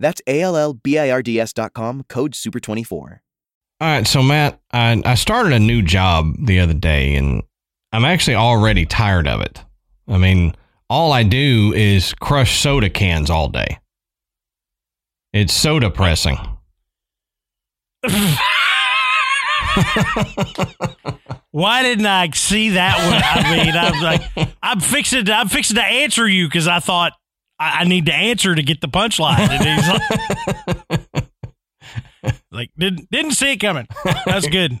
That's 0.00 0.20
A 0.26 0.40
L 0.40 0.56
L 0.56 0.74
B 0.74 0.98
I 0.98 1.10
R 1.10 1.22
D 1.22 1.38
S.com, 1.38 2.04
code 2.08 2.32
SUPER24. 2.32 2.90
All 3.82 3.88
right, 3.88 4.06
so 4.06 4.22
Matt, 4.22 4.60
I, 4.72 5.00
I 5.04 5.14
started 5.14 5.52
a 5.52 5.58
new 5.58 5.82
job 5.82 6.34
the 6.38 6.60
other 6.60 6.74
day 6.74 7.14
and 7.14 7.42
I'm 7.92 8.04
actually 8.04 8.34
already 8.34 8.84
tired 8.84 9.28
of 9.28 9.40
it. 9.40 9.64
I 10.08 10.18
mean, 10.18 10.54
all 10.88 11.12
I 11.12 11.22
do 11.22 11.72
is 11.74 12.12
crush 12.14 12.60
soda 12.60 12.90
cans 12.90 13.30
all 13.30 13.48
day. 13.48 13.78
It's 15.32 15.54
so 15.54 15.78
depressing. 15.78 16.36
Why 21.52 21.82
didn't 21.82 22.06
I 22.06 22.30
see 22.30 22.70
that 22.70 22.96
one? 23.06 23.22
I 23.22 23.56
mean, 23.56 23.74
I'm 23.76 24.02
like, 24.02 24.22
I'm 24.62 24.80
fixing, 24.80 25.24
to, 25.24 25.32
I'm 25.32 25.48
fixing 25.48 25.76
to 25.76 25.84
answer 25.84 26.28
you 26.28 26.46
because 26.48 26.66
I 26.66 26.80
thought 26.80 27.12
I, 27.60 27.80
I, 27.80 27.84
need 27.84 28.06
to 28.06 28.14
answer 28.14 28.54
to 28.54 28.62
get 28.62 28.80
the 28.80 28.88
punchline. 28.88 29.38
And 29.38 29.62
he's 29.62 29.88
like, 32.24 32.34
like, 32.50 32.70
didn't 32.76 33.10
didn't 33.10 33.32
see 33.32 33.52
it 33.52 33.58
coming. 33.58 33.86
That's 34.24 34.48
good. 34.48 34.80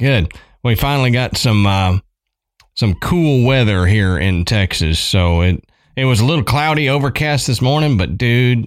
Good. 0.00 0.32
We 0.64 0.74
finally 0.74 1.10
got 1.10 1.36
some 1.36 1.66
uh, 1.66 1.98
some 2.74 2.94
cool 2.94 3.46
weather 3.46 3.86
here 3.86 4.18
in 4.18 4.44
Texas. 4.46 4.98
So 4.98 5.42
it 5.42 5.62
it 5.94 6.06
was 6.06 6.20
a 6.20 6.24
little 6.24 6.42
cloudy, 6.44 6.88
overcast 6.88 7.46
this 7.46 7.60
morning, 7.60 7.98
but 7.98 8.16
dude, 8.16 8.66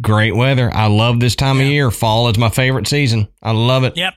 great 0.00 0.36
weather. 0.36 0.72
I 0.72 0.86
love 0.86 1.18
this 1.18 1.34
time 1.34 1.56
Yeah. 1.58 1.64
of 1.64 1.70
year. 1.70 1.90
Fall 1.90 2.28
is 2.28 2.38
my 2.38 2.50
favorite 2.50 2.86
season. 2.86 3.26
I 3.42 3.50
love 3.50 3.82
it. 3.82 3.96
Yep. 3.96 4.14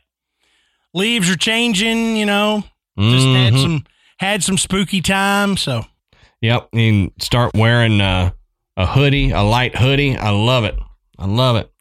Leaves 0.93 1.27
are 1.29 1.35
changing. 1.37 2.15
You 2.17 2.27
know, 2.27 2.63
just 2.99 3.25
had 3.27 3.53
Mhm. 3.53 3.61
some 3.61 3.83
had 4.19 4.43
some 4.43 4.57
spooky 4.59 5.01
time. 5.01 5.57
So 5.57 5.85
Yep. 6.41 6.69
You 6.73 6.91
can 7.07 7.11
start 7.19 7.55
wearing 7.55 7.99
uh, 7.99 8.31
a 8.77 8.85
hoodie, 8.85 9.31
a 9.31 9.41
light 9.41 9.75
hoodie. 9.75 10.15
I 10.17 10.29
love 10.29 10.65
it. 10.65 10.77
I 11.17 11.25
love 11.25 11.55
it. 11.55 11.71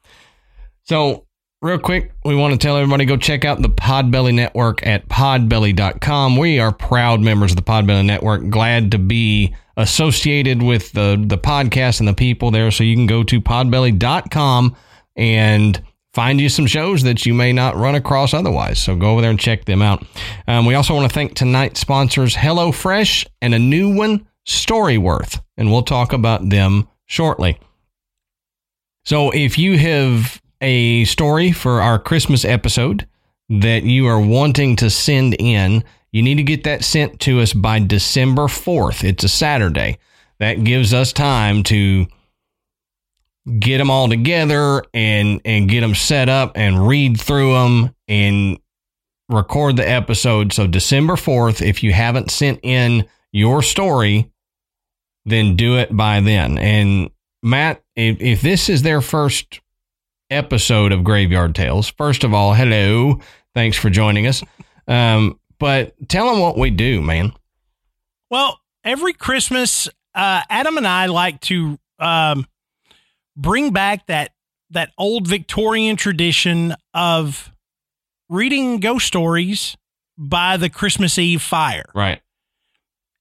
So, 0.84 1.26
real 1.62 1.78
quick, 1.78 2.12
we 2.24 2.34
want 2.34 2.52
to 2.52 2.58
tell 2.58 2.76
everybody 2.76 3.04
go 3.04 3.16
check 3.16 3.44
out 3.44 3.60
the 3.60 3.68
Podbelly 3.68 4.34
Network 4.34 4.86
at 4.86 5.08
podbelly.com. 5.08 6.36
We 6.36 6.58
are 6.58 6.72
proud 6.72 7.20
members 7.20 7.52
of 7.52 7.56
the 7.56 7.62
Podbelly 7.62 8.04
Network. 8.04 8.48
Glad 8.48 8.92
to 8.92 8.98
be 8.98 9.54
associated 9.76 10.62
with 10.62 10.92
the, 10.92 11.22
the 11.26 11.38
podcast 11.38 12.00
and 12.00 12.08
the 12.08 12.14
people 12.14 12.50
there. 12.50 12.70
So, 12.70 12.84
you 12.84 12.96
can 12.96 13.06
go 13.06 13.22
to 13.24 13.40
podbelly.com 13.40 14.76
and 15.16 15.82
find 16.12 16.40
you 16.40 16.48
some 16.48 16.66
shows 16.66 17.02
that 17.02 17.24
you 17.24 17.34
may 17.34 17.52
not 17.52 17.76
run 17.76 17.94
across 17.94 18.34
otherwise. 18.34 18.78
So 18.78 18.96
go 18.96 19.12
over 19.12 19.20
there 19.20 19.30
and 19.30 19.38
check 19.38 19.64
them 19.64 19.82
out. 19.82 20.04
Um, 20.46 20.66
we 20.66 20.74
also 20.74 20.94
want 20.94 21.08
to 21.08 21.14
thank 21.14 21.34
tonight's 21.34 21.80
sponsors, 21.80 22.34
HelloFresh, 22.34 23.26
and 23.40 23.54
a 23.54 23.58
new 23.58 23.94
one, 23.94 24.26
Storyworth, 24.46 25.40
and 25.56 25.70
we'll 25.70 25.82
talk 25.82 26.12
about 26.12 26.48
them 26.48 26.88
shortly. 27.06 27.58
So 29.04 29.30
if 29.30 29.58
you 29.58 29.78
have 29.78 30.40
a 30.60 31.04
story 31.04 31.52
for 31.52 31.80
our 31.80 31.98
Christmas 31.98 32.44
episode 32.44 33.06
that 33.48 33.82
you 33.82 34.06
are 34.06 34.20
wanting 34.20 34.76
to 34.76 34.90
send 34.90 35.34
in, 35.38 35.84
you 36.12 36.22
need 36.22 36.36
to 36.36 36.42
get 36.42 36.64
that 36.64 36.84
sent 36.84 37.20
to 37.20 37.40
us 37.40 37.52
by 37.52 37.78
December 37.78 38.42
4th. 38.42 39.04
It's 39.04 39.24
a 39.24 39.28
Saturday. 39.28 39.98
That 40.38 40.64
gives 40.64 40.94
us 40.94 41.12
time 41.12 41.62
to 41.64 42.06
get 43.58 43.78
them 43.78 43.90
all 43.90 44.08
together 44.08 44.82
and 44.94 45.40
and 45.44 45.68
get 45.68 45.80
them 45.80 45.94
set 45.94 46.28
up 46.28 46.52
and 46.54 46.86
read 46.86 47.20
through 47.20 47.52
them 47.54 47.94
and 48.08 48.58
record 49.28 49.76
the 49.76 49.88
episode. 49.88 50.52
So 50.52 50.66
December 50.66 51.14
4th, 51.14 51.66
if 51.66 51.82
you 51.82 51.92
haven't 51.92 52.30
sent 52.30 52.60
in 52.62 53.06
your 53.32 53.62
story, 53.62 54.30
then 55.24 55.56
do 55.56 55.78
it 55.78 55.94
by 55.94 56.20
then. 56.20 56.58
And 56.58 57.10
Matt, 57.42 57.82
if, 57.96 58.20
if 58.20 58.42
this 58.42 58.68
is 58.68 58.82
their 58.82 59.00
first 59.00 59.60
episode 60.30 60.92
of 60.92 61.04
Graveyard 61.04 61.54
Tales, 61.54 61.88
first 61.88 62.24
of 62.24 62.32
all, 62.32 62.54
hello. 62.54 63.20
Thanks 63.54 63.76
for 63.76 63.90
joining 63.90 64.26
us. 64.26 64.42
Um, 64.86 65.38
but 65.58 65.94
tell 66.08 66.30
them 66.30 66.40
what 66.40 66.56
we 66.56 66.70
do, 66.70 67.02
man. 67.02 67.32
Well, 68.30 68.60
every 68.84 69.12
Christmas, 69.12 69.88
uh, 70.14 70.42
Adam 70.48 70.76
and 70.76 70.86
I 70.86 71.06
like 71.06 71.40
to 71.42 71.78
um, 71.98 72.46
bring 73.36 73.72
back 73.72 74.06
that 74.06 74.30
that 74.70 74.92
old 74.96 75.26
Victorian 75.26 75.96
tradition 75.96 76.74
of 76.94 77.50
reading 78.28 78.78
ghost 78.78 79.06
stories 79.06 79.76
by 80.16 80.56
the 80.56 80.70
Christmas 80.70 81.18
Eve 81.18 81.42
fire. 81.42 81.86
Right. 81.94 82.20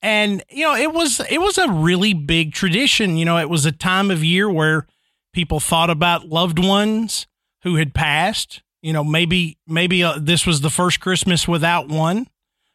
And 0.02 0.44
you 0.50 0.64
know, 0.64 0.76
it 0.76 0.94
was 0.94 1.20
it 1.30 1.40
was 1.40 1.58
a 1.58 1.70
really 1.70 2.14
big 2.14 2.54
tradition. 2.54 3.18
You 3.18 3.26
know, 3.26 3.38
it 3.38 3.50
was 3.50 3.66
a 3.66 3.72
time 3.72 4.12
of 4.12 4.24
year 4.24 4.50
where 4.50 4.88
people 5.34 5.60
thought 5.60 5.90
about 5.90 6.28
loved 6.28 6.60
ones 6.60 7.28
who 7.64 7.76
had 7.76 7.94
passed. 7.94 8.62
You 8.82 8.94
know, 8.94 9.04
maybe 9.04 9.58
maybe 9.68 10.04
uh, 10.04 10.18
this 10.22 10.46
was 10.46 10.62
the 10.62 10.70
first 10.70 11.00
Christmas 11.00 11.48
without 11.48 11.90
one. 11.90 12.28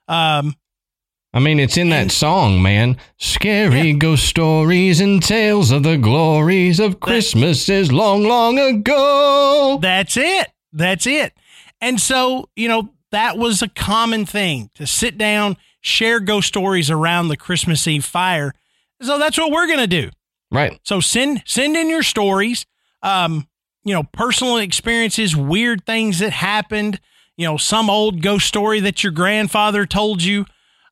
Um, 0.09 0.54
I 1.32 1.41
mean, 1.41 1.59
it's 1.59 1.76
in 1.76 1.88
that 1.91 2.03
And- 2.03 2.12
song, 2.12 2.62
man. 2.62 2.97
Scary 3.19 3.93
ghost 3.94 4.26
stories 4.26 5.00
and 5.00 5.22
tales 5.22 5.70
of 5.70 5.82
the 5.82 5.97
glories 5.97 6.78
of 6.78 7.00
Christmases 7.00 7.91
long, 7.91 8.22
long 8.22 8.59
ago. 8.59 9.78
That's 9.81 10.16
it. 10.16 10.48
That's 10.72 11.06
it. 11.06 11.32
And 11.81 12.00
so, 12.00 12.50
you 12.54 12.69
know, 12.69 12.91
that 13.10 13.37
was 13.38 13.62
a 13.62 13.69
common 13.69 14.26
thing 14.26 14.70
to 14.75 14.87
sit 14.87 15.19
down, 15.19 15.56
share 15.81 16.20
ghost 16.20 16.48
stories 16.48 16.91
around 16.91 17.28
the 17.28 17.37
Christmas 17.37 17.87
Eve 17.88 18.04
fire. 18.04 18.53
So 19.03 19.19
that's 19.19 19.38
what 19.38 19.50
we're 19.50 19.66
going 19.66 19.78
to 19.81 19.87
do. 19.87 20.10
Right. 20.54 20.81
So 20.84 21.00
send 21.00 21.42
send 21.47 21.76
in 21.76 21.88
your 21.91 22.03
stories, 22.03 22.65
um, 23.03 23.47
you 23.84 23.92
know, 23.92 24.04
personal 24.04 24.56
experiences, 24.59 25.37
weird 25.37 25.84
things 25.84 26.20
that 26.20 26.32
happened, 26.32 27.00
you 27.37 27.47
know, 27.47 27.56
some 27.56 27.91
old 27.91 28.22
ghost 28.22 28.47
story 28.47 28.81
that 28.81 29.03
your 29.03 29.12
grandfather 29.12 29.84
told 29.87 30.22
you, 30.22 30.47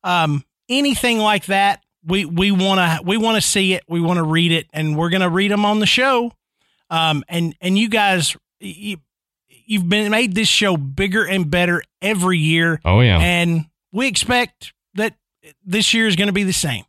um, 0.05 0.45
anything 0.69 1.19
like 1.19 1.47
that. 1.47 1.83
We 2.05 2.25
we 2.25 2.51
want 2.51 2.79
to 2.81 3.01
we 3.07 3.17
want 3.17 3.37
to 3.37 3.41
see 3.41 3.75
it, 3.75 3.85
we 3.89 4.01
want 4.01 4.17
to 4.19 4.25
read 4.25 4.51
it, 4.51 4.67
and 4.73 4.97
we're 4.99 5.11
going 5.11 5.21
to 5.23 5.31
read 5.31 5.53
them 5.53 5.65
on 5.65 5.79
the 5.79 5.87
show. 5.87 6.33
Um, 6.91 7.23
and 7.29 7.55
and 7.61 7.79
you 7.79 7.89
guys, 7.89 8.37
you, 8.59 8.97
you've 9.49 9.89
been 9.89 10.11
made 10.11 10.35
this 10.35 10.49
show 10.49 10.77
bigger 10.77 11.25
and 11.25 11.49
better 11.49 11.83
every 12.03 12.39
year, 12.39 12.81
Oh, 12.85 13.01
yeah. 13.01 13.19
and 13.21 13.67
we 13.93 14.09
expect 14.09 14.73
that 14.95 15.15
this 15.65 15.95
year 15.95 16.09
is 16.09 16.17
going 16.17 16.27
to 16.27 16.33
be 16.33 16.43
the 16.43 16.53
same. 16.53 16.85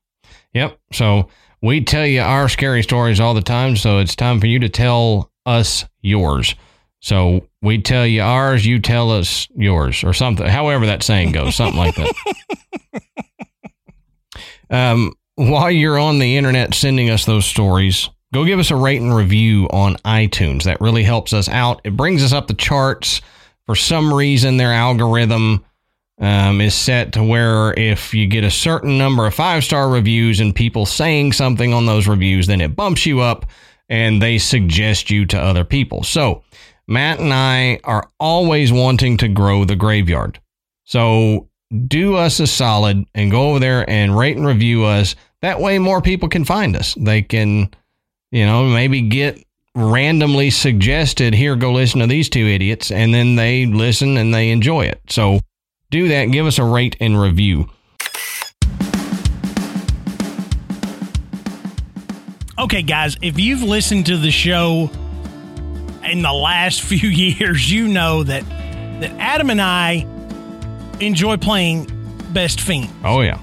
Yep. 0.54 0.80
So 0.92 1.30
we 1.64 1.82
tell 1.82 2.06
you 2.06 2.22
our 2.22 2.50
scary 2.50 2.84
stories 2.84 3.20
all 3.20 3.34
the 3.34 3.42
time. 3.42 3.78
So 3.78 4.00
it's 4.00 4.16
time 4.16 4.40
for 4.42 4.48
you 4.48 4.60
to 4.60 4.70
tell 4.70 5.32
us 5.46 5.86
yours. 6.02 6.56
So 7.00 7.48
we 7.62 7.82
tell 7.82 8.06
you 8.06 8.22
ours, 8.22 8.66
you 8.66 8.80
tell 8.80 9.12
us 9.12 9.48
yours, 9.56 10.04
or 10.04 10.14
something. 10.14 10.46
However 10.46 10.86
that 10.86 11.04
saying 11.04 11.32
goes, 11.32 11.56
something 11.56 11.80
like 11.80 11.96
that. 11.96 12.14
Um, 14.70 15.14
while 15.36 15.70
you're 15.70 16.00
on 16.00 16.18
the 16.18 16.36
internet 16.36 16.74
sending 16.74 17.12
us 17.12 17.26
those 17.26 17.46
stories, 17.46 18.10
go 18.34 18.44
give 18.44 18.58
us 18.58 18.72
a 18.72 18.76
rate 18.76 19.02
and 19.02 19.16
review 19.16 19.68
on 19.70 19.98
iTunes. 19.98 20.64
That 20.64 20.82
really 20.82 21.04
helps 21.04 21.32
us 21.32 21.48
out. 21.48 21.82
It 21.84 21.96
brings 21.96 22.24
us 22.24 22.34
up 22.34 22.48
the 22.48 22.56
charts. 22.56 23.22
For 23.68 23.76
some 23.76 24.12
reason, 24.12 24.58
their 24.58 24.74
algorithm 24.74 25.64
um, 26.20 26.62
is 26.62 26.76
set 26.76 27.14
to 27.14 27.24
where 27.24 27.74
if 27.74 28.14
you 28.14 28.28
get 28.28 28.44
a 28.44 28.52
certain 28.52 28.98
number 28.98 29.26
of 29.26 29.34
five 29.34 29.64
star 29.64 29.90
reviews 29.90 30.40
and 30.40 30.56
people 30.56 30.86
saying 30.86 31.34
something 31.34 31.74
on 31.74 31.86
those 31.86 32.08
reviews, 32.08 32.48
then 32.48 32.62
it 32.62 32.76
bumps 32.76 33.06
you 33.06 33.20
up 33.20 33.46
and 33.90 34.22
they 34.22 34.38
suggest 34.38 35.10
you 35.10 35.26
to 35.26 35.40
other 35.40 35.64
people. 35.64 36.04
So, 36.04 36.44
Matt 36.88 37.20
and 37.20 37.34
I 37.34 37.80
are 37.84 38.10
always 38.20 38.72
wanting 38.72 39.18
to 39.18 39.28
grow 39.28 39.66
the 39.66 39.76
graveyard. 39.76 40.40
So, 40.84 41.50
do 41.88 42.16
us 42.16 42.40
a 42.40 42.48
solid 42.48 43.06
and 43.16 43.32
go 43.32 43.50
over 43.50 43.60
there 43.60 43.90
and 43.90 44.18
rate 44.18 44.38
and 44.38 44.46
review 44.46 44.84
us. 44.84 45.16
That 45.42 45.60
way, 45.60 45.80
more 45.80 46.02
people 46.02 46.30
can 46.30 46.46
find 46.46 46.76
us. 46.76 46.94
They 46.96 47.22
can, 47.22 47.72
you 48.32 48.46
know, 48.46 48.66
maybe 48.66 49.02
get 49.02 49.44
randomly 49.76 50.52
suggested, 50.52 51.34
here, 51.34 51.56
go 51.56 51.72
listen 51.74 52.00
to 52.02 52.08
these 52.08 52.30
two 52.30 52.46
idiots. 52.46 52.92
And 52.92 53.14
then 53.14 53.36
they 53.36 53.66
listen 53.66 54.18
and 54.18 54.34
they 54.34 54.52
enjoy 54.52 54.86
it. 54.86 55.02
So, 55.10 55.40
do 55.94 56.08
that. 56.08 56.26
Give 56.32 56.48
us 56.48 56.58
a 56.58 56.64
rate 56.64 56.98
and 57.00 57.22
review. 57.22 57.70
Okay, 62.58 62.82
guys, 62.82 63.16
if 63.22 63.40
you've 63.40 63.62
listened 63.62 64.08
to 64.08 64.18
the 64.18 64.32
show 64.32 64.90
in 66.04 66.24
the 66.24 66.34
last 66.34 66.82
few 66.90 67.08
years, 67.08 67.72
you 67.72 67.88
know 67.88 68.24
that 68.24 68.44
that 69.02 69.12
Adam 69.20 69.50
and 69.52 69.62
I 69.62 70.08
enjoy 71.00 71.38
playing 71.38 71.88
Best 72.34 72.60
Fiend. 72.60 72.90
Oh 73.04 73.22
yeah. 73.22 73.40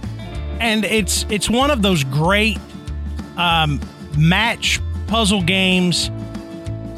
And 0.59 0.85
it's 0.85 1.27
it's 1.31 1.49
one 1.49 1.71
of 1.71 1.83
those 1.83 2.03
great 2.03 2.59
um, 3.37 3.81
match 4.19 4.81
puzzle 5.07 5.43
games, 5.43 6.11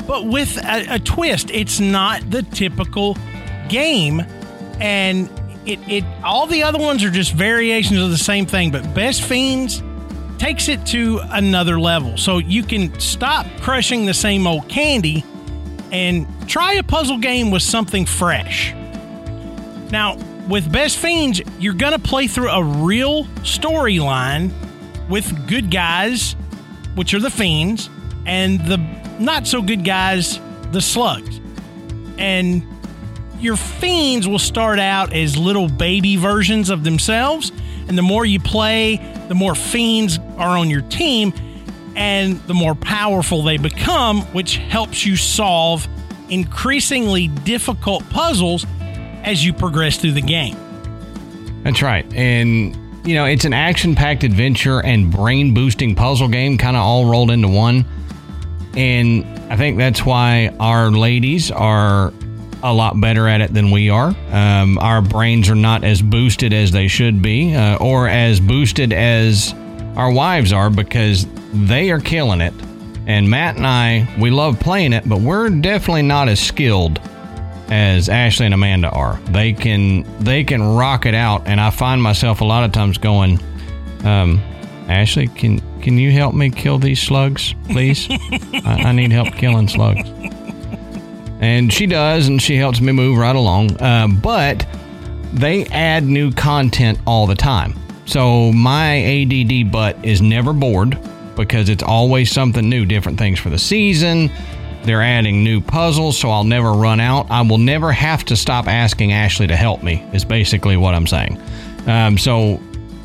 but 0.06 0.26
with 0.26 0.56
a, 0.64 0.94
a 0.94 0.98
twist. 0.98 1.50
It's 1.50 1.78
not 1.78 2.30
the 2.30 2.42
typical 2.42 3.18
game, 3.68 4.22
and 4.80 5.28
it, 5.66 5.78
it 5.88 6.04
all 6.24 6.46
the 6.46 6.62
other 6.62 6.78
ones 6.78 7.04
are 7.04 7.10
just 7.10 7.32
variations 7.32 8.00
of 8.00 8.10
the 8.10 8.18
same 8.18 8.46
thing, 8.46 8.70
but 8.70 8.94
Best 8.94 9.22
Fiends 9.22 9.82
takes 10.38 10.68
it 10.68 10.84
to 10.86 11.20
another 11.30 11.78
level. 11.78 12.16
So 12.16 12.38
you 12.38 12.64
can 12.64 12.98
stop 12.98 13.46
crushing 13.60 14.06
the 14.06 14.14
same 14.14 14.46
old 14.46 14.68
candy 14.68 15.24
and 15.92 16.26
try 16.48 16.74
a 16.74 16.82
puzzle 16.82 17.18
game 17.18 17.50
with 17.50 17.62
something 17.62 18.06
fresh. 18.06 18.72
Now, 19.92 20.16
with 20.48 20.72
Best 20.72 20.96
Fiends, 20.98 21.40
you're 21.60 21.74
going 21.74 21.92
to 21.92 21.98
play 21.98 22.26
through 22.26 22.50
a 22.50 22.64
real 22.64 23.24
storyline 23.44 24.50
with 25.08 25.46
good 25.46 25.70
guys, 25.70 26.32
which 26.94 27.14
are 27.14 27.20
the 27.20 27.30
fiends, 27.30 27.88
and 28.26 28.58
the 28.66 28.78
not 29.20 29.46
so 29.46 29.62
good 29.62 29.84
guys, 29.84 30.40
the 30.72 30.80
slugs. 30.80 31.40
And 32.18 32.66
your 33.42 33.56
fiends 33.56 34.28
will 34.28 34.38
start 34.38 34.78
out 34.78 35.12
as 35.12 35.36
little 35.36 35.68
baby 35.68 36.16
versions 36.16 36.70
of 36.70 36.84
themselves. 36.84 37.50
And 37.88 37.98
the 37.98 38.02
more 38.02 38.24
you 38.24 38.38
play, 38.38 38.96
the 39.28 39.34
more 39.34 39.54
fiends 39.54 40.18
are 40.36 40.56
on 40.56 40.70
your 40.70 40.82
team 40.82 41.32
and 41.96 42.40
the 42.46 42.54
more 42.54 42.74
powerful 42.74 43.42
they 43.42 43.58
become, 43.58 44.22
which 44.32 44.56
helps 44.56 45.04
you 45.04 45.16
solve 45.16 45.86
increasingly 46.30 47.28
difficult 47.28 48.08
puzzles 48.08 48.64
as 49.24 49.44
you 49.44 49.52
progress 49.52 49.98
through 49.98 50.12
the 50.12 50.22
game. 50.22 50.56
That's 51.64 51.82
right. 51.82 52.10
And, 52.14 52.76
you 53.06 53.14
know, 53.14 53.24
it's 53.26 53.44
an 53.44 53.52
action 53.52 53.94
packed 53.94 54.24
adventure 54.24 54.80
and 54.80 55.10
brain 55.10 55.52
boosting 55.52 55.94
puzzle 55.94 56.28
game 56.28 56.58
kind 56.58 56.76
of 56.76 56.82
all 56.82 57.06
rolled 57.06 57.30
into 57.30 57.48
one. 57.48 57.84
And 58.74 59.24
I 59.52 59.56
think 59.56 59.76
that's 59.76 60.06
why 60.06 60.54
our 60.58 60.90
ladies 60.90 61.50
are 61.50 62.12
a 62.62 62.72
lot 62.72 63.00
better 63.00 63.28
at 63.28 63.40
it 63.40 63.52
than 63.52 63.70
we 63.70 63.90
are. 63.90 64.14
Um, 64.30 64.78
our 64.78 65.02
brains 65.02 65.48
are 65.50 65.54
not 65.54 65.84
as 65.84 66.00
boosted 66.00 66.52
as 66.52 66.70
they 66.70 66.88
should 66.88 67.22
be, 67.22 67.54
uh, 67.54 67.76
or 67.76 68.08
as 68.08 68.40
boosted 68.40 68.92
as 68.92 69.54
our 69.96 70.10
wives 70.10 70.52
are, 70.52 70.70
because 70.70 71.26
they 71.52 71.90
are 71.90 72.00
killing 72.00 72.40
it. 72.40 72.54
And 73.06 73.28
Matt 73.28 73.56
and 73.56 73.66
I, 73.66 74.08
we 74.18 74.30
love 74.30 74.60
playing 74.60 74.92
it, 74.92 75.08
but 75.08 75.20
we're 75.20 75.50
definitely 75.50 76.02
not 76.02 76.28
as 76.28 76.40
skilled 76.40 77.00
as 77.68 78.08
Ashley 78.08 78.46
and 78.46 78.54
Amanda 78.54 78.90
are. 78.90 79.16
They 79.30 79.52
can 79.52 80.04
they 80.22 80.44
can 80.44 80.62
rock 80.62 81.06
it 81.06 81.14
out, 81.14 81.46
and 81.46 81.60
I 81.60 81.70
find 81.70 82.02
myself 82.02 82.40
a 82.40 82.44
lot 82.44 82.64
of 82.64 82.72
times 82.72 82.98
going, 82.98 83.40
um, 84.04 84.40
Ashley, 84.88 85.26
can 85.28 85.60
can 85.80 85.98
you 85.98 86.12
help 86.12 86.34
me 86.34 86.50
kill 86.50 86.78
these 86.78 87.00
slugs, 87.00 87.54
please? 87.70 88.06
I, 88.10 88.84
I 88.84 88.92
need 88.92 89.10
help 89.10 89.34
killing 89.34 89.68
slugs 89.68 90.08
and 91.42 91.72
she 91.72 91.86
does, 91.86 92.28
and 92.28 92.40
she 92.40 92.56
helps 92.56 92.80
me 92.80 92.92
move 92.92 93.18
right 93.18 93.34
along. 93.34 93.76
Uh, 93.82 94.06
but 94.22 94.64
they 95.32 95.66
add 95.66 96.04
new 96.04 96.30
content 96.32 97.00
all 97.04 97.26
the 97.26 97.34
time. 97.34 97.74
So 98.06 98.52
my 98.52 99.02
ADD 99.02 99.72
butt 99.72 100.02
is 100.04 100.22
never 100.22 100.52
bored 100.52 100.96
because 101.34 101.68
it's 101.68 101.82
always 101.82 102.30
something 102.30 102.68
new, 102.68 102.86
different 102.86 103.18
things 103.18 103.40
for 103.40 103.50
the 103.50 103.58
season. 103.58 104.30
They're 104.84 105.02
adding 105.02 105.42
new 105.42 105.60
puzzles, 105.60 106.16
so 106.16 106.30
I'll 106.30 106.44
never 106.44 106.72
run 106.72 107.00
out. 107.00 107.28
I 107.28 107.42
will 107.42 107.58
never 107.58 107.90
have 107.90 108.24
to 108.26 108.36
stop 108.36 108.68
asking 108.68 109.12
Ashley 109.12 109.48
to 109.48 109.56
help 109.56 109.82
me, 109.82 110.06
is 110.12 110.24
basically 110.24 110.76
what 110.76 110.94
I'm 110.94 111.08
saying. 111.08 111.42
Um, 111.86 112.18
so 112.18 112.60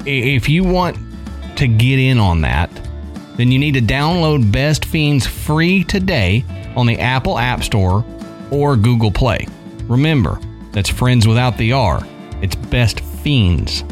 if 0.05 0.47
you 0.47 0.63
want 0.63 0.97
to 1.57 1.67
get 1.67 1.97
in 1.97 2.19
on 2.19 2.41
that, 2.41 2.69
then 3.35 3.51
you 3.51 3.57
need 3.57 3.73
to 3.73 3.81
download 3.81 4.51
Best 4.51 4.85
Fiends 4.85 5.25
free 5.25 5.83
today 5.83 6.45
on 6.75 6.85
the 6.85 6.99
Apple 6.99 7.39
App 7.39 7.63
Store 7.63 8.05
or 8.51 8.75
Google 8.75 9.11
Play. 9.11 9.47
Remember, 9.83 10.39
that's 10.71 10.89
friends 10.89 11.27
without 11.27 11.57
the 11.57 11.73
R. 11.73 12.05
It's 12.41 12.55
Best 12.55 12.99
Fiends. 12.99 13.83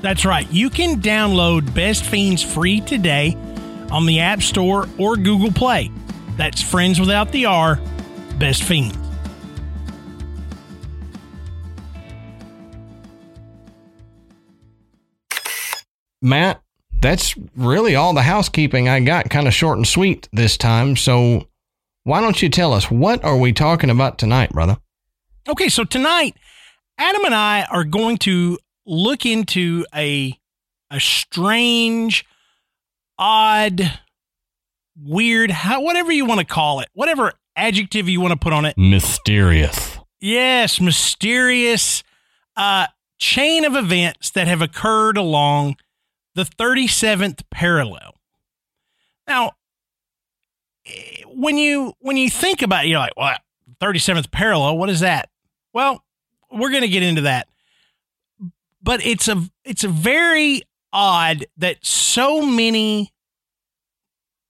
That's 0.00 0.24
right. 0.24 0.50
You 0.50 0.68
can 0.68 1.00
download 1.00 1.72
Best 1.74 2.04
Fiends 2.04 2.42
free 2.42 2.80
today 2.80 3.36
on 3.90 4.06
the 4.06 4.20
App 4.20 4.42
Store 4.42 4.88
or 4.98 5.16
Google 5.16 5.52
Play. 5.52 5.90
That's 6.36 6.60
friends 6.62 6.98
without 6.98 7.30
the 7.30 7.46
R, 7.46 7.78
Best 8.38 8.64
Fiends. 8.64 8.96
Matt, 16.22 16.62
that's 17.00 17.34
really 17.56 17.96
all 17.96 18.14
the 18.14 18.22
housekeeping 18.22 18.88
I 18.88 19.00
got, 19.00 19.28
kind 19.28 19.48
of 19.48 19.54
short 19.54 19.76
and 19.76 19.86
sweet 19.86 20.28
this 20.32 20.56
time. 20.56 20.96
So 20.96 21.48
why 22.04 22.20
don't 22.20 22.42
you 22.42 22.48
tell 22.48 22.72
us 22.72 22.90
what 22.90 23.22
are 23.24 23.36
we 23.36 23.52
talking 23.52 23.90
about 23.90 24.18
tonight, 24.18 24.50
brother? 24.50 24.78
Okay, 25.48 25.68
so 25.68 25.84
tonight 25.84 26.36
Adam 26.98 27.24
and 27.24 27.34
I 27.34 27.64
are 27.70 27.84
going 27.84 28.18
to 28.18 28.58
look 28.86 29.26
into 29.26 29.86
a 29.94 30.38
a 30.90 31.00
strange, 31.00 32.24
odd, 33.18 33.98
weird, 34.94 35.50
how, 35.50 35.80
whatever 35.80 36.12
you 36.12 36.26
want 36.26 36.40
to 36.40 36.46
call 36.46 36.80
it, 36.80 36.88
whatever 36.92 37.32
adjective 37.56 38.08
you 38.08 38.20
want 38.20 38.32
to 38.32 38.38
put 38.38 38.52
on 38.52 38.66
it. 38.66 38.76
Mysterious. 38.76 39.98
Yes, 40.20 40.80
mysterious 40.80 42.04
uh, 42.56 42.88
chain 43.18 43.64
of 43.64 43.74
events 43.74 44.30
that 44.30 44.46
have 44.46 44.60
occurred 44.60 45.16
along 45.16 45.76
the 46.34 46.44
37th 46.44 47.42
parallel. 47.50 48.16
Now, 49.26 49.52
when 51.34 51.58
you 51.58 51.94
when 52.00 52.16
you 52.16 52.30
think 52.30 52.62
about 52.62 52.84
it, 52.84 52.88
you're 52.88 52.98
like, 52.98 53.16
what? 53.16 53.40
37th 53.80 54.30
parallel, 54.30 54.78
what 54.78 54.90
is 54.90 55.00
that? 55.00 55.28
Well, 55.72 56.04
we're 56.50 56.70
going 56.70 56.82
to 56.82 56.88
get 56.88 57.02
into 57.02 57.22
that. 57.22 57.48
But 58.82 59.04
it's 59.04 59.28
a 59.28 59.42
it's 59.64 59.84
a 59.84 59.88
very 59.88 60.62
odd 60.92 61.46
that 61.56 61.84
so 61.84 62.42
many 62.42 63.12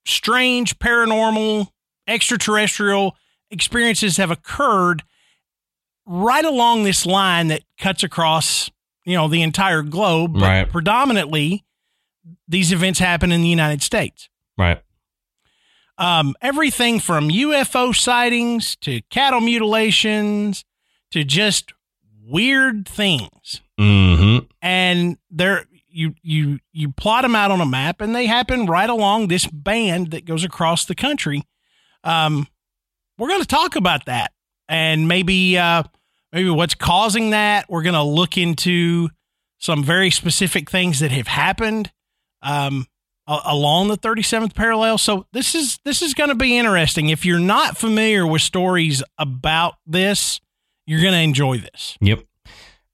strange 0.04 0.78
paranormal 0.78 1.68
extraterrestrial 2.06 3.16
experiences 3.50 4.16
have 4.16 4.30
occurred 4.30 5.02
right 6.06 6.44
along 6.44 6.82
this 6.82 7.06
line 7.06 7.48
that 7.48 7.62
cuts 7.78 8.02
across, 8.02 8.70
you 9.04 9.14
know, 9.14 9.28
the 9.28 9.42
entire 9.42 9.82
globe, 9.82 10.32
but 10.34 10.42
right. 10.42 10.70
predominantly 10.70 11.64
these 12.48 12.72
events 12.72 12.98
happen 12.98 13.30
in 13.30 13.42
the 13.42 13.48
United 13.48 13.82
States. 13.82 14.28
Right. 14.58 14.82
Um, 15.98 16.34
everything 16.40 17.00
from 17.00 17.28
UFO 17.28 17.94
sightings 17.94 18.76
to 18.76 19.02
cattle 19.10 19.40
mutilations 19.40 20.64
to 21.10 21.22
just 21.24 21.72
weird 22.24 22.88
things. 22.88 23.60
Mm-hmm. 23.78 24.46
And 24.60 25.18
they're 25.30 25.66
you 25.92 26.14
you 26.22 26.58
you 26.72 26.90
plot 26.90 27.22
them 27.22 27.34
out 27.34 27.50
on 27.50 27.60
a 27.60 27.66
map, 27.66 28.00
and 28.00 28.14
they 28.14 28.26
happen 28.26 28.66
right 28.66 28.88
along 28.88 29.28
this 29.28 29.46
band 29.46 30.10
that 30.10 30.24
goes 30.24 30.44
across 30.44 30.84
the 30.84 30.94
country. 30.94 31.42
Um, 32.04 32.46
we're 33.18 33.28
going 33.28 33.42
to 33.42 33.46
talk 33.46 33.76
about 33.76 34.06
that, 34.06 34.32
and 34.68 35.06
maybe 35.06 35.58
uh, 35.58 35.82
maybe 36.32 36.50
what's 36.50 36.74
causing 36.74 37.30
that. 37.30 37.66
We're 37.68 37.82
going 37.82 37.94
to 37.94 38.02
look 38.02 38.36
into 38.36 39.10
some 39.58 39.84
very 39.84 40.10
specific 40.10 40.70
things 40.70 41.00
that 41.00 41.12
have 41.12 41.28
happened. 41.28 41.92
Um, 42.42 42.86
along 43.26 43.88
the 43.88 43.96
37th 43.96 44.54
parallel. 44.54 44.98
So 44.98 45.26
this 45.32 45.54
is 45.54 45.78
this 45.84 46.02
is 46.02 46.14
going 46.14 46.30
to 46.30 46.34
be 46.34 46.58
interesting. 46.58 47.08
If 47.08 47.24
you're 47.24 47.38
not 47.38 47.76
familiar 47.76 48.26
with 48.26 48.42
stories 48.42 49.02
about 49.18 49.74
this, 49.86 50.40
you're 50.86 51.00
going 51.00 51.12
to 51.12 51.20
enjoy 51.20 51.58
this. 51.58 51.96
Yep. 52.00 52.20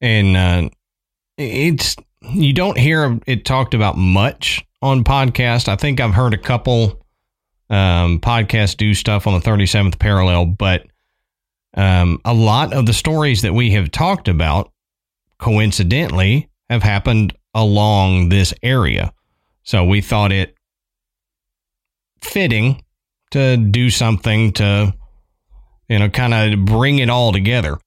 and 0.00 0.36
uh, 0.36 0.68
it's 1.36 1.96
you 2.22 2.52
don't 2.52 2.76
hear 2.76 3.18
it 3.26 3.44
talked 3.44 3.74
about 3.74 3.96
much 3.96 4.64
on 4.82 5.04
podcast. 5.04 5.68
I 5.68 5.76
think 5.76 6.00
I've 6.00 6.14
heard 6.14 6.34
a 6.34 6.38
couple 6.38 7.04
um, 7.70 8.20
podcasts 8.20 8.76
do 8.76 8.94
stuff 8.94 9.26
on 9.26 9.34
the 9.34 9.40
37th 9.40 9.98
parallel, 9.98 10.46
but 10.46 10.86
um, 11.74 12.20
a 12.24 12.34
lot 12.34 12.72
of 12.72 12.86
the 12.86 12.92
stories 12.92 13.42
that 13.42 13.54
we 13.54 13.70
have 13.72 13.90
talked 13.90 14.28
about, 14.28 14.72
coincidentally, 15.38 16.48
have 16.70 16.82
happened 16.82 17.34
along 17.54 18.30
this 18.30 18.52
area. 18.62 19.12
So 19.68 19.84
we 19.84 20.00
thought 20.00 20.32
it 20.32 20.56
fitting 22.22 22.82
to 23.32 23.58
do 23.58 23.90
something 23.90 24.52
to, 24.54 24.94
you 25.90 25.98
know, 25.98 26.08
kind 26.08 26.32
of 26.32 26.64
bring 26.64 27.00
it 27.00 27.10
all 27.10 27.32
together. 27.32 27.78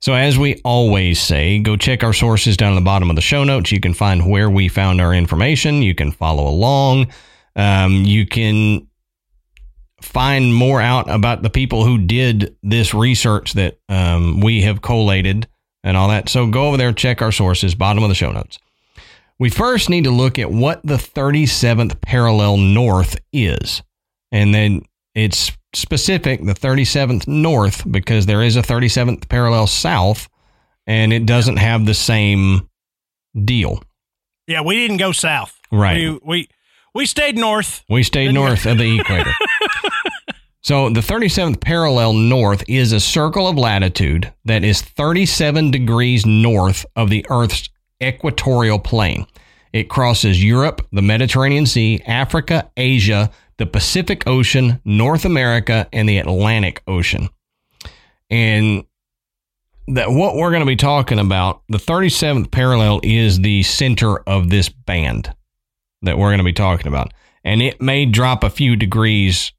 So, 0.00 0.14
as 0.14 0.38
we 0.38 0.58
always 0.64 1.20
say, 1.20 1.58
go 1.58 1.76
check 1.76 2.02
our 2.02 2.14
sources 2.14 2.56
down 2.56 2.72
at 2.72 2.76
the 2.76 2.80
bottom 2.80 3.10
of 3.10 3.16
the 3.16 3.20
show 3.20 3.44
notes. 3.44 3.70
You 3.70 3.78
can 3.78 3.92
find 3.92 4.30
where 4.30 4.48
we 4.48 4.68
found 4.68 5.02
our 5.02 5.12
information. 5.12 5.82
You 5.82 5.94
can 5.94 6.12
follow 6.12 6.48
along. 6.48 7.08
Um, 7.54 8.04
you 8.06 8.26
can 8.26 8.88
find 10.00 10.54
more 10.54 10.80
out 10.80 11.10
about 11.10 11.42
the 11.42 11.50
people 11.50 11.84
who 11.84 11.98
did 11.98 12.56
this 12.62 12.94
research 12.94 13.52
that 13.52 13.78
um, 13.90 14.40
we 14.40 14.62
have 14.62 14.80
collated 14.80 15.46
and 15.84 15.94
all 15.94 16.08
that. 16.08 16.30
So, 16.30 16.46
go 16.46 16.68
over 16.68 16.78
there, 16.78 16.94
check 16.94 17.20
our 17.20 17.32
sources, 17.32 17.74
bottom 17.74 18.02
of 18.02 18.08
the 18.08 18.14
show 18.14 18.32
notes. 18.32 18.58
We 19.38 19.50
first 19.50 19.88
need 19.88 20.04
to 20.04 20.10
look 20.10 20.38
at 20.38 20.50
what 20.50 20.80
the 20.84 20.96
37th 20.96 22.00
parallel 22.00 22.56
north 22.56 23.16
is. 23.32 23.82
And 24.32 24.54
then 24.54 24.82
it's 25.14 25.52
specific, 25.74 26.44
the 26.44 26.54
37th 26.54 27.28
north, 27.28 27.90
because 27.90 28.26
there 28.26 28.42
is 28.42 28.56
a 28.56 28.62
37th 28.62 29.28
parallel 29.28 29.66
south, 29.66 30.28
and 30.86 31.12
it 31.12 31.24
doesn't 31.26 31.58
have 31.58 31.86
the 31.86 31.94
same 31.94 32.68
deal. 33.44 33.82
Yeah, 34.46 34.62
we 34.62 34.76
didn't 34.76 34.96
go 34.96 35.12
south. 35.12 35.58
Right. 35.70 35.96
We 35.96 36.20
we, 36.24 36.48
we 36.94 37.06
stayed 37.06 37.36
north. 37.36 37.84
We 37.88 38.02
stayed 38.02 38.32
north 38.32 38.66
of 38.66 38.78
the 38.78 38.98
equator. 39.00 39.32
So 40.60 40.90
the 40.90 41.00
37th 41.00 41.60
parallel 41.60 42.12
north 42.12 42.64
is 42.68 42.92
a 42.92 43.00
circle 43.00 43.46
of 43.46 43.56
latitude 43.56 44.32
that 44.44 44.64
is 44.64 44.82
37 44.82 45.70
degrees 45.70 46.26
north 46.26 46.84
of 46.96 47.10
the 47.10 47.24
Earth's 47.30 47.68
equatorial 48.02 48.78
plane. 48.78 49.26
It 49.72 49.88
crosses 49.88 50.42
Europe, 50.42 50.86
the 50.92 51.02
Mediterranean 51.02 51.66
Sea, 51.66 52.00
Africa, 52.06 52.70
Asia, 52.76 53.30
the 53.58 53.66
Pacific 53.66 54.26
Ocean, 54.26 54.80
North 54.84 55.24
America, 55.24 55.88
and 55.92 56.08
the 56.08 56.18
Atlantic 56.18 56.82
Ocean. 56.86 57.28
And 58.30 58.84
that 59.88 60.10
what 60.10 60.36
we're 60.36 60.50
going 60.50 60.60
to 60.60 60.66
be 60.66 60.76
talking 60.76 61.18
about, 61.18 61.62
the 61.68 61.78
37th 61.78 62.50
parallel 62.50 63.00
is 63.02 63.40
the 63.40 63.62
center 63.62 64.18
of 64.20 64.50
this 64.50 64.68
band 64.68 65.34
that 66.02 66.18
we're 66.18 66.28
going 66.28 66.38
to 66.38 66.44
be 66.44 66.52
talking 66.52 66.86
about. 66.86 67.12
And 67.44 67.62
it 67.62 67.80
may 67.80 68.06
drop 68.06 68.44
a 68.44 68.50
few 68.50 68.76
degrees 68.76 69.52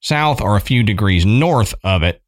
south 0.00 0.40
or 0.40 0.56
a 0.56 0.60
few 0.60 0.82
degrees 0.82 1.26
north 1.26 1.74
of 1.84 2.02
it. 2.02 2.22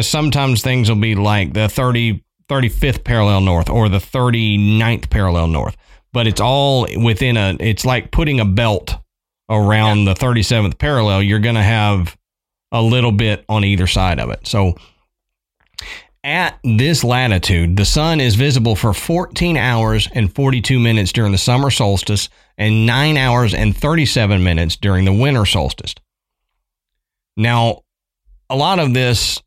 Sometimes 0.00 0.62
things 0.62 0.88
will 0.88 0.96
be 0.96 1.14
like 1.14 1.54
the 1.54 1.68
30, 1.68 2.24
35th 2.48 3.04
parallel 3.04 3.40
north 3.40 3.68
or 3.68 3.88
the 3.88 3.98
39th 3.98 5.10
parallel 5.10 5.48
north. 5.48 5.76
But 6.12 6.26
it's 6.26 6.40
all 6.40 6.86
within 6.96 7.36
a, 7.36 7.56
it's 7.60 7.84
like 7.84 8.10
putting 8.10 8.40
a 8.40 8.44
belt 8.44 8.96
around 9.50 10.04
the 10.04 10.14
37th 10.14 10.78
parallel. 10.78 11.22
You're 11.22 11.38
going 11.38 11.54
to 11.54 11.62
have 11.62 12.16
a 12.72 12.82
little 12.82 13.12
bit 13.12 13.44
on 13.48 13.64
either 13.64 13.86
side 13.86 14.20
of 14.20 14.30
it. 14.30 14.46
So 14.46 14.74
at 16.24 16.58
this 16.64 17.04
latitude, 17.04 17.76
the 17.76 17.84
sun 17.84 18.20
is 18.20 18.34
visible 18.34 18.76
for 18.76 18.92
14 18.92 19.56
hours 19.56 20.08
and 20.12 20.34
42 20.34 20.78
minutes 20.78 21.12
during 21.12 21.32
the 21.32 21.38
summer 21.38 21.70
solstice 21.70 22.28
and 22.56 22.86
9 22.86 23.16
hours 23.16 23.54
and 23.54 23.76
37 23.76 24.42
minutes 24.42 24.76
during 24.76 25.04
the 25.04 25.12
winter 25.12 25.46
solstice. 25.46 25.94
Now, 27.36 27.82
a 28.50 28.56
lot 28.56 28.78
of 28.78 28.94
this 28.94 29.40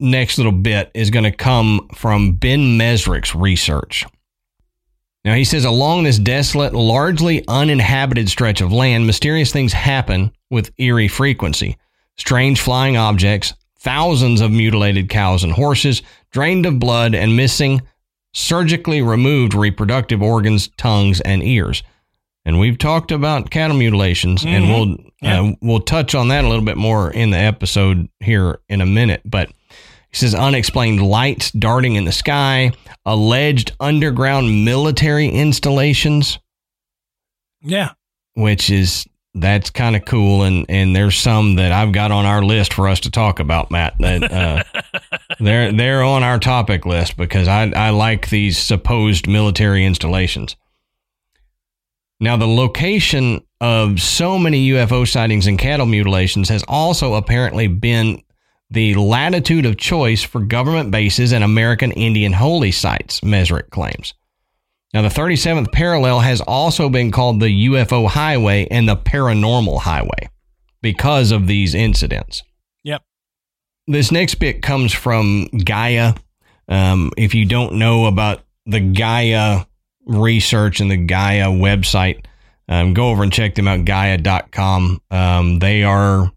next 0.00 0.38
little 0.38 0.52
bit 0.52 0.90
is 0.94 1.10
going 1.10 1.24
to 1.24 1.32
come 1.32 1.88
from 1.94 2.32
Ben 2.32 2.78
Mezrich's 2.78 3.34
research. 3.34 4.04
Now, 5.24 5.34
he 5.34 5.44
says 5.44 5.64
along 5.64 6.04
this 6.04 6.18
desolate, 6.18 6.74
largely 6.74 7.44
uninhabited 7.48 8.28
stretch 8.28 8.60
of 8.60 8.72
land, 8.72 9.06
mysterious 9.06 9.52
things 9.52 9.72
happen 9.72 10.32
with 10.50 10.72
eerie 10.78 11.08
frequency. 11.08 11.76
Strange 12.16 12.60
flying 12.60 12.96
objects, 12.96 13.54
thousands 13.78 14.40
of 14.40 14.50
mutilated 14.50 15.08
cows 15.08 15.44
and 15.44 15.52
horses, 15.52 16.02
drained 16.30 16.66
of 16.66 16.78
blood 16.78 17.14
and 17.14 17.36
missing 17.36 17.82
surgically 18.32 19.02
removed 19.02 19.54
reproductive 19.54 20.22
organs, 20.22 20.68
tongues, 20.76 21.20
and 21.20 21.42
ears. 21.42 21.82
And 22.44 22.58
we've 22.58 22.78
talked 22.78 23.12
about 23.12 23.50
cattle 23.50 23.76
mutilations, 23.76 24.42
mm-hmm. 24.42 24.54
and 24.54 24.68
we'll 24.68 24.96
yeah. 25.20 25.40
uh, 25.42 25.52
we'll 25.60 25.80
touch 25.80 26.14
on 26.14 26.28
that 26.28 26.44
a 26.44 26.48
little 26.48 26.64
bit 26.64 26.76
more 26.76 27.10
in 27.10 27.30
the 27.30 27.38
episode 27.38 28.08
here 28.20 28.60
in 28.68 28.80
a 28.80 28.86
minute. 28.86 29.20
But 29.24 29.50
he 30.10 30.16
says 30.16 30.34
unexplained 30.34 31.02
lights 31.02 31.50
darting 31.50 31.96
in 31.96 32.04
the 32.04 32.12
sky, 32.12 32.72
alleged 33.04 33.72
underground 33.78 34.64
military 34.64 35.28
installations. 35.28 36.38
Yeah, 37.60 37.90
which 38.34 38.70
is 38.70 39.06
that's 39.34 39.70
kind 39.70 39.94
of 39.94 40.04
cool 40.04 40.42
and 40.42 40.66
and 40.68 40.96
there's 40.96 41.16
some 41.16 41.56
that 41.56 41.72
I've 41.72 41.92
got 41.92 42.10
on 42.10 42.24
our 42.24 42.42
list 42.42 42.72
for 42.72 42.88
us 42.88 43.00
to 43.00 43.10
talk 43.10 43.40
about 43.40 43.70
Matt 43.70 43.96
that 43.98 44.32
uh, 44.32 44.62
they're 45.40 45.72
they're 45.72 46.02
on 46.02 46.22
our 46.22 46.38
topic 46.38 46.86
list 46.86 47.16
because 47.16 47.48
I 47.48 47.70
I 47.74 47.90
like 47.90 48.30
these 48.30 48.58
supposed 48.58 49.26
military 49.26 49.84
installations. 49.84 50.56
Now 52.20 52.36
the 52.36 52.48
location 52.48 53.44
of 53.60 54.00
so 54.00 54.38
many 54.38 54.70
UFO 54.70 55.06
sightings 55.06 55.46
and 55.46 55.58
cattle 55.58 55.86
mutilations 55.86 56.48
has 56.48 56.64
also 56.66 57.14
apparently 57.14 57.66
been 57.68 58.22
the 58.70 58.94
latitude 58.94 59.64
of 59.64 59.76
choice 59.76 60.22
for 60.22 60.40
government 60.40 60.90
bases 60.90 61.32
and 61.32 61.42
American 61.42 61.92
Indian 61.92 62.32
holy 62.32 62.72
sites, 62.72 63.20
Mezrich 63.20 63.70
claims. 63.70 64.14
Now, 64.94 65.02
the 65.02 65.08
37th 65.08 65.70
parallel 65.72 66.20
has 66.20 66.40
also 66.40 66.88
been 66.88 67.10
called 67.10 67.40
the 67.40 67.66
UFO 67.68 68.08
highway 68.08 68.66
and 68.70 68.88
the 68.88 68.96
paranormal 68.96 69.80
highway 69.80 70.30
because 70.80 71.30
of 71.30 71.46
these 71.46 71.74
incidents. 71.74 72.42
Yep. 72.84 73.02
This 73.86 74.10
next 74.10 74.36
bit 74.36 74.62
comes 74.62 74.92
from 74.92 75.46
Gaia. 75.46 76.14
Um, 76.68 77.10
if 77.16 77.34
you 77.34 77.44
don't 77.44 77.74
know 77.74 78.06
about 78.06 78.44
the 78.66 78.80
Gaia 78.80 79.64
research 80.06 80.80
and 80.80 80.90
the 80.90 80.96
Gaia 80.96 81.48
website, 81.48 82.24
um, 82.68 82.94
go 82.94 83.08
over 83.10 83.22
and 83.22 83.32
check 83.32 83.54
them 83.54 83.68
out, 83.68 83.84
gaia.com. 83.84 85.00
Um, 85.10 85.58
they 85.58 85.82
are 85.82 86.30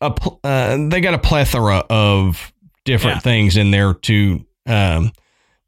a, 0.00 0.14
uh, 0.44 0.88
they 0.88 1.00
got 1.00 1.14
a 1.14 1.18
plethora 1.18 1.84
of 1.90 2.52
different 2.84 3.16
yeah. 3.16 3.20
things 3.20 3.56
in 3.56 3.70
there 3.70 3.94
to 3.94 4.44
um, 4.66 5.12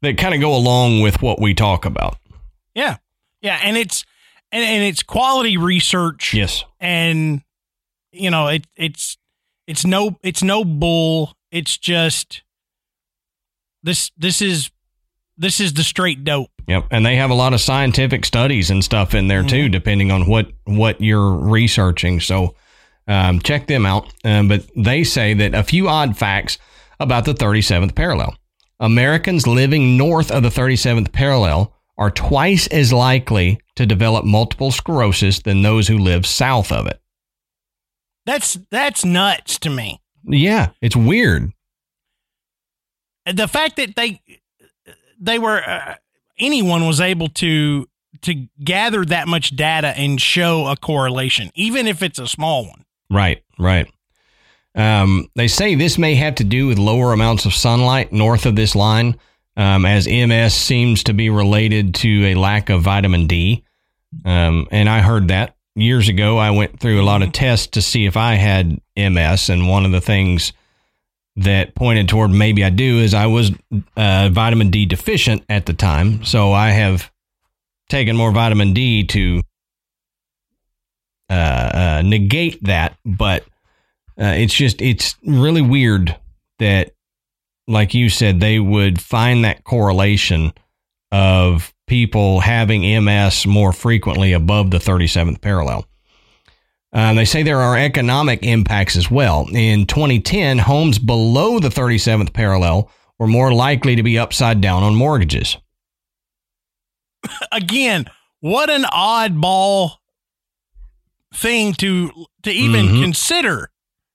that 0.01 0.17
kind 0.17 0.33
of 0.33 0.41
go 0.41 0.55
along 0.55 1.01
with 1.01 1.21
what 1.21 1.39
we 1.39 1.53
talk 1.53 1.85
about. 1.85 2.17
Yeah, 2.73 2.97
yeah, 3.41 3.59
and 3.63 3.77
it's 3.77 4.05
and, 4.51 4.63
and 4.63 4.83
it's 4.83 5.03
quality 5.03 5.57
research. 5.57 6.33
Yes, 6.33 6.63
and 6.79 7.41
you 8.11 8.29
know 8.29 8.47
it 8.47 8.67
it's 8.75 9.17
it's 9.67 9.85
no 9.85 10.17
it's 10.23 10.43
no 10.43 10.63
bull. 10.63 11.35
It's 11.51 11.77
just 11.77 12.43
this 13.83 14.11
this 14.17 14.41
is 14.41 14.71
this 15.37 15.59
is 15.59 15.73
the 15.73 15.83
straight 15.83 16.23
dope. 16.23 16.49
Yep, 16.67 16.87
and 16.91 17.05
they 17.05 17.17
have 17.17 17.31
a 17.31 17.35
lot 17.35 17.53
of 17.53 17.59
scientific 17.59 18.25
studies 18.25 18.69
and 18.69 18.83
stuff 18.83 19.13
in 19.13 19.27
there 19.27 19.39
mm-hmm. 19.39 19.49
too, 19.49 19.69
depending 19.69 20.11
on 20.11 20.25
what 20.27 20.51
what 20.65 21.01
you're 21.01 21.31
researching. 21.31 22.19
So 22.19 22.55
um, 23.07 23.39
check 23.39 23.67
them 23.67 23.85
out. 23.85 24.13
Um, 24.23 24.47
but 24.47 24.69
they 24.75 25.03
say 25.03 25.33
that 25.33 25.53
a 25.53 25.63
few 25.63 25.87
odd 25.87 26.17
facts 26.17 26.57
about 26.99 27.25
the 27.25 27.33
37th 27.33 27.95
parallel. 27.95 28.35
Americans 28.79 29.45
living 29.45 29.97
north 29.97 30.31
of 30.31 30.43
the 30.43 30.49
37th 30.49 31.11
parallel 31.11 31.73
are 31.97 32.09
twice 32.09 32.67
as 32.67 32.91
likely 32.91 33.59
to 33.75 33.85
develop 33.85 34.25
multiple 34.25 34.71
sclerosis 34.71 35.39
than 35.39 35.61
those 35.61 35.87
who 35.87 35.97
live 35.97 36.25
south 36.25 36.71
of 36.71 36.87
it. 36.87 36.99
That's 38.25 38.57
that's 38.69 39.03
nuts 39.03 39.59
to 39.59 39.69
me. 39.69 40.01
Yeah, 40.23 40.69
it's 40.81 40.95
weird. 40.95 41.51
The 43.31 43.47
fact 43.47 43.75
that 43.77 43.95
they 43.95 44.21
they 45.19 45.39
were 45.39 45.61
uh, 45.67 45.95
anyone 46.39 46.87
was 46.87 46.99
able 47.01 47.29
to 47.29 47.87
to 48.21 48.47
gather 48.63 49.05
that 49.05 49.27
much 49.27 49.55
data 49.55 49.89
and 49.97 50.21
show 50.21 50.67
a 50.67 50.75
correlation, 50.75 51.51
even 51.55 51.87
if 51.87 52.03
it's 52.03 52.19
a 52.19 52.27
small 52.27 52.65
one. 52.67 52.85
Right, 53.11 53.43
right. 53.59 53.91
Um, 54.73 55.29
they 55.35 55.49
say 55.49 55.75
this 55.75 55.97
may 55.97 56.15
have 56.15 56.35
to 56.35 56.45
do 56.45 56.67
with 56.67 56.79
lower 56.79 57.11
amounts 57.11 57.45
of 57.45 57.53
sunlight 57.53 58.13
north 58.13 58.45
of 58.45 58.55
this 58.55 58.73
line, 58.73 59.19
um, 59.57 59.85
as 59.85 60.07
MS 60.07 60.53
seems 60.53 61.03
to 61.03 61.13
be 61.13 61.29
related 61.29 61.93
to 61.95 62.27
a 62.27 62.35
lack 62.35 62.69
of 62.69 62.81
vitamin 62.81 63.27
D. 63.27 63.65
Um, 64.25 64.67
and 64.71 64.87
I 64.89 65.01
heard 65.01 65.27
that 65.27 65.55
years 65.75 66.07
ago. 66.07 66.37
I 66.37 66.51
went 66.51 66.79
through 66.79 67.01
a 67.01 67.03
lot 67.03 67.21
of 67.21 67.33
tests 67.33 67.67
to 67.67 67.81
see 67.81 68.05
if 68.05 68.15
I 68.15 68.35
had 68.35 68.79
MS, 68.95 69.49
and 69.49 69.67
one 69.67 69.85
of 69.85 69.91
the 69.91 70.01
things 70.01 70.53
that 71.35 71.75
pointed 71.75 72.07
toward 72.07 72.31
maybe 72.31 72.63
I 72.63 72.69
do 72.69 72.99
is 72.99 73.13
I 73.13 73.25
was 73.25 73.51
uh, 73.95 74.29
vitamin 74.31 74.69
D 74.69 74.85
deficient 74.85 75.43
at 75.49 75.65
the 75.65 75.73
time. 75.73 76.23
So 76.23 76.53
I 76.53 76.71
have 76.71 77.11
taken 77.89 78.15
more 78.15 78.31
vitamin 78.31 78.73
D 78.73 79.03
to 79.07 79.41
uh, 81.31 81.71
uh, 81.73 82.01
negate 82.03 82.61
that. 82.65 82.97
But 83.05 83.43
uh, 84.19 84.35
it's 84.35 84.53
just, 84.53 84.81
it's 84.81 85.15
really 85.25 85.61
weird 85.61 86.15
that, 86.59 86.91
like 87.67 87.93
you 87.93 88.09
said, 88.09 88.39
they 88.41 88.59
would 88.59 89.01
find 89.01 89.45
that 89.45 89.63
correlation 89.63 90.51
of 91.11 91.73
people 91.87 92.41
having 92.41 92.81
MS 93.03 93.47
more 93.47 93.71
frequently 93.71 94.33
above 94.33 94.71
the 94.71 94.77
37th 94.77 95.41
parallel. 95.41 95.85
Um, 96.93 97.15
they 97.15 97.25
say 97.25 97.43
there 97.43 97.61
are 97.61 97.77
economic 97.77 98.43
impacts 98.43 98.97
as 98.97 99.09
well. 99.09 99.47
In 99.53 99.85
2010, 99.85 100.57
homes 100.57 100.99
below 100.99 101.59
the 101.59 101.69
37th 101.69 102.33
parallel 102.33 102.91
were 103.17 103.27
more 103.27 103.53
likely 103.53 103.95
to 103.95 104.03
be 104.03 104.19
upside 104.19 104.59
down 104.59 104.83
on 104.83 104.95
mortgages. 104.95 105.55
Again, 107.51 108.05
what 108.41 108.69
an 108.69 108.83
oddball 108.83 109.91
thing 111.33 111.73
to 111.73 112.11
to 112.43 112.51
even 112.51 112.87
mm-hmm. 112.87 113.03
consider. 113.03 113.71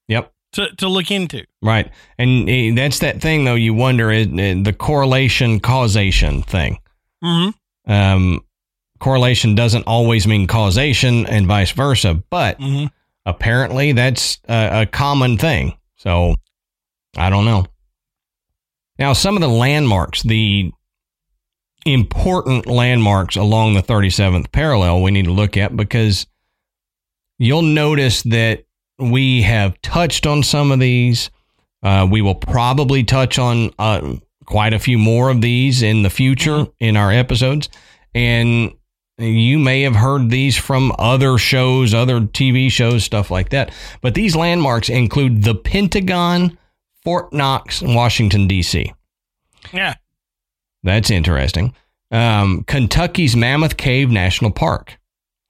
Yep. 0.07 0.31
To, 0.53 0.73
to 0.77 0.87
look 0.87 1.11
into. 1.11 1.45
Right. 1.61 1.91
And 2.17 2.49
eh, 2.49 2.71
that's 2.73 2.99
that 2.99 3.21
thing, 3.21 3.43
though, 3.43 3.55
you 3.55 3.73
wonder 3.73 4.11
is 4.11 4.27
eh, 4.27 4.55
the 4.63 4.73
correlation 4.73 5.59
causation 5.59 6.41
thing. 6.41 6.79
Mm-hmm. 7.23 7.91
Um, 7.91 8.41
correlation 8.99 9.55
doesn't 9.55 9.83
always 9.83 10.25
mean 10.25 10.47
causation 10.47 11.25
and 11.27 11.47
vice 11.47 11.71
versa, 11.71 12.23
but 12.29 12.59
mm-hmm. 12.59 12.87
apparently 13.25 13.91
that's 13.91 14.39
a, 14.47 14.81
a 14.81 14.85
common 14.85 15.37
thing. 15.37 15.77
So 15.97 16.35
I 17.17 17.29
don't 17.29 17.45
know. 17.45 17.65
Now, 18.97 19.13
some 19.13 19.35
of 19.35 19.41
the 19.41 19.47
landmarks, 19.47 20.23
the 20.23 20.71
important 21.85 22.65
landmarks 22.65 23.35
along 23.35 23.73
the 23.73 23.83
37th 23.83 24.51
parallel, 24.51 25.01
we 25.01 25.11
need 25.11 25.25
to 25.25 25.31
look 25.31 25.55
at 25.55 25.75
because 25.75 26.25
you'll 27.37 27.61
notice 27.61 28.23
that 28.23 28.65
we 28.99 29.43
have 29.43 29.79
touched 29.81 30.25
on 30.25 30.43
some 30.43 30.71
of 30.71 30.79
these. 30.79 31.29
Uh, 31.83 32.07
we 32.09 32.21
will 32.21 32.35
probably 32.35 33.03
touch 33.03 33.37
on 33.37 33.71
uh, 33.77 34.15
quite 34.45 34.73
a 34.73 34.79
few 34.79 34.97
more 34.97 35.29
of 35.29 35.41
these 35.41 35.81
in 35.81 36.03
the 36.03 36.09
future 36.09 36.65
in 36.79 36.97
our 36.97 37.11
episodes. 37.11 37.69
And 38.15 38.73
you 39.19 39.59
may 39.59 39.81
have 39.81 39.95
heard 39.95 40.29
these 40.29 40.57
from 40.57 40.91
other 40.97 41.37
shows, 41.37 41.93
other 41.93 42.21
TV 42.21 42.71
shows, 42.71 43.03
stuff 43.03 43.31
like 43.31 43.49
that. 43.49 43.71
But 44.01 44.15
these 44.15 44.35
landmarks 44.35 44.89
include 44.89 45.43
the 45.43 45.55
Pentagon, 45.55 46.57
Fort 47.03 47.33
Knox, 47.33 47.81
Washington, 47.81 48.47
D.C. 48.47 48.93
Yeah. 49.73 49.95
That's 50.83 51.09
interesting. 51.09 51.73
Um, 52.11 52.63
Kentucky's 52.65 53.35
Mammoth 53.35 53.77
Cave 53.77 54.09
National 54.09 54.51
Park. 54.51 54.99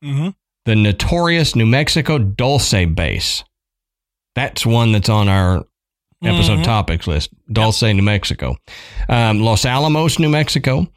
Mm-hmm. 0.04 0.30
The 0.68 0.76
notorious 0.76 1.56
New 1.56 1.66
Mexico 1.66 2.20
Dulce 2.20 2.86
Base. 2.94 3.44
That's 4.36 4.66
one 4.66 4.92
that's 4.92 5.10
on 5.10 5.30
our 5.30 5.66
episode 6.24 6.56
mm-hmm. 6.56 6.64
topics 6.64 7.08
list. 7.08 7.32
Dulce, 7.52 7.82
yep. 7.82 7.96
New 7.96 8.04
Mexico. 8.04 8.58
Um, 9.10 9.40
Los 9.40 9.66
Alamos, 9.66 10.20
New 10.20 10.30
Mexico. 10.30 10.88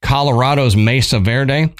Colorado's 0.00 0.76
Mesa 0.76 1.18
Verde 1.18 1.74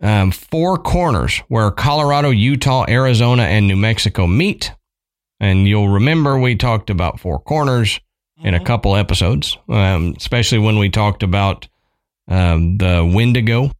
um, 0.00 0.30
four 0.30 0.78
corners 0.78 1.38
where 1.48 1.70
Colorado, 1.70 2.30
Utah, 2.30 2.84
Arizona, 2.88 3.44
and 3.44 3.68
New 3.68 3.76
Mexico 3.76 4.26
meet. 4.26 4.72
And 5.38 5.66
you'll 5.66 5.88
remember 5.88 6.38
we 6.38 6.56
talked 6.56 6.90
about 6.90 7.20
four 7.20 7.38
corners 7.38 7.98
mm-hmm. 8.38 8.48
in 8.48 8.54
a 8.54 8.58
mm-hmm. 8.58 8.66
couple 8.66 8.96
episodes, 8.96 9.56
um, 9.68 10.14
especially 10.16 10.58
when 10.58 10.78
we 10.78 10.90
talked 10.90 11.22
about 11.22 11.68
um, 12.28 12.78
the 12.78 13.10
Wendigo. 13.14 13.70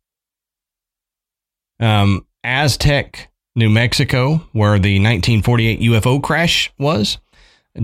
Um, 1.79 2.27
Aztec, 2.45 3.31
New 3.55 3.71
Mexico, 3.71 4.37
where 4.53 4.79
the 4.79 4.99
1948 4.99 5.81
UFO 5.81 6.23
crash 6.23 6.73
was. 6.79 7.19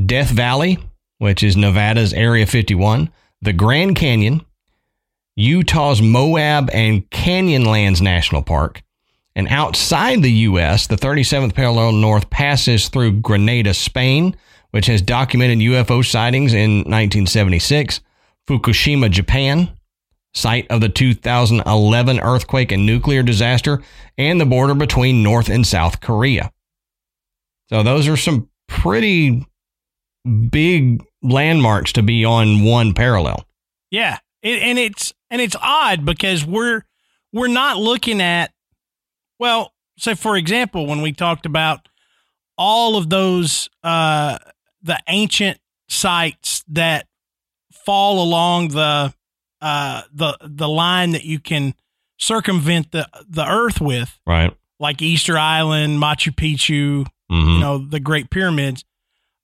Death 0.06 0.30
Valley, 0.30 0.78
which 1.18 1.42
is 1.42 1.56
Nevada's 1.56 2.12
Area 2.12 2.46
51. 2.46 3.10
The 3.42 3.52
Grand 3.52 3.96
Canyon, 3.96 4.44
Utah's 5.36 6.00
Moab 6.00 6.70
and 6.72 7.08
Canyonlands 7.10 8.00
National 8.00 8.42
Park. 8.42 8.82
And 9.34 9.48
outside 9.48 10.22
the 10.22 10.32
U.S., 10.32 10.86
the 10.86 10.96
37th 10.96 11.54
parallel 11.54 11.92
north 11.92 12.30
passes 12.30 12.88
through 12.88 13.20
Granada, 13.20 13.74
Spain, 13.74 14.34
which 14.70 14.86
has 14.86 15.02
documented 15.02 15.58
UFO 15.58 16.04
sightings 16.04 16.54
in 16.54 16.78
1976, 16.78 18.00
Fukushima, 18.48 19.10
Japan, 19.10 19.75
site 20.36 20.66
of 20.70 20.80
the 20.80 20.88
2011 20.88 22.20
earthquake 22.20 22.70
and 22.70 22.84
nuclear 22.84 23.22
disaster, 23.22 23.82
and 24.18 24.40
the 24.40 24.46
border 24.46 24.74
between 24.74 25.22
North 25.22 25.48
and 25.48 25.66
South 25.66 26.00
Korea. 26.00 26.52
So 27.70 27.82
those 27.82 28.06
are 28.06 28.16
some 28.16 28.48
pretty 28.68 29.46
big 30.50 31.02
landmarks 31.22 31.92
to 31.94 32.02
be 32.02 32.24
on 32.24 32.64
one 32.64 32.94
parallel. 32.94 33.46
Yeah. 33.90 34.18
It, 34.42 34.62
and 34.62 34.78
it's 34.78 35.12
and 35.30 35.40
it's 35.40 35.56
odd 35.60 36.04
because 36.04 36.44
we're 36.44 36.82
we're 37.32 37.48
not 37.48 37.78
looking 37.78 38.20
at 38.20 38.52
well, 39.38 39.72
say 39.98 40.14
for 40.14 40.36
example, 40.36 40.86
when 40.86 41.02
we 41.02 41.12
talked 41.12 41.46
about 41.46 41.88
all 42.58 42.96
of 42.96 43.10
those 43.10 43.68
uh 43.82 44.38
the 44.82 44.98
ancient 45.08 45.58
sites 45.88 46.62
that 46.68 47.06
fall 47.72 48.22
along 48.22 48.68
the 48.68 49.12
uh 49.60 50.02
the 50.12 50.36
the 50.42 50.68
line 50.68 51.12
that 51.12 51.24
you 51.24 51.40
can 51.40 51.74
circumvent 52.18 52.92
the 52.92 53.08
the 53.28 53.46
earth 53.46 53.80
with. 53.80 54.18
Right. 54.26 54.54
Like 54.78 55.00
Easter 55.00 55.38
Island, 55.38 56.02
Machu 56.02 56.34
Picchu, 56.34 57.06
mm-hmm. 57.30 57.50
you 57.50 57.58
know, 57.58 57.78
the 57.78 58.00
Great 58.00 58.30
Pyramids. 58.30 58.84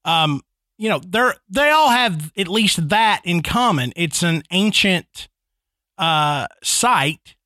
Um 0.04 0.42
you 0.82 0.88
know 0.88 1.00
they're 1.06 1.36
they 1.48 1.70
all 1.70 1.90
have 1.90 2.32
at 2.36 2.48
least 2.48 2.88
that 2.88 3.20
in 3.24 3.42
common 3.42 3.92
it's 3.94 4.22
an 4.24 4.42
ancient 4.50 5.28
uh 5.96 6.48
site 6.62 7.36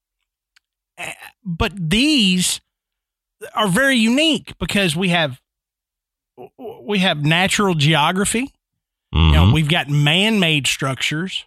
eh, 0.96 1.12
but 1.44 1.72
these 1.76 2.62
are 3.55 3.68
very 3.68 3.96
unique 3.96 4.57
because 4.59 4.96
we 4.96 5.11
have 5.11 5.40
we 6.87 7.00
have 7.00 7.24
natural 7.24 7.74
geography 7.74 8.52
mm-hmm. 9.14 9.18
you 9.18 9.33
know 9.33 9.42
mm-hmm. 9.44 9.52
we've 9.52 9.68
got 9.68 9.90
man-made 9.90 10.66
structures 10.66 11.44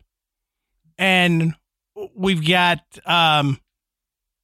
and 1.00 1.56
we've 2.14 2.48
got 2.48 2.80
um 3.06 3.60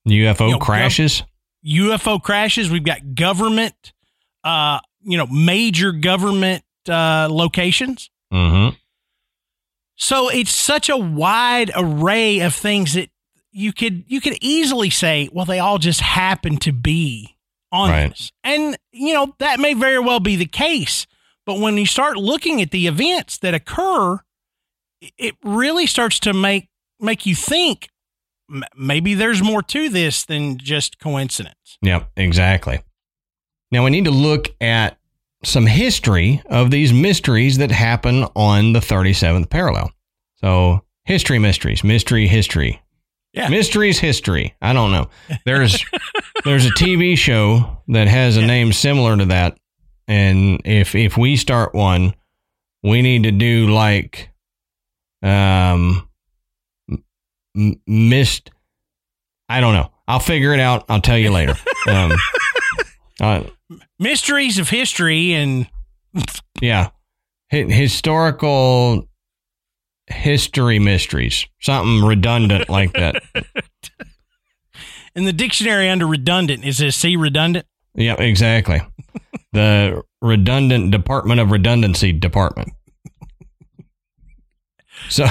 UFO 0.07 0.47
you 0.47 0.53
know, 0.53 0.59
crashes 0.59 1.21
UFO 1.63 2.21
crashes 2.21 2.71
we've 2.71 2.83
got 2.83 3.13
government 3.13 3.93
uh 4.43 4.79
you 5.03 5.17
know 5.17 5.27
major 5.27 5.91
government 5.91 6.63
uh, 6.89 7.27
locations. 7.29 8.09
Mm-hmm. 8.33 8.75
So 9.95 10.29
it's 10.29 10.51
such 10.51 10.89
a 10.89 10.97
wide 10.97 11.71
array 11.75 12.39
of 12.39 12.53
things 12.53 12.93
that 12.93 13.09
you 13.51 13.71
could 13.71 14.03
you 14.07 14.19
could 14.19 14.37
easily 14.41 14.89
say, 14.89 15.29
well, 15.31 15.45
they 15.45 15.59
all 15.59 15.77
just 15.77 16.01
happen 16.01 16.57
to 16.57 16.73
be 16.73 17.37
on 17.71 17.89
right. 17.89 18.09
this, 18.09 18.31
and 18.43 18.77
you 18.91 19.13
know 19.13 19.33
that 19.39 19.59
may 19.59 19.73
very 19.73 19.99
well 19.99 20.19
be 20.19 20.35
the 20.35 20.45
case. 20.45 21.07
But 21.45 21.59
when 21.59 21.77
you 21.77 21.85
start 21.85 22.17
looking 22.17 22.61
at 22.61 22.71
the 22.71 22.87
events 22.87 23.37
that 23.37 23.53
occur, 23.53 24.19
it 25.01 25.35
really 25.43 25.87
starts 25.87 26.19
to 26.21 26.33
make 26.33 26.69
make 26.99 27.25
you 27.25 27.35
think 27.35 27.89
maybe 28.75 29.13
there's 29.13 29.41
more 29.41 29.61
to 29.61 29.89
this 29.89 30.25
than 30.25 30.57
just 30.57 30.99
coincidence. 30.99 31.77
Yep, 31.81 32.11
exactly. 32.15 32.81
Now 33.71 33.83
we 33.83 33.89
need 33.89 34.05
to 34.05 34.11
look 34.11 34.53
at 34.61 34.97
some 35.43 35.65
history 35.65 36.41
of 36.45 36.71
these 36.71 36.93
mysteries 36.93 37.57
that 37.57 37.71
happen 37.71 38.23
on 38.35 38.73
the 38.73 38.79
37th 38.79 39.49
parallel. 39.49 39.91
So, 40.35 40.81
history 41.03 41.39
mysteries, 41.39 41.83
mystery 41.83 42.27
history. 42.27 42.81
Yeah. 43.33 43.49
Mysteries 43.49 43.99
history. 43.99 44.55
I 44.61 44.73
don't 44.73 44.91
know. 44.91 45.09
There's 45.45 45.83
there's 46.45 46.65
a 46.65 46.71
TV 46.71 47.17
show 47.17 47.81
that 47.89 48.07
has 48.07 48.37
a 48.37 48.41
yeah. 48.41 48.47
name 48.47 48.71
similar 48.73 49.17
to 49.17 49.25
that 49.25 49.57
and 50.07 50.61
if 50.65 50.95
if 50.95 51.17
we 51.17 51.35
start 51.35 51.73
one, 51.73 52.13
we 52.83 53.01
need 53.01 53.23
to 53.23 53.31
do 53.31 53.67
like 53.67 54.29
um 55.23 56.07
m- 57.55 57.81
missed 57.87 58.51
I 59.47 59.61
don't 59.61 59.73
know. 59.75 59.91
I'll 60.07 60.19
figure 60.19 60.53
it 60.53 60.59
out. 60.59 60.85
I'll 60.89 61.01
tell 61.01 61.17
you 61.17 61.31
later. 61.31 61.55
Um, 61.87 62.13
uh, 63.21 63.43
mysteries 63.99 64.57
of 64.57 64.69
history 64.69 65.33
and 65.33 65.67
yeah, 66.59 66.89
H- 67.51 67.69
historical 67.71 69.07
history 70.07 70.79
mysteries, 70.79 71.45
something 71.61 72.03
redundant 72.03 72.69
like 72.69 72.91
that. 72.93 73.21
In 75.15 75.25
the 75.25 75.31
dictionary 75.31 75.87
under 75.89 76.07
redundant, 76.07 76.65
is 76.65 76.81
it 76.81 76.93
C 76.93 77.15
redundant? 77.15 77.67
Yeah, 77.93 78.15
exactly. 78.19 78.81
the 79.53 80.01
redundant 80.23 80.89
Department 80.89 81.39
of 81.39 81.51
Redundancy 81.51 82.11
Department. 82.11 82.73
So, 85.09 85.25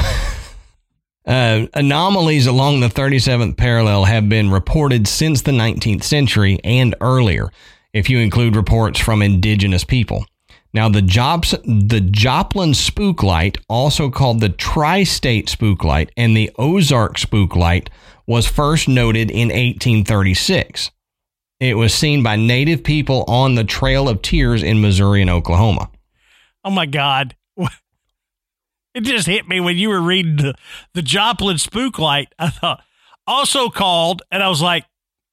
uh, 1.27 1.67
anomalies 1.75 2.47
along 2.47 2.81
the 2.81 2.89
37th 2.89 3.57
parallel 3.57 4.05
have 4.05 4.29
been 4.29 4.51
reported 4.51 5.09
since 5.09 5.43
the 5.43 5.53
19th 5.53 6.03
century 6.05 6.59
and 6.65 6.95
earlier, 7.01 7.51
if 7.93 8.11
you 8.11 8.19
include 8.19 8.57
reports 8.57 8.99
from 8.99 9.23
indigenous 9.23 9.85
people. 9.85 10.27
Now, 10.73 10.89
the, 10.89 11.03
the 11.03 12.01
Joplin 12.01 12.75
spook 12.75 13.23
light, 13.23 13.59
also 13.69 14.11
called 14.11 14.41
the 14.41 14.49
Tri 14.49 15.05
State 15.05 15.49
spook 15.49 15.85
light, 15.85 16.11
and 16.17 16.37
the 16.37 16.51
Ozark 16.59 17.17
spook 17.17 17.55
light, 17.55 17.91
was 18.27 18.49
first 18.49 18.89
noted 18.89 19.31
in 19.31 19.49
1836. 19.49 20.91
It 21.61 21.77
was 21.77 21.95
seen 21.95 22.25
by 22.25 22.35
native 22.35 22.83
people 22.83 23.25
on 23.29 23.55
the 23.55 23.63
Trail 23.63 24.09
of 24.09 24.21
Tears 24.21 24.65
in 24.65 24.81
Missouri 24.81 25.21
and 25.21 25.31
Oklahoma. 25.31 25.91
Oh 26.65 26.71
my 26.71 26.87
God. 26.87 27.37
It 28.95 29.03
just 29.03 29.27
hit 29.27 29.49
me 29.49 29.61
when 29.61 29.77
you 29.77 29.89
were 29.89 30.01
reading 30.01 30.37
the, 30.37 30.55
the 30.93 31.03
Joplin 31.03 31.59
spook 31.59 31.99
light. 31.99 32.29
I 32.39 32.49
thought, 32.51 32.83
also 33.27 33.69
called, 33.69 34.23
and 34.31 34.43
I 34.43 34.49
was 34.49 34.63
like, 34.63 34.85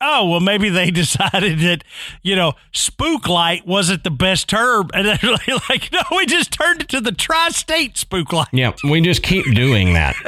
oh, 0.03 0.27
well, 0.29 0.39
maybe 0.39 0.69
they 0.69 0.89
decided 0.91 1.59
that, 1.59 1.83
you 2.23 2.35
know, 2.35 2.53
spook 2.73 3.27
light 3.29 3.67
wasn't 3.67 4.03
the 4.03 4.09
best 4.11 4.49
term. 4.49 4.89
And 4.93 5.05
they're 5.07 5.37
like, 5.69 5.91
no, 5.91 6.01
we 6.15 6.25
just 6.25 6.51
turned 6.51 6.81
it 6.81 6.89
to 6.89 7.01
the 7.01 7.11
tri 7.11 7.49
state 7.49 7.97
spook 7.97 8.33
light. 8.33 8.47
Yeah, 8.51 8.71
we 8.83 8.99
just 9.01 9.21
keep 9.21 9.45
doing 9.53 9.93
that. 9.93 10.15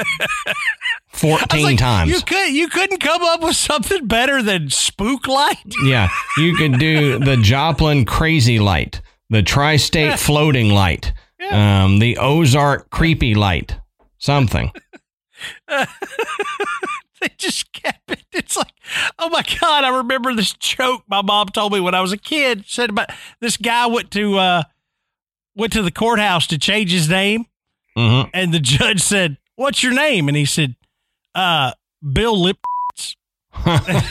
14 1.13 1.63
Like, 1.63 1.77
times. 1.77 2.11
You 2.11 2.21
could 2.21 2.49
you 2.53 2.67
couldn't 2.67 2.99
come 2.99 3.21
up 3.23 3.41
with 3.41 3.55
something 3.55 4.07
better 4.07 4.41
than 4.41 4.69
spook 4.71 5.27
light. 5.27 5.57
Yeah, 5.85 6.09
you 6.37 6.55
could 6.55 6.79
do 6.79 7.19
the 7.19 7.37
Joplin 7.37 8.05
Crazy 8.05 8.57
Light, 8.59 9.01
the 9.29 9.43
Tri 9.43 9.75
State 9.77 10.19
Floating 10.19 10.69
Light, 10.69 11.13
um, 11.51 11.99
the 11.99 12.17
Ozark 12.17 12.89
Creepy 12.89 13.35
Light, 13.35 13.77
something. 14.17 14.71
They 17.23 17.29
just 17.37 17.71
kept 17.71 18.11
it. 18.11 18.19
It's 18.33 18.57
like, 18.57 18.73
oh 19.17 19.29
my 19.29 19.43
god! 19.61 19.85
I 19.85 19.97
remember 19.97 20.35
this 20.35 20.51
joke 20.51 21.03
my 21.07 21.21
mom 21.21 21.47
told 21.47 21.71
me 21.71 21.79
when 21.79 21.95
I 21.95 22.01
was 22.01 22.11
a 22.11 22.17
kid. 22.17 22.65
Said 22.67 22.89
about 22.89 23.11
this 23.39 23.55
guy 23.55 23.85
went 23.85 24.11
to 24.11 24.37
uh 24.37 24.63
went 25.55 25.71
to 25.71 25.81
the 25.81 25.91
courthouse 25.91 26.47
to 26.47 26.57
change 26.57 26.91
his 26.91 27.07
name, 27.07 27.45
hmm 27.95 28.23
and 28.33 28.53
the 28.53 28.59
judge 28.59 28.99
said, 28.99 29.37
"What's 29.55 29.81
your 29.81 29.93
name?" 29.93 30.27
And 30.27 30.35
he 30.35 30.43
said, 30.43 30.75
"Uh, 31.33 31.71
Bill 32.11 32.37
Lip." 32.37 32.57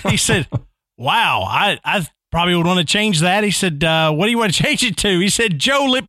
he 0.08 0.16
said, 0.16 0.48
"Wow, 0.96 1.42
I 1.42 1.78
I 1.84 2.06
probably 2.30 2.54
would 2.56 2.66
want 2.66 2.78
to 2.78 2.86
change 2.86 3.20
that." 3.20 3.44
He 3.44 3.50
said, 3.50 3.84
uh, 3.84 4.10
"What 4.10 4.24
do 4.24 4.30
you 4.30 4.38
want 4.38 4.54
to 4.54 4.62
change 4.64 4.82
it 4.84 4.96
to?" 4.98 5.18
He 5.18 5.28
said, 5.28 5.58
"Joe 5.58 5.84
Lip." 5.84 6.06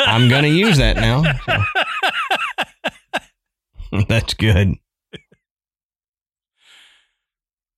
I'm 0.00 0.28
going 0.28 0.44
to 0.44 0.48
use 0.48 0.78
that 0.78 0.96
now. 0.96 1.22
so. 3.90 4.02
That's 4.08 4.34
good. 4.34 4.74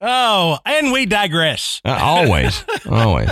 Oh, 0.01 0.59
and 0.65 0.93
we 0.93 1.07
digress. 1.07 1.81
Uh, 1.85 1.99
always, 2.01 2.65
always. 2.91 3.29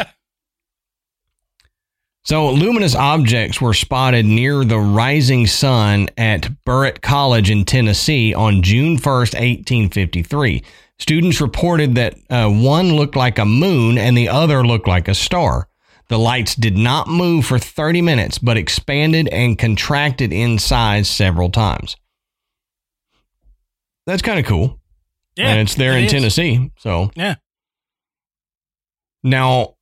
So, 2.24 2.50
luminous 2.50 2.94
objects 2.94 3.58
were 3.58 3.72
spotted 3.72 4.26
near 4.26 4.62
the 4.62 4.78
rising 4.78 5.46
sun 5.46 6.10
at 6.18 6.42
Burritt 6.66 7.00
College 7.00 7.50
in 7.50 7.64
Tennessee 7.64 8.34
on 8.34 8.60
June 8.62 8.98
1st, 8.98 9.32
1853. 9.32 10.62
Students 10.98 11.40
reported 11.40 11.94
that 11.94 12.16
uh, 12.28 12.48
one 12.50 12.94
looked 12.96 13.16
like 13.16 13.38
a 13.38 13.44
moon 13.44 13.98
and 13.98 14.16
the 14.16 14.28
other 14.28 14.66
looked 14.66 14.88
like 14.88 15.08
a 15.08 15.14
star. 15.14 15.68
The 16.08 16.18
lights 16.18 16.54
did 16.54 16.76
not 16.76 17.06
move 17.08 17.44
for 17.46 17.58
30 17.58 18.02
minutes, 18.02 18.38
but 18.38 18.56
expanded 18.56 19.28
and 19.28 19.58
contracted 19.58 20.32
in 20.32 20.58
size 20.58 21.08
several 21.08 21.50
times. 21.50 21.96
That's 24.06 24.22
kind 24.22 24.38
of 24.40 24.46
cool. 24.46 24.80
Yeah, 25.36 25.50
and 25.50 25.60
it's 25.60 25.74
there 25.74 25.92
it 25.92 25.98
in 25.98 26.04
is. 26.06 26.12
Tennessee. 26.12 26.72
So, 26.78 27.10
Yeah. 27.14 27.36
Now, 29.22 29.74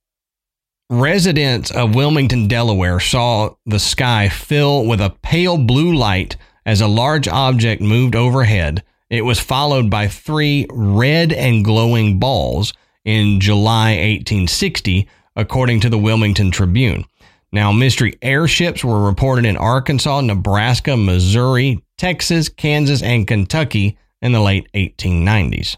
residents 0.89 1.71
of 1.71 1.95
Wilmington, 1.95 2.47
Delaware 2.47 2.99
saw 2.99 3.51
the 3.65 3.79
sky 3.79 4.29
fill 4.29 4.85
with 4.85 4.99
a 4.99 5.15
pale 5.21 5.57
blue 5.57 5.95
light 5.95 6.35
as 6.65 6.81
a 6.81 6.87
large 6.87 7.27
object 7.27 7.81
moved 7.81 8.15
overhead. 8.15 8.83
It 9.09 9.23
was 9.23 9.39
followed 9.39 9.89
by 9.89 10.07
three 10.07 10.67
red 10.69 11.31
and 11.31 11.63
glowing 11.63 12.19
balls 12.19 12.73
in 13.05 13.39
July 13.39 13.91
1860, 13.91 15.07
according 15.35 15.79
to 15.81 15.89
the 15.89 15.97
Wilmington 15.97 16.51
Tribune. 16.51 17.05
Now, 17.53 17.71
mystery 17.71 18.17
airships 18.21 18.83
were 18.83 19.05
reported 19.05 19.45
in 19.45 19.55
Arkansas, 19.55 20.21
Nebraska, 20.21 20.97
Missouri, 20.97 21.81
Texas, 21.97 22.49
Kansas, 22.49 23.01
and 23.01 23.25
Kentucky 23.25 23.97
in 24.21 24.33
the 24.33 24.41
late 24.41 24.67
1890s. 24.73 25.77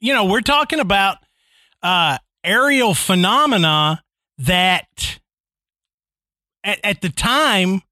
you 0.00 0.14
know, 0.14 0.24
we're 0.24 0.40
talking 0.40 0.80
about 0.80 1.18
uh, 1.82 2.18
aerial 2.44 2.94
phenomena 2.94 4.02
that 4.38 5.18
at, 6.64 6.78
at 6.84 7.00
the 7.00 7.10
time 7.10 7.82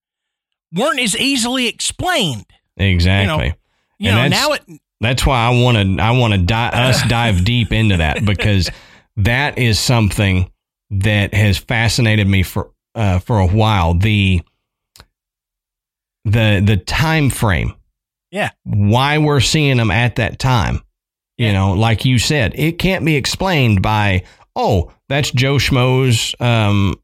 weren't 0.73 1.01
as 1.01 1.17
easily 1.17 1.67
explained. 1.67 2.47
Exactly. 2.77 3.55
You 3.99 4.11
And 4.11 4.17
know, 4.17 4.23
that's- 4.37 4.49
now 4.49 4.53
it 4.75 4.81
That's 5.01 5.27
why 5.27 5.47
I 5.47 5.51
want 5.63 5.77
to 5.77 6.03
I 6.03 6.11
want 6.13 6.33
to 6.35 6.39
di- 6.39 6.71
us 6.75 7.03
dive 7.09 7.45
deep 7.45 7.73
into 7.73 7.99
that 7.99 8.25
because 8.25 8.71
that 9.17 9.59
is 9.59 9.79
something 9.79 10.51
that 10.91 11.35
has 11.35 11.59
fascinated 11.59 12.27
me 12.29 12.43
for 12.43 12.71
uh, 12.95 13.19
for 13.19 13.39
a 13.39 13.47
while. 13.47 13.95
The 13.95 14.41
the 16.25 16.63
the 16.65 16.77
time 16.77 17.31
frame. 17.31 17.75
Yeah. 18.31 18.51
Why 18.65 19.19
we're 19.19 19.41
seeing 19.41 19.77
them 19.77 19.91
at 19.91 20.17
that 20.17 20.39
time. 20.39 20.81
You 21.39 21.47
Yeah. 21.47 21.53
know, 21.53 21.73
like 21.75 22.05
you 22.05 22.19
said, 22.19 22.53
it 22.57 22.79
can't 22.79 23.05
be 23.05 23.17
explained 23.17 23.83
by 23.83 24.25
oh, 24.55 24.93
that's 25.09 25.31
Joe 25.31 25.57
Schmo's 25.57 26.35
um 26.41 26.95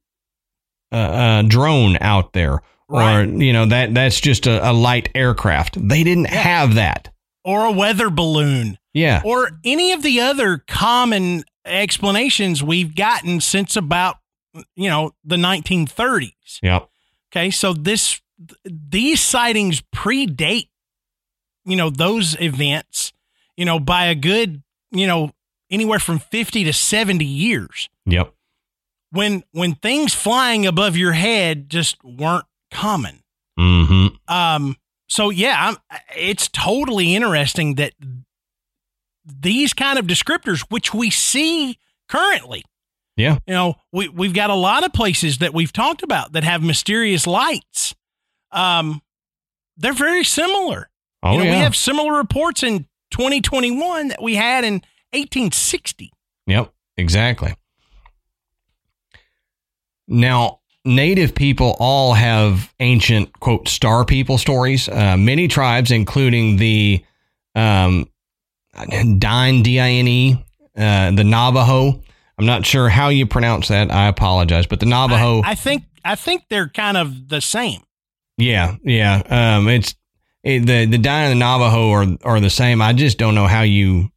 uh, 0.91 0.97
uh, 0.97 1.43
drone 1.43 1.97
out 2.01 2.33
there. 2.33 2.61
Or 2.93 3.25
you 3.25 3.53
know 3.53 3.67
that 3.67 3.95
that's 3.95 4.21
just 4.21 4.47
a, 4.47 4.71
a 4.71 4.73
light 4.73 5.09
aircraft. 5.15 5.77
They 5.89 6.05
didn't 6.05 6.25
Yeah. 6.25 6.43
have 6.43 6.75
that. 6.75 7.09
or 7.45 7.65
a 7.67 7.73
weather 7.73 8.09
balloon 8.11 8.79
Yeah. 8.95 9.21
or 9.25 9.51
any 9.65 9.93
of 9.93 10.03
the 10.03 10.21
other 10.21 10.59
common 10.69 11.43
explanations 11.65 12.63
we've 12.63 12.95
gotten 12.95 13.41
since 13.41 13.77
about 13.77 14.17
you 14.77 14.89
know 14.89 15.13
the 15.25 15.37
1930s. 15.37 16.61
Yep. 16.63 16.89
Okay, 17.33 17.51
so 17.51 17.73
this 17.73 18.21
these 18.65 19.21
sightings 19.21 19.83
predate 19.95 20.69
you 21.65 21.77
know 21.77 21.91
those 21.91 22.37
events, 22.41 23.13
you 23.57 23.65
know, 23.65 23.79
by 23.81 24.07
a 24.07 24.15
good, 24.15 24.63
you 24.91 25.07
know, 25.07 25.31
anywhere 25.71 25.99
from 26.01 26.19
50 26.19 26.65
to 26.65 26.73
70 26.73 27.25
years. 27.25 27.89
Yep. 28.07 28.35
When 29.11 29.45
when 29.53 29.75
things 29.77 30.15
flying 30.15 30.67
above 30.67 30.97
your 30.97 31.13
head 31.13 31.69
just 31.71 32.03
weren't 32.05 32.45
common. 32.73 33.23
Mm-hmm. 33.59 34.09
Um 34.33 34.77
so 35.09 35.31
yeah, 35.31 35.57
I'm, 35.91 36.01
it's 36.17 36.49
totally 36.49 37.15
interesting 37.15 37.75
that 37.77 37.93
these 39.25 39.73
kind 39.73 39.99
of 39.99 40.07
descriptors 40.07 40.65
which 40.71 40.93
we 40.95 41.11
see 41.11 41.79
currently 42.09 42.65
Yeah. 43.17 43.39
you 43.47 43.55
know, 43.55 43.75
we 43.93 44.09
we've 44.09 44.35
got 44.35 44.51
a 44.51 44.55
lot 44.55 44.85
of 44.85 44.93
places 44.93 45.39
that 45.39 45.53
we've 45.55 45.73
talked 45.73 46.03
about 46.03 46.33
that 46.33 46.45
have 46.45 46.63
mysterious 46.63 47.27
lights. 47.27 47.95
Um, 48.51 49.01
they're 49.77 49.93
very 49.93 50.25
similar. 50.25 50.89
Oh 51.23 51.33
you 51.33 51.39
know, 51.39 51.45
yeah. 51.45 51.51
we 51.53 51.57
have 51.59 51.77
similar 51.77 52.15
reports 52.17 52.63
in 52.63 52.87
2021 53.13 54.09
that 54.09 54.23
we 54.23 54.35
had 54.35 54.65
in 54.65 54.75
1860. 55.13 56.11
Yep. 56.47 56.73
Exactly. 56.97 57.55
Now, 60.09 60.61
native 60.85 61.35
people 61.35 61.77
all 61.79 62.15
have 62.15 62.73
ancient 62.81 63.39
quote 63.41 63.69
star 63.69 64.05
people 64.05 64.39
stories. 64.39 64.89
Uh, 64.89 65.17
many 65.17 65.49
tribes, 65.49 65.91
including 65.91 66.57
the 66.57 67.05
um, 67.55 68.09
Dine 69.19 69.63
D 69.63 69.79
I 69.81 69.91
N 69.91 70.09
E, 70.09 70.45
uh, 70.77 71.11
the 71.13 71.25
Navajo. 71.25 72.03
I'm 72.39 72.47
not 72.47 72.65
sure 72.67 72.89
how 72.89 73.09
you 73.09 73.27
pronounce 73.27 73.69
that. 73.69 73.91
I 73.91 74.09
apologize, 74.09 74.67
but 74.67 74.81
the 74.81 74.87
Navajo. 74.87 75.43
I, 75.43 75.51
I 75.51 75.55
think 75.55 75.85
I 76.05 76.15
think 76.15 76.45
they're 76.49 76.69
kind 76.69 76.97
of 76.97 77.29
the 77.29 77.41
same. 77.41 77.83
Yeah, 78.39 78.77
yeah. 78.83 79.23
Um, 79.57 79.69
it's 79.69 79.95
it, 80.43 80.67
the 80.67 80.87
the 80.87 80.99
Dine 80.99 81.31
and 81.31 81.41
the 81.41 81.45
Navajo 81.45 81.91
are 81.91 82.07
are 82.25 82.41
the 82.41 82.51
same. 82.51 82.83
I 82.83 82.93
just 82.93 83.19
don't 83.19 83.35
know 83.35 83.47
how 83.47 83.63
you 83.63 84.11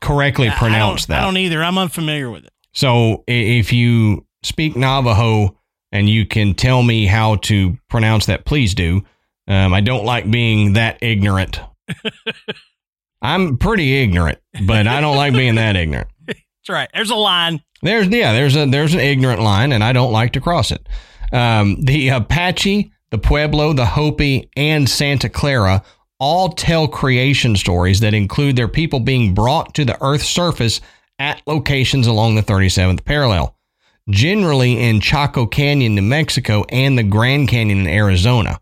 correctly 0.00 0.50
pronounce 0.50 1.04
I 1.04 1.14
that. 1.14 1.22
I 1.22 1.24
don't 1.24 1.36
either. 1.36 1.62
I'm 1.62 1.78
unfamiliar 1.78 2.30
with 2.30 2.44
it. 2.44 2.52
so 2.72 3.24
if 3.26 3.72
you 3.72 4.25
speak 4.46 4.76
Navajo 4.76 5.56
and 5.92 6.08
you 6.08 6.26
can 6.26 6.54
tell 6.54 6.82
me 6.82 7.06
how 7.06 7.36
to 7.36 7.78
pronounce 7.88 8.26
that, 8.26 8.44
please 8.44 8.74
do. 8.74 9.02
Um, 9.48 9.72
I 9.72 9.80
don't 9.80 10.04
like 10.04 10.30
being 10.30 10.74
that 10.74 10.98
ignorant. 11.02 11.60
I'm 13.22 13.56
pretty 13.56 14.02
ignorant, 14.02 14.38
but 14.66 14.86
I 14.86 15.00
don't 15.00 15.16
like 15.16 15.32
being 15.32 15.54
that 15.56 15.76
ignorant. 15.76 16.08
That's 16.26 16.68
right. 16.68 16.88
There's 16.92 17.10
a 17.10 17.16
line. 17.16 17.62
There's 17.82 18.08
yeah, 18.08 18.32
there's 18.32 18.56
a 18.56 18.66
there's 18.66 18.94
an 18.94 19.00
ignorant 19.00 19.40
line, 19.40 19.72
and 19.72 19.84
I 19.84 19.92
don't 19.92 20.12
like 20.12 20.32
to 20.32 20.40
cross 20.40 20.70
it. 20.70 20.86
Um, 21.32 21.80
the 21.82 22.08
Apache, 22.08 22.92
the 23.10 23.18
Pueblo, 23.18 23.72
the 23.72 23.86
Hopi, 23.86 24.50
and 24.56 24.88
Santa 24.88 25.28
Clara 25.28 25.82
all 26.18 26.50
tell 26.50 26.88
creation 26.88 27.56
stories 27.56 28.00
that 28.00 28.14
include 28.14 28.56
their 28.56 28.68
people 28.68 29.00
being 29.00 29.34
brought 29.34 29.74
to 29.74 29.84
the 29.84 30.02
Earth's 30.02 30.28
surface 30.28 30.80
at 31.18 31.42
locations 31.46 32.06
along 32.06 32.34
the 32.34 32.42
37th 32.42 33.04
parallel, 33.04 33.55
generally 34.08 34.80
in 34.80 35.00
Chaco 35.00 35.46
Canyon, 35.46 35.94
New 35.94 36.02
Mexico, 36.02 36.64
and 36.68 36.96
the 36.96 37.02
Grand 37.02 37.48
Canyon 37.48 37.80
in 37.80 37.86
Arizona. 37.86 38.60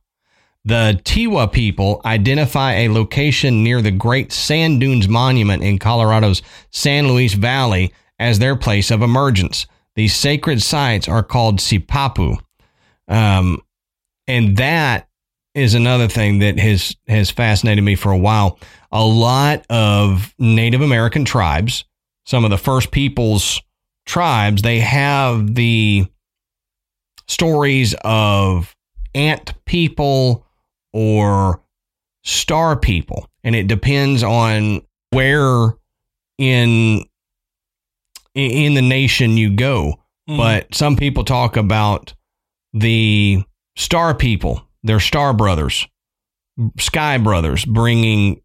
The 0.65 0.99
Tewa 1.05 1.53
people 1.53 2.01
identify 2.07 2.73
a 2.73 2.89
location 2.89 3.63
near 3.63 3.83
the 3.83 3.91
Great 3.91 4.33
Sand 4.33 4.81
Dunes 4.81 5.09
Monument 5.09 5.63
in 5.63 5.79
Colorado's 5.79 6.41
San 6.71 7.07
Luis 7.07 7.35
Valley 7.35 7.93
as 8.19 8.39
their 8.39 8.57
place 8.57 8.91
of 8.91 9.03
emergence. 9.03 9.67
These 9.95 10.17
sacred 10.17 10.63
sites 10.63 11.07
are 11.07 11.23
called 11.23 11.59
Sipapu. 11.59 12.39
Um, 13.09 13.61
and 14.27 14.57
that 14.57 15.09
is 15.55 15.75
another 15.75 16.09
thing 16.09 16.39
that 16.41 16.59
has 16.59 16.97
has 17.07 17.31
fascinated 17.31 17.85
me 17.85 17.95
for 17.95 18.11
a 18.11 18.19
while. 18.19 18.59
A 18.91 19.05
lot 19.05 19.65
of 19.69 20.35
Native 20.39 20.81
American 20.81 21.25
tribes, 21.25 21.85
some 22.25 22.45
of 22.45 22.51
the 22.51 22.59
first 22.59 22.91
peoples 22.91 23.61
tribes, 24.07 24.63
they 24.63 24.81
have 24.81 25.55
the 25.55 26.07
stories 27.27 27.95
of 28.05 28.75
ant 29.15 29.55
people 29.65 30.45
or 30.93 31.63
star 32.25 32.77
people, 32.77 33.29
and 33.43 33.55
it 33.55 33.67
depends 33.67 34.23
on 34.23 34.83
where 35.11 35.75
in 36.39 37.05
in 38.35 38.75
the 38.75 38.83
nation 38.83 39.37
you 39.37 39.55
go. 39.55 40.01
Mm-hmm. 40.29 40.37
But 40.37 40.75
some 40.75 40.97
people 40.97 41.25
talk 41.25 41.57
about 41.57 42.15
the 42.73 43.43
star 43.77 44.15
people 44.15 44.67
their 44.85 45.01
star 45.01 45.33
brothers, 45.33 45.89
sky 46.79 47.19
brothers, 47.19 47.65
bringing 47.65 48.43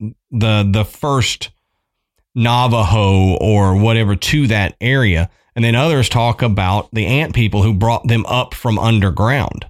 the 0.00 0.68
the 0.70 0.84
first 0.84 1.50
Navajo 2.36 3.36
or 3.40 3.76
whatever 3.76 4.14
to 4.14 4.46
that 4.48 4.76
area, 4.80 5.30
and 5.56 5.64
then 5.64 5.74
others 5.74 6.08
talk 6.08 6.42
about 6.42 6.90
the 6.92 7.06
ant 7.06 7.34
people 7.34 7.62
who 7.62 7.72
brought 7.74 8.06
them 8.06 8.26
up 8.26 8.54
from 8.54 8.78
underground. 8.78 9.66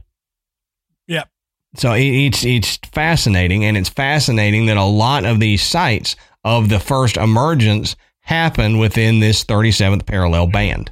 Yep. 1.07 1.29
So 1.77 1.93
it's 1.95 2.45
it's 2.45 2.77
fascinating, 2.93 3.65
and 3.65 3.77
it's 3.77 3.89
fascinating 3.89 4.67
that 4.67 4.77
a 4.77 4.85
lot 4.85 5.25
of 5.25 5.39
these 5.41 5.63
sites 5.63 6.17
of 6.45 6.69
the 6.69 6.81
first 6.81 7.17
emergence 7.17 7.97
happen 8.21 8.79
within 8.79 9.21
this 9.21 9.45
37th 9.45 10.05
parallel 10.05 10.49
band. 10.49 10.91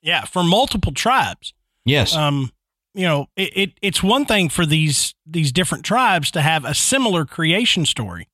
Yeah, 0.00 0.24
for 0.24 0.44
multiple 0.44 0.92
tribes. 0.92 1.52
Yes. 1.84 2.14
Um, 2.14 2.52
you 2.94 3.02
know, 3.02 3.26
it, 3.36 3.56
it, 3.56 3.72
it's 3.82 4.02
one 4.02 4.24
thing 4.24 4.48
for 4.48 4.64
these 4.64 5.14
these 5.26 5.50
different 5.50 5.84
tribes 5.84 6.30
to 6.30 6.40
have 6.40 6.64
a 6.64 6.74
similar 6.74 7.24
creation 7.24 7.84
story, 7.86 8.28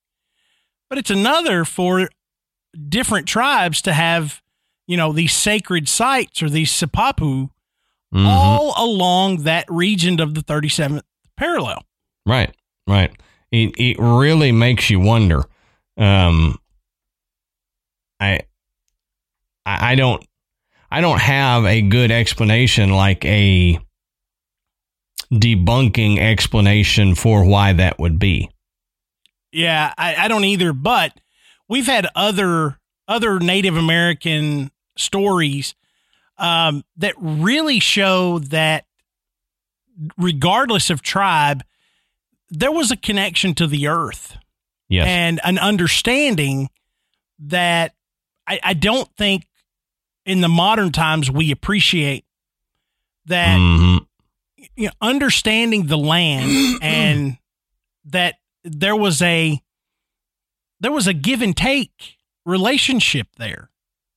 but 0.90 0.98
it's 0.98 1.10
another 1.10 1.64
for 1.64 2.10
different 2.88 3.26
tribes 3.26 3.82
to 3.82 3.92
have, 3.92 4.42
you 4.86 4.96
know, 4.96 5.12
these 5.12 5.32
sacred 5.32 5.88
sites 5.88 6.42
or 6.42 6.50
these 6.50 6.70
sipapu 6.70 7.50
mm-hmm. 8.14 8.26
all 8.26 8.74
along 8.76 9.42
that 9.44 9.64
region 9.68 10.20
of 10.20 10.34
the 10.34 10.42
37th 10.42 11.02
parallel. 11.36 11.84
Right, 12.26 12.54
right. 12.86 13.12
It 13.50 13.74
it 13.78 13.96
really 14.00 14.50
makes 14.50 14.90
you 14.90 14.98
wonder. 14.98 15.44
Um, 15.96 16.58
I 18.18 18.40
I 19.64 19.94
don't 19.94 20.24
I 20.90 21.00
don't 21.00 21.20
have 21.20 21.64
a 21.64 21.82
good 21.82 22.10
explanation 22.10 22.90
like 22.90 23.24
a 23.24 23.78
debunking 25.32 26.18
explanation 26.18 27.14
for 27.14 27.44
why 27.44 27.72
that 27.74 27.98
would 27.98 28.18
be. 28.18 28.50
Yeah, 29.52 29.92
I, 29.96 30.16
I 30.16 30.28
don't 30.28 30.44
either, 30.44 30.72
but 30.72 31.12
we've 31.68 31.86
had 31.86 32.06
other 32.14 32.78
other 33.06 33.38
Native 33.38 33.76
American 33.76 34.70
stories 34.96 35.74
um, 36.38 36.84
that 36.96 37.14
really 37.18 37.78
show 37.78 38.38
that 38.38 38.86
regardless 40.16 40.90
of 40.90 41.02
tribe, 41.02 41.62
there 42.48 42.72
was 42.72 42.90
a 42.90 42.96
connection 42.96 43.54
to 43.54 43.66
the 43.66 43.88
earth. 43.88 44.36
Yes. 44.88 45.06
And 45.06 45.40
an 45.44 45.58
understanding 45.58 46.70
that 47.40 47.94
I, 48.46 48.60
I 48.62 48.74
don't 48.74 49.08
think 49.16 49.46
in 50.24 50.40
the 50.40 50.48
modern 50.48 50.92
times 50.92 51.30
we 51.30 51.50
appreciate 51.50 52.24
that 53.26 53.58
mm-hmm 53.58 54.04
you 54.76 54.86
know, 54.86 54.92
understanding 55.00 55.86
the 55.86 55.98
land 55.98 56.78
and 56.82 57.38
that 58.06 58.36
there 58.64 58.96
was 58.96 59.20
a 59.22 59.60
there 60.84 60.92
was 60.92 61.06
a 61.06 61.14
give 61.14 61.42
and 61.42 61.56
take 61.56 62.16
relationship 62.44 63.28
there. 63.38 63.70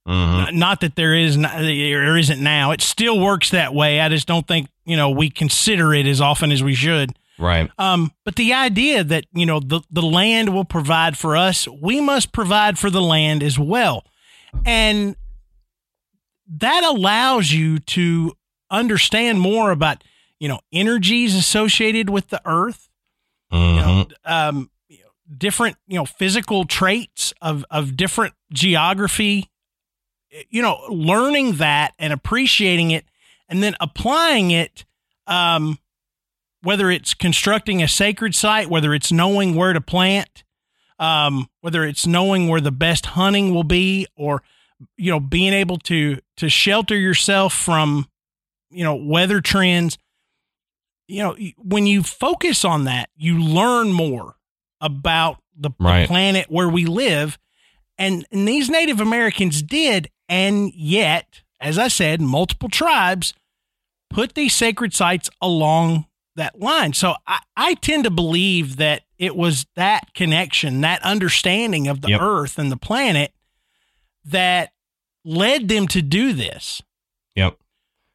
Mm-hmm. 0.08 0.58
Not 0.58 0.82
that 0.82 0.95
there 0.95 1.13
is 1.13 1.36
not, 1.36 1.60
there 1.60 2.17
isn't 2.17 2.41
now. 2.41 2.71
It 2.71 2.82
still 2.82 3.19
works 3.19 3.49
that 3.51 3.73
way. 3.73 3.99
I 3.99 4.10
just 4.10 4.27
don't 4.27 4.47
think 4.47 4.69
you 4.86 4.95
know 4.95 5.10
we 5.10 5.30
consider 5.30 5.93
it 5.93 6.06
as 6.06 6.21
often 6.21 6.51
as 6.51 6.63
we 6.63 6.75
should. 6.75 7.17
Right. 7.39 7.69
Um, 7.77 8.12
but 8.25 8.36
the 8.36 8.53
idea 8.53 9.03
that 9.03 9.25
you 9.34 9.45
know 9.45 9.60
the 9.60 9.82
the 9.91 10.01
land 10.01 10.53
will 10.53 10.65
provide 10.65 11.17
for 11.17 11.36
us, 11.36 11.67
we 11.67 11.99
must 11.99 12.32
provide 12.32 12.80
for 12.80 12.89
the 12.89 13.01
land 13.01 13.43
as 13.43 13.60
well, 13.60 14.06
and 14.65 15.15
that 16.47 16.84
allows 16.84 17.51
you 17.51 17.80
to 17.80 18.34
understand 18.69 19.39
more 19.39 19.71
about 19.71 20.03
you 20.39 20.47
know, 20.47 20.60
energies 20.71 21.36
associated 21.36 22.10
with 22.10 22.30
the 22.30 22.41
earth, 22.45 22.89
mm-hmm. 23.51 23.75
you 23.75 23.82
know, 23.82 24.06
mm-hmm. 24.06 24.58
um, 24.58 24.69
different, 25.35 25.77
you 25.87 25.95
know, 25.95 26.05
physical 26.05 26.65
traits 26.65 27.33
of, 27.41 27.65
of 27.69 27.97
different 27.97 28.33
geography, 28.51 29.49
you 30.49 30.61
know, 30.61 30.79
learning 30.89 31.53
that 31.53 31.93
and 31.99 32.13
appreciating 32.13 32.91
it 32.91 33.05
and 33.49 33.63
then 33.63 33.75
applying 33.79 34.51
it, 34.51 34.85
um, 35.25 35.79
whether 36.61 36.89
it's 36.91 37.13
constructing 37.13 37.81
a 37.81 37.87
sacred 37.87 38.35
site, 38.35 38.69
whether 38.69 38.93
it's 38.93 39.11
knowing 39.11 39.55
where 39.55 39.73
to 39.73 39.81
plant, 39.81 40.43
um, 40.99 41.47
whether 41.61 41.83
it's 41.83 42.07
knowing 42.07 42.47
where 42.47 42.61
the 42.61 42.71
best 42.71 43.07
hunting 43.07 43.53
will 43.53 43.63
be, 43.63 44.07
or 44.15 44.41
you 44.97 45.11
know, 45.11 45.19
being 45.19 45.53
able 45.53 45.77
to 45.77 46.19
to 46.37 46.49
shelter 46.49 46.95
yourself 46.95 47.53
from 47.53 48.07
you 48.69 48.83
know 48.83 48.95
weather 48.95 49.41
trends. 49.41 49.97
You 51.07 51.23
know, 51.23 51.37
when 51.57 51.87
you 51.87 52.03
focus 52.03 52.65
on 52.65 52.83
that, 52.83 53.09
you 53.15 53.39
learn 53.39 53.93
more 53.93 54.37
about 54.81 55.41
the, 55.55 55.71
right. 55.79 56.01
the 56.01 56.07
planet 56.07 56.47
where 56.49 56.69
we 56.69 56.85
live. 56.85 57.37
And, 57.97 58.25
and 58.31 58.47
these 58.47 58.69
Native 58.69 58.99
Americans 58.99 59.61
did. 59.61 60.09
And 60.29 60.73
yet, 60.73 61.41
as 61.59 61.77
I 61.77 61.87
said, 61.87 62.21
multiple 62.21 62.69
tribes 62.69 63.33
put 64.09 64.35
these 64.35 64.53
sacred 64.53 64.93
sites 64.93 65.29
along 65.41 66.05
that 66.35 66.59
line. 66.59 66.93
So 66.93 67.15
I, 67.25 67.39
I 67.55 67.73
tend 67.75 68.03
to 68.05 68.11
believe 68.11 68.77
that 68.77 69.03
it 69.17 69.35
was 69.35 69.65
that 69.75 70.13
connection, 70.13 70.81
that 70.81 71.01
understanding 71.03 71.87
of 71.87 72.01
the 72.01 72.09
yep. 72.09 72.21
earth 72.21 72.59
and 72.59 72.71
the 72.71 72.77
planet 72.77 73.33
that 74.25 74.71
led 75.25 75.67
them 75.67 75.87
to 75.89 76.01
do 76.01 76.33
this. 76.33 76.81
Yep. 77.35 77.57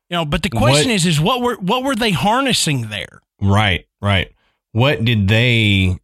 You 0.08 0.16
know, 0.18 0.24
but 0.24 0.42
the 0.42 0.50
question 0.50 0.88
what, 0.88 0.94
is, 0.94 1.06
is 1.06 1.20
what 1.20 1.40
were 1.40 1.56
what 1.56 1.84
were 1.84 1.96
they 1.96 2.10
harnessing 2.10 2.90
there? 2.90 3.22
Right, 3.40 3.86
right. 4.00 4.32
What 4.72 5.04
did 5.04 5.28
they 5.28 5.98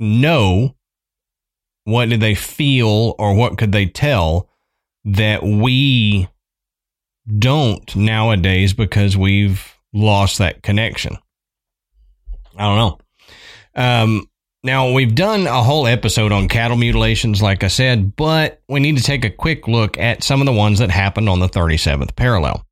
know? 0.00 0.74
What 1.84 2.08
did 2.08 2.20
they 2.20 2.34
feel, 2.34 3.14
or 3.18 3.34
what 3.34 3.58
could 3.58 3.72
they 3.72 3.86
tell 3.86 4.48
that 5.04 5.42
we 5.42 6.28
don't 7.38 7.96
nowadays 7.96 8.72
because 8.72 9.16
we've 9.16 9.76
lost 9.92 10.38
that 10.38 10.62
connection? 10.62 11.16
I 12.56 12.64
don't 12.64 12.76
know. 12.76 12.98
Um, 13.74 14.30
now, 14.62 14.92
we've 14.92 15.14
done 15.14 15.46
a 15.46 15.62
whole 15.62 15.86
episode 15.86 16.32
on 16.32 16.48
cattle 16.48 16.76
mutilations, 16.76 17.40
like 17.40 17.64
I 17.64 17.68
said, 17.68 18.14
but 18.14 18.60
we 18.68 18.78
need 18.78 18.98
to 18.98 19.02
take 19.02 19.24
a 19.24 19.30
quick 19.30 19.66
look 19.66 19.96
at 19.96 20.22
some 20.22 20.40
of 20.40 20.46
the 20.46 20.52
ones 20.52 20.80
that 20.80 20.90
happened 20.90 21.30
on 21.30 21.40
the 21.40 21.48
37th 21.48 22.14
parallel. 22.14 22.66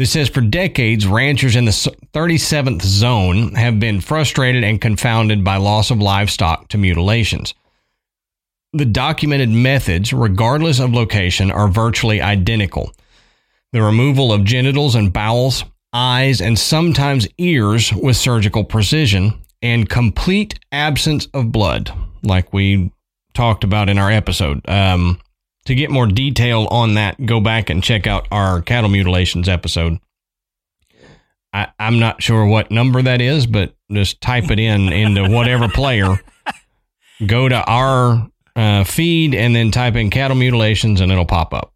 It 0.00 0.06
says 0.06 0.30
for 0.30 0.40
decades, 0.40 1.06
ranchers 1.06 1.56
in 1.56 1.66
the 1.66 1.72
37th 1.72 2.80
zone 2.80 3.54
have 3.54 3.78
been 3.78 4.00
frustrated 4.00 4.64
and 4.64 4.80
confounded 4.80 5.44
by 5.44 5.58
loss 5.58 5.90
of 5.90 5.98
livestock 5.98 6.68
to 6.68 6.78
mutilations. 6.78 7.52
The 8.72 8.86
documented 8.86 9.50
methods, 9.50 10.14
regardless 10.14 10.80
of 10.80 10.94
location, 10.94 11.50
are 11.50 11.68
virtually 11.68 12.22
identical. 12.22 12.94
The 13.72 13.82
removal 13.82 14.32
of 14.32 14.44
genitals 14.44 14.94
and 14.94 15.12
bowels, 15.12 15.64
eyes, 15.92 16.40
and 16.40 16.58
sometimes 16.58 17.28
ears 17.36 17.92
with 17.92 18.16
surgical 18.16 18.64
precision, 18.64 19.34
and 19.60 19.86
complete 19.86 20.58
absence 20.72 21.28
of 21.34 21.52
blood, 21.52 21.92
like 22.22 22.54
we 22.54 22.90
talked 23.34 23.64
about 23.64 23.90
in 23.90 23.98
our 23.98 24.10
episode. 24.10 24.66
Um, 24.66 25.20
to 25.66 25.74
get 25.74 25.90
more 25.90 26.06
detail 26.06 26.66
on 26.70 26.94
that, 26.94 27.24
go 27.24 27.40
back 27.40 27.70
and 27.70 27.82
check 27.82 28.06
out 28.06 28.26
our 28.30 28.62
cattle 28.62 28.90
mutilations 28.90 29.48
episode. 29.48 29.98
I, 31.52 31.68
I'm 31.78 31.98
not 31.98 32.22
sure 32.22 32.46
what 32.46 32.70
number 32.70 33.02
that 33.02 33.20
is, 33.20 33.46
but 33.46 33.74
just 33.90 34.20
type 34.20 34.50
it 34.50 34.58
in 34.58 34.92
into 34.92 35.28
whatever 35.28 35.68
player. 35.68 36.20
Go 37.26 37.48
to 37.48 37.62
our 37.64 38.30
uh, 38.56 38.84
feed 38.84 39.34
and 39.34 39.54
then 39.54 39.70
type 39.70 39.96
in 39.96 40.10
cattle 40.10 40.36
mutilations 40.36 41.00
and 41.00 41.10
it'll 41.10 41.26
pop 41.26 41.52
up. 41.52 41.74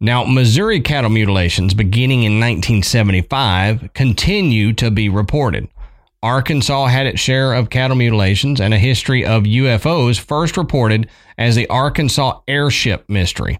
Now, 0.00 0.24
Missouri 0.24 0.80
cattle 0.80 1.08
mutilations 1.08 1.72
beginning 1.72 2.24
in 2.24 2.32
1975 2.32 3.94
continue 3.94 4.72
to 4.74 4.90
be 4.90 5.08
reported. 5.08 5.68
Arkansas 6.24 6.86
had 6.86 7.06
its 7.06 7.20
share 7.20 7.52
of 7.52 7.68
cattle 7.68 7.98
mutilations 7.98 8.58
and 8.58 8.72
a 8.72 8.78
history 8.78 9.26
of 9.26 9.42
UFOs 9.42 10.18
first 10.18 10.56
reported 10.56 11.06
as 11.36 11.54
the 11.54 11.68
Arkansas 11.68 12.40
airship 12.48 13.04
mystery. 13.10 13.58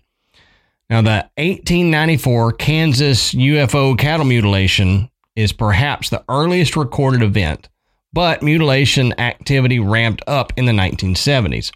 Now, 0.89 1.03
the 1.03 1.29
1894 1.37 2.53
Kansas 2.53 3.35
UFO 3.35 3.99
cattle 3.99 4.25
mutilation 4.25 5.11
is 5.37 5.53
perhaps 5.53 6.09
the 6.09 6.25
earliest 6.27 6.75
recorded 6.75 7.23
event, 7.23 7.69
but 8.15 8.43
mutilation 8.43 9.13
activity 9.21 9.79
ramped 9.79 10.23
up 10.27 10.55
in 10.57 10.65
the 10.65 10.73
1970s. 10.73 11.71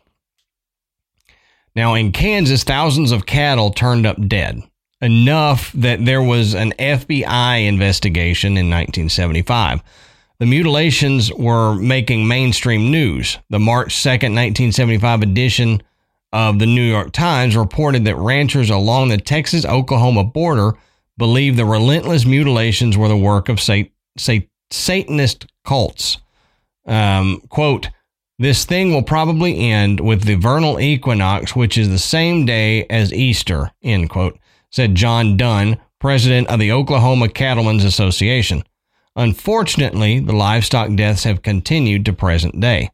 Now, 1.77 1.93
in 1.95 2.13
Kansas, 2.13 2.65
thousands 2.65 3.13
of 3.13 3.27
cattle 3.27 3.71
turned 3.71 4.07
up 4.07 4.17
dead, 4.27 4.63
enough 5.03 5.71
that 5.73 6.07
there 6.07 6.23
was 6.23 6.55
an 6.55 6.73
FBI 6.79 7.67
investigation 7.69 8.53
in 8.53 8.71
1975. 8.71 9.83
The 10.41 10.47
mutilations 10.47 11.33
were 11.33 11.75
making 11.75 12.29
mainstream 12.29 12.93
news. 12.93 13.39
The 13.51 13.59
March 13.59 13.95
2nd, 13.97 14.35
1975 14.35 15.23
edition 15.23 15.83
of 16.33 16.61
the 16.61 16.67
New 16.67 16.83
York 16.83 17.11
Times 17.13 17.57
reported 17.57 18.05
that 18.05 18.17
ranchers 18.17 18.71
along 18.71 19.09
the 19.09 19.19
Texas 19.19 19.65
Oklahoma 19.65 20.23
border 20.23 20.75
believed 21.17 21.57
the 21.57 21.65
relentless 21.65 22.25
mutilations 22.25 22.97
were 22.97 23.09
the 23.09 23.17
work 23.17 23.49
of 23.49 23.61
sat- 23.61 23.91
sat- 24.17 24.47
Satanist 24.71 25.47
cults. 25.65 26.19
Um, 26.87 27.43
quote, 27.49 27.89
this 28.39 28.65
thing 28.65 28.93
will 28.93 29.03
probably 29.03 29.59
end 29.59 29.99
with 29.99 30.23
the 30.23 30.37
vernal 30.37 30.79
equinox, 30.79 31.57
which 31.57 31.77
is 31.77 31.89
the 31.89 31.99
same 31.99 32.47
day 32.47 32.85
as 32.85 33.13
Easter, 33.13 33.73
end 33.83 34.11
quote, 34.11 34.39
said 34.71 34.95
John 34.95 35.37
Dunn, 35.37 35.79
president 35.99 36.47
of 36.47 36.61
the 36.61 36.71
Oklahoma 36.71 37.29
Cattlemen's 37.29 37.85
Association. 37.85 38.63
Unfortunately, 39.19 40.21
the 40.21 40.33
livestock 40.33 40.95
deaths 40.95 41.25
have 41.25 41.43
continued 41.43 42.07
to 42.07 42.13
present 42.15 42.59
day 42.61 42.91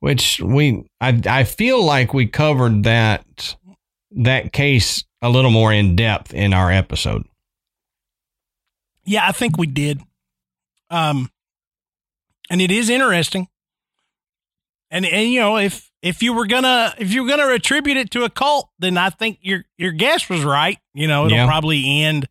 which 0.00 0.38
we 0.38 0.84
I, 1.00 1.18
I 1.26 1.44
feel 1.44 1.82
like 1.82 2.12
we 2.12 2.26
covered 2.26 2.82
that 2.82 3.56
that 4.10 4.52
case 4.52 5.02
a 5.22 5.30
little 5.30 5.50
more 5.50 5.72
in 5.72 5.96
depth 5.96 6.34
in 6.34 6.52
our 6.52 6.70
episode. 6.70 7.24
Yeah, 9.06 9.26
I 9.26 9.32
think 9.32 9.56
we 9.56 9.66
did. 9.66 10.02
Um 10.90 11.30
and 12.50 12.60
it 12.60 12.70
is 12.70 12.90
interesting. 12.90 13.48
And 14.90 15.06
and 15.06 15.30
you 15.32 15.40
know, 15.40 15.56
if 15.56 15.90
if 16.02 16.22
you 16.22 16.34
were 16.34 16.46
gonna 16.46 16.94
if 16.98 17.10
you 17.10 17.22
were 17.22 17.28
gonna 17.30 17.48
attribute 17.48 17.96
it 17.96 18.10
to 18.10 18.24
a 18.24 18.28
cult, 18.30 18.68
then 18.78 18.98
I 18.98 19.08
think 19.08 19.38
your 19.40 19.64
your 19.78 19.92
guess 19.92 20.28
was 20.28 20.44
right. 20.44 20.78
You 20.92 21.08
know, 21.08 21.24
it'll 21.24 21.38
Yeah. 21.38 21.46
probably 21.46 22.02
end. 22.02 22.28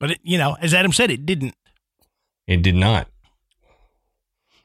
But 0.00 0.10
it, 0.10 0.18
you 0.24 0.36
know, 0.36 0.56
as 0.60 0.74
Adam 0.74 0.92
said, 0.92 1.12
it 1.12 1.24
didn't. 1.24 1.54
It 2.46 2.62
did 2.62 2.74
not. 2.74 3.08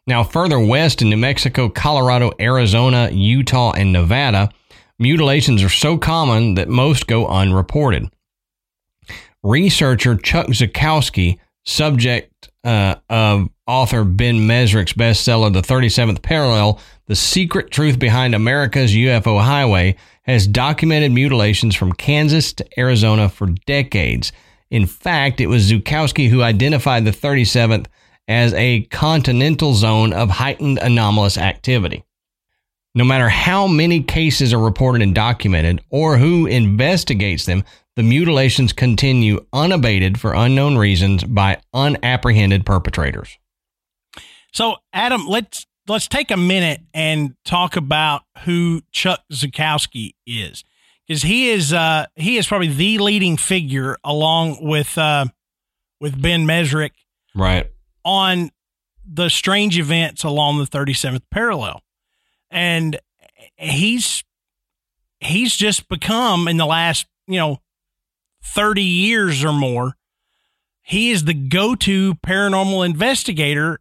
Now, 0.05 0.23
further 0.23 0.59
west 0.59 1.01
in 1.01 1.09
New 1.09 1.17
Mexico, 1.17 1.67
Colorado, 1.67 2.31
Arizona, 2.39 3.09
Utah, 3.11 3.73
and 3.73 3.91
Nevada, 3.91 4.49
mutilations 4.97 5.61
are 5.61 5.69
so 5.69 5.97
common 5.97 6.55
that 6.55 6.69
most 6.69 7.07
go 7.07 7.27
unreported. 7.27 8.09
Researcher 9.43 10.15
Chuck 10.15 10.47
Zukowski, 10.47 11.39
subject 11.65 12.49
uh, 12.63 12.95
of 13.09 13.49
author 13.67 14.05
Ben 14.05 14.47
Mezrich's 14.47 14.93
bestseller, 14.93 15.51
The 15.51 15.61
37th 15.61 16.21
Parallel 16.21 16.79
The 17.07 17.15
Secret 17.15 17.69
Truth 17.69 17.99
Behind 17.99 18.33
America's 18.33 18.93
UFO 18.93 19.41
Highway, 19.41 19.97
has 20.23 20.47
documented 20.47 21.11
mutilations 21.11 21.75
from 21.75 21.93
Kansas 21.93 22.53
to 22.53 22.79
Arizona 22.79 23.29
for 23.29 23.47
decades. 23.65 24.31
In 24.69 24.85
fact, 24.85 25.39
it 25.39 25.47
was 25.47 25.71
Zukowski 25.71 26.29
who 26.29 26.41
identified 26.41 27.05
the 27.05 27.11
37th 27.11 27.87
as 28.27 28.53
a 28.53 28.81
continental 28.83 29.73
zone 29.73 30.13
of 30.13 30.29
heightened 30.29 30.79
anomalous 30.79 31.37
activity. 31.37 32.03
No 32.93 33.03
matter 33.03 33.29
how 33.29 33.67
many 33.67 34.01
cases 34.01 34.53
are 34.53 34.59
reported 34.59 35.01
and 35.01 35.13
documented 35.13 35.81
or 35.89 36.17
who 36.17 36.47
investigates 36.47 37.45
them, 37.45 37.63
the 37.95 38.03
mutilations 38.03 38.73
continue 38.73 39.45
unabated 39.53 40.19
for 40.19 40.33
unknown 40.33 40.77
reasons 40.77 41.23
by 41.23 41.61
unapprehended 41.73 42.65
perpetrators. 42.65 43.37
So, 44.51 44.77
Adam, 44.93 45.27
let's 45.27 45.65
let's 45.87 46.07
take 46.07 46.31
a 46.31 46.37
minute 46.37 46.81
and 46.93 47.35
talk 47.45 47.75
about 47.75 48.23
who 48.45 48.81
Chuck 48.91 49.23
Zukowski 49.31 50.13
is, 50.25 50.63
because 51.07 51.21
he 51.23 51.49
is 51.49 51.73
uh, 51.73 52.05
he 52.15 52.37
is 52.37 52.47
probably 52.47 52.67
the 52.67 52.97
leading 52.97 53.37
figure 53.37 53.97
along 54.03 54.57
with 54.61 54.97
uh, 54.97 55.25
with 55.99 56.21
Ben 56.21 56.45
Mezrich 56.45 56.91
Right. 57.35 57.71
on 58.03 58.51
the 59.09 59.29
strange 59.29 59.77
events 59.79 60.23
along 60.23 60.57
the 60.57 60.65
37th 60.65 61.21
parallel. 61.31 61.81
And 62.51 62.99
he's 63.55 64.23
he's 65.19 65.55
just 65.55 65.87
become 65.87 66.47
in 66.47 66.57
the 66.57 66.65
last, 66.65 67.07
you 67.27 67.37
know, 67.37 67.61
30 68.43 68.81
years 68.83 69.43
or 69.43 69.51
more, 69.53 69.95
he 70.81 71.11
is 71.11 71.25
the 71.25 71.33
go-to 71.33 72.15
paranormal 72.15 72.85
investigator 72.85 73.79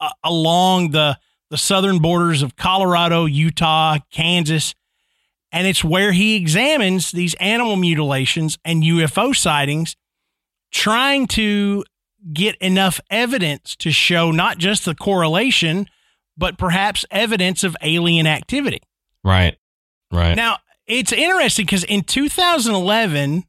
uh, 0.00 0.10
along 0.24 0.90
the 0.90 1.18
the 1.48 1.56
southern 1.58 2.00
borders 2.00 2.42
of 2.42 2.56
Colorado, 2.56 3.24
Utah, 3.24 3.98
Kansas, 4.10 4.74
and 5.56 5.66
it's 5.66 5.82
where 5.82 6.12
he 6.12 6.36
examines 6.36 7.12
these 7.12 7.32
animal 7.40 7.76
mutilations 7.76 8.58
and 8.62 8.82
UFO 8.82 9.34
sightings 9.34 9.96
trying 10.70 11.26
to 11.28 11.82
get 12.30 12.56
enough 12.56 13.00
evidence 13.08 13.74
to 13.76 13.90
show 13.90 14.30
not 14.30 14.58
just 14.58 14.84
the 14.84 14.94
correlation, 14.94 15.88
but 16.36 16.58
perhaps 16.58 17.06
evidence 17.10 17.64
of 17.64 17.74
alien 17.80 18.26
activity. 18.26 18.80
Right. 19.24 19.56
Right. 20.12 20.34
Now, 20.34 20.58
it's 20.86 21.10
interesting 21.10 21.64
because 21.64 21.84
in 21.84 22.02
2011, 22.02 23.44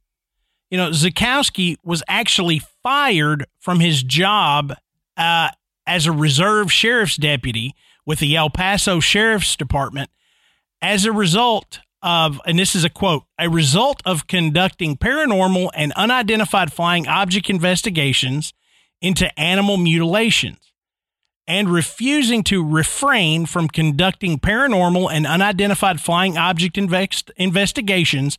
you 0.69 0.77
know, 0.77 0.91
Zukowski 0.91 1.75
was 1.83 2.03
actually 2.07 2.61
fired 2.83 3.47
from 3.59 3.81
his 3.81 4.01
job 4.01 4.73
uh, 5.17 5.49
as 5.85 6.05
a 6.05 6.13
reserve 6.13 6.71
sheriff's 6.71 7.17
deputy 7.17 7.75
with 8.05 8.19
the 8.19 8.33
El 8.37 8.49
Paso 8.49 9.01
Sheriff's 9.01 9.57
Department 9.57 10.09
as 10.81 11.03
a 11.03 11.11
result 11.11 11.81
of, 12.01 12.39
and 12.45 12.57
this 12.59 12.75
is 12.75 12.83
a 12.83 12.89
quote, 12.89 13.23
a 13.39 13.49
result 13.49 14.01
of 14.05 14.27
conducting 14.27 14.95
paranormal 14.97 15.69
and 15.75 15.91
unidentified 15.93 16.71
flying 16.71 17.07
object 17.07 17.49
investigations 17.49 18.53
into 19.01 19.37
animal 19.39 19.77
mutilations 19.77 20.73
and 21.47 21.69
refusing 21.69 22.43
to 22.43 22.63
refrain 22.63 23.45
from 23.45 23.67
conducting 23.67 24.37
paranormal 24.37 25.09
and 25.11 25.25
unidentified 25.25 26.01
flying 26.01 26.37
object 26.37 26.77
invest- 26.77 27.31
investigations, 27.37 28.37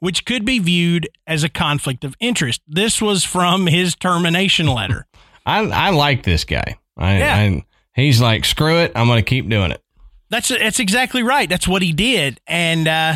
which 0.00 0.24
could 0.24 0.44
be 0.44 0.58
viewed 0.58 1.08
as 1.26 1.44
a 1.44 1.48
conflict 1.48 2.04
of 2.04 2.16
interest. 2.18 2.60
This 2.66 3.00
was 3.00 3.24
from 3.24 3.66
his 3.66 3.94
termination 3.94 4.66
letter. 4.66 5.06
I 5.46 5.60
I 5.60 5.90
like 5.90 6.22
this 6.24 6.44
guy. 6.44 6.76
I, 6.96 7.18
Yeah. 7.18 7.34
I 7.36 7.64
he's 7.94 8.20
like, 8.20 8.44
screw 8.44 8.78
it, 8.78 8.92
I'm 8.94 9.06
gonna 9.06 9.22
keep 9.22 9.48
doing 9.48 9.70
it. 9.70 9.82
That's 10.30 10.48
that's 10.48 10.78
exactly 10.78 11.22
right. 11.22 11.48
That's 11.48 11.66
what 11.66 11.82
he 11.82 11.92
did, 11.92 12.40
and 12.46 12.86
uh, 12.86 13.14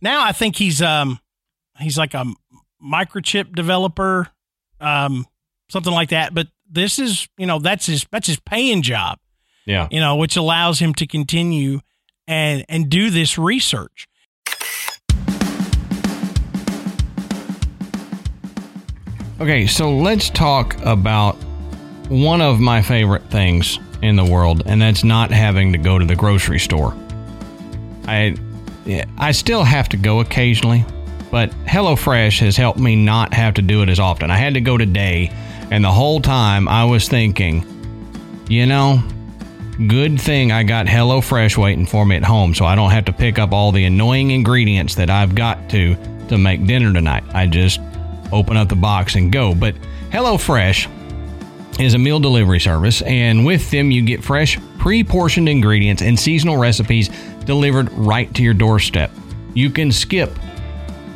now 0.00 0.24
I 0.24 0.32
think 0.32 0.56
he's 0.56 0.80
um 0.80 1.20
he's 1.78 1.98
like 1.98 2.14
a 2.14 2.24
microchip 2.82 3.54
developer, 3.54 4.28
um 4.80 5.26
something 5.68 5.92
like 5.92 6.08
that. 6.08 6.34
But 6.34 6.48
this 6.68 6.98
is 6.98 7.28
you 7.36 7.46
know 7.46 7.58
that's 7.58 7.86
his 7.86 8.06
that's 8.10 8.26
his 8.26 8.40
paying 8.40 8.80
job. 8.82 9.18
Yeah. 9.66 9.86
you 9.90 10.00
know, 10.00 10.16
which 10.16 10.36
allows 10.36 10.78
him 10.80 10.94
to 10.94 11.06
continue 11.06 11.80
and 12.26 12.64
and 12.68 12.88
do 12.88 13.10
this 13.10 13.36
research. 13.36 14.08
Okay, 19.40 19.66
so 19.66 19.94
let's 19.94 20.28
talk 20.30 20.76
about 20.84 21.34
one 22.08 22.40
of 22.40 22.60
my 22.60 22.82
favorite 22.82 23.24
things 23.30 23.78
in 24.02 24.16
the 24.16 24.24
world, 24.24 24.62
and 24.66 24.80
that's 24.80 25.04
not 25.04 25.30
having 25.30 25.72
to 25.72 25.78
go 25.78 25.98
to 25.98 26.04
the 26.04 26.16
grocery 26.16 26.58
store. 26.58 26.94
I 28.06 28.36
I 29.18 29.32
still 29.32 29.62
have 29.62 29.88
to 29.90 29.96
go 29.96 30.20
occasionally, 30.20 30.84
but 31.30 31.50
HelloFresh 31.66 32.40
has 32.40 32.56
helped 32.56 32.78
me 32.78 32.96
not 32.96 33.34
have 33.34 33.54
to 33.54 33.62
do 33.62 33.82
it 33.82 33.88
as 33.88 34.00
often. 34.00 34.30
I 34.30 34.36
had 34.36 34.54
to 34.54 34.60
go 34.60 34.78
today, 34.78 35.30
and 35.70 35.84
the 35.84 35.92
whole 35.92 36.20
time 36.20 36.66
I 36.66 36.84
was 36.84 37.08
thinking, 37.08 37.64
you 38.48 38.66
know, 38.66 39.02
Good 39.86 40.20
thing 40.20 40.52
I 40.52 40.62
got 40.62 40.84
HelloFresh 40.84 41.56
waiting 41.56 41.86
for 41.86 42.04
me 42.04 42.14
at 42.14 42.22
home, 42.22 42.52
so 42.54 42.66
I 42.66 42.74
don't 42.74 42.90
have 42.90 43.06
to 43.06 43.14
pick 43.14 43.38
up 43.38 43.52
all 43.52 43.72
the 43.72 43.86
annoying 43.86 44.30
ingredients 44.30 44.96
that 44.96 45.08
I've 45.08 45.34
got 45.34 45.70
to 45.70 45.96
to 46.28 46.36
make 46.36 46.66
dinner 46.66 46.92
tonight. 46.92 47.24
I 47.32 47.46
just 47.46 47.80
open 48.30 48.58
up 48.58 48.68
the 48.68 48.76
box 48.76 49.14
and 49.14 49.32
go. 49.32 49.54
But 49.54 49.74
HelloFresh 50.10 50.86
is 51.80 51.94
a 51.94 51.98
meal 51.98 52.20
delivery 52.20 52.60
service, 52.60 53.02
and 53.02 53.44
with 53.44 53.70
them, 53.70 53.90
you 53.90 54.02
get 54.02 54.22
fresh, 54.22 54.58
pre 54.78 55.02
portioned 55.02 55.48
ingredients 55.48 56.02
and 56.02 56.18
seasonal 56.18 56.56
recipes 56.56 57.10
delivered 57.44 57.90
right 57.92 58.32
to 58.34 58.42
your 58.42 58.54
doorstep. 58.54 59.10
You 59.54 59.70
can 59.70 59.90
skip 59.90 60.30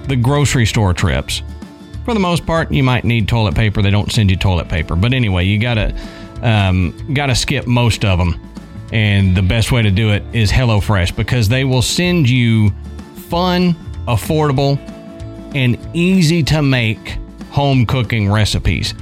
the 0.09 0.17
grocery 0.17 0.67
store 0.67 0.93
trips. 0.93 1.43
For 2.05 2.15
the 2.15 2.21
most 2.21 2.45
part, 2.45 2.71
you 2.71 2.83
might 2.83 3.05
need 3.05 3.29
toilet 3.29 3.55
paper. 3.55 3.81
They 3.81 3.91
don't 3.91 4.13
send 4.13 4.31
you 4.31 4.37
toilet 4.37 4.69
paper, 4.69 4.97
but 4.97 5.13
anyway, 5.13 5.45
you 5.45 5.59
gotta 5.59 5.95
um, 6.43 7.15
gotta 7.15 7.35
skip 7.35 7.67
most 7.67 8.05
of 8.05 8.19
them. 8.19 8.41
And 8.93 9.37
the 9.37 9.43
best 9.43 9.73
way 9.73 9.83
to 9.83 9.91
do 9.91 10.11
it 10.11 10.23
is 10.33 10.53
HelloFresh 10.53 11.17
because 11.17 11.49
they 11.49 11.65
will 11.65 11.83
send 11.83 12.29
you 12.29 12.71
fun, 13.29 13.75
affordable, 14.07 14.79
and 15.55 15.79
easy 15.95 16.43
to 16.45 16.63
make 16.63 17.19
home 17.51 17.87
cooking 17.87 18.31
recipes. 18.31 18.95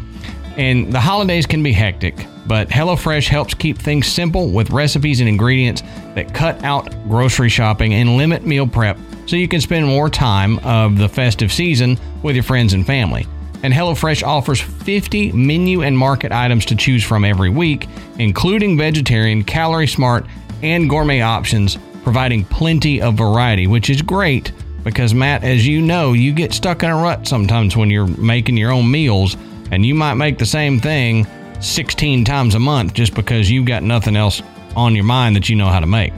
And 0.56 0.92
the 0.92 1.00
holidays 1.00 1.46
can 1.46 1.62
be 1.62 1.72
hectic, 1.72 2.26
but 2.46 2.68
HelloFresh 2.68 3.28
helps 3.28 3.54
keep 3.54 3.78
things 3.78 4.06
simple 4.06 4.50
with 4.50 4.70
recipes 4.70 5.20
and 5.20 5.28
ingredients 5.28 5.82
that 6.14 6.34
cut 6.34 6.62
out 6.62 6.90
grocery 7.08 7.48
shopping 7.48 7.94
and 7.94 8.16
limit 8.16 8.44
meal 8.44 8.66
prep 8.66 8.98
so 9.26 9.36
you 9.36 9.48
can 9.48 9.60
spend 9.60 9.86
more 9.86 10.10
time 10.10 10.58
of 10.58 10.98
the 10.98 11.08
festive 11.08 11.52
season 11.52 11.98
with 12.22 12.36
your 12.36 12.42
friends 12.42 12.74
and 12.74 12.86
family. 12.86 13.26
And 13.62 13.72
HelloFresh 13.72 14.22
offers 14.26 14.60
50 14.60 15.32
menu 15.32 15.82
and 15.82 15.96
market 15.96 16.32
items 16.32 16.64
to 16.66 16.76
choose 16.76 17.04
from 17.04 17.24
every 17.24 17.48
week, 17.48 17.88
including 18.18 18.76
vegetarian, 18.76 19.44
calorie 19.44 19.86
smart, 19.86 20.26
and 20.62 20.90
gourmet 20.90 21.20
options, 21.22 21.78
providing 22.02 22.44
plenty 22.44 23.00
of 23.00 23.14
variety, 23.14 23.66
which 23.66 23.88
is 23.88 24.02
great 24.02 24.52
because, 24.84 25.14
Matt, 25.14 25.44
as 25.44 25.66
you 25.66 25.80
know, 25.80 26.12
you 26.12 26.32
get 26.32 26.52
stuck 26.52 26.82
in 26.82 26.90
a 26.90 26.96
rut 26.96 27.26
sometimes 27.26 27.76
when 27.76 27.88
you're 27.88 28.06
making 28.06 28.56
your 28.56 28.72
own 28.72 28.90
meals, 28.90 29.36
and 29.72 29.84
you 29.84 29.94
might 29.94 30.14
make 30.14 30.38
the 30.38 30.46
same 30.46 30.78
thing 30.78 31.26
16 31.60 32.24
times 32.24 32.54
a 32.54 32.58
month 32.58 32.92
just 32.94 33.14
because 33.14 33.50
you've 33.50 33.66
got 33.66 33.82
nothing 33.82 34.14
else 34.14 34.42
on 34.76 34.94
your 34.94 35.04
mind 35.04 35.34
that 35.34 35.48
you 35.48 35.56
know 35.56 35.66
how 35.68 35.80
to 35.80 35.86
make. 35.86 36.12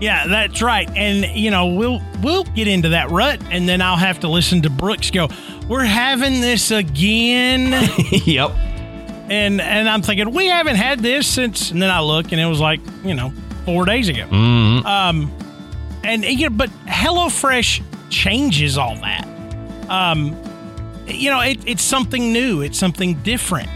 Yeah, 0.00 0.26
that's 0.26 0.60
right. 0.60 0.90
And 0.96 1.24
you 1.36 1.52
know, 1.52 1.66
we'll 1.68 2.02
we'll 2.22 2.42
get 2.42 2.66
into 2.66 2.88
that 2.90 3.10
rut 3.10 3.40
and 3.52 3.68
then 3.68 3.80
I'll 3.80 3.96
have 3.96 4.20
to 4.20 4.28
listen 4.28 4.62
to 4.62 4.70
Brooks 4.70 5.10
go, 5.12 5.28
"We're 5.68 5.84
having 5.84 6.40
this 6.40 6.72
again." 6.72 7.70
yep. 8.26 8.50
And 9.30 9.60
and 9.60 9.88
I'm 9.88 10.02
thinking, 10.02 10.32
"We 10.32 10.48
haven't 10.48 10.74
had 10.76 11.00
this 11.00 11.28
since." 11.28 11.70
And 11.70 11.80
then 11.80 11.90
I 11.90 12.00
look 12.00 12.32
and 12.32 12.40
it 12.40 12.46
was 12.46 12.58
like, 12.58 12.80
you 13.04 13.14
know, 13.14 13.32
4 13.64 13.84
days 13.84 14.08
ago. 14.08 14.26
Mhm. 14.28 14.84
Um 14.84 15.30
and 16.02 16.24
you 16.24 16.50
know, 16.50 16.56
but 16.56 16.70
HelloFresh 16.86 17.80
changes 18.10 18.76
all 18.76 18.96
that. 18.96 19.24
Um 19.88 20.36
you 21.14 21.30
know, 21.30 21.40
it, 21.40 21.66
it's 21.66 21.82
something 21.82 22.32
new, 22.32 22.62
it's 22.62 22.78
something 22.78 23.14
different. 23.22 23.68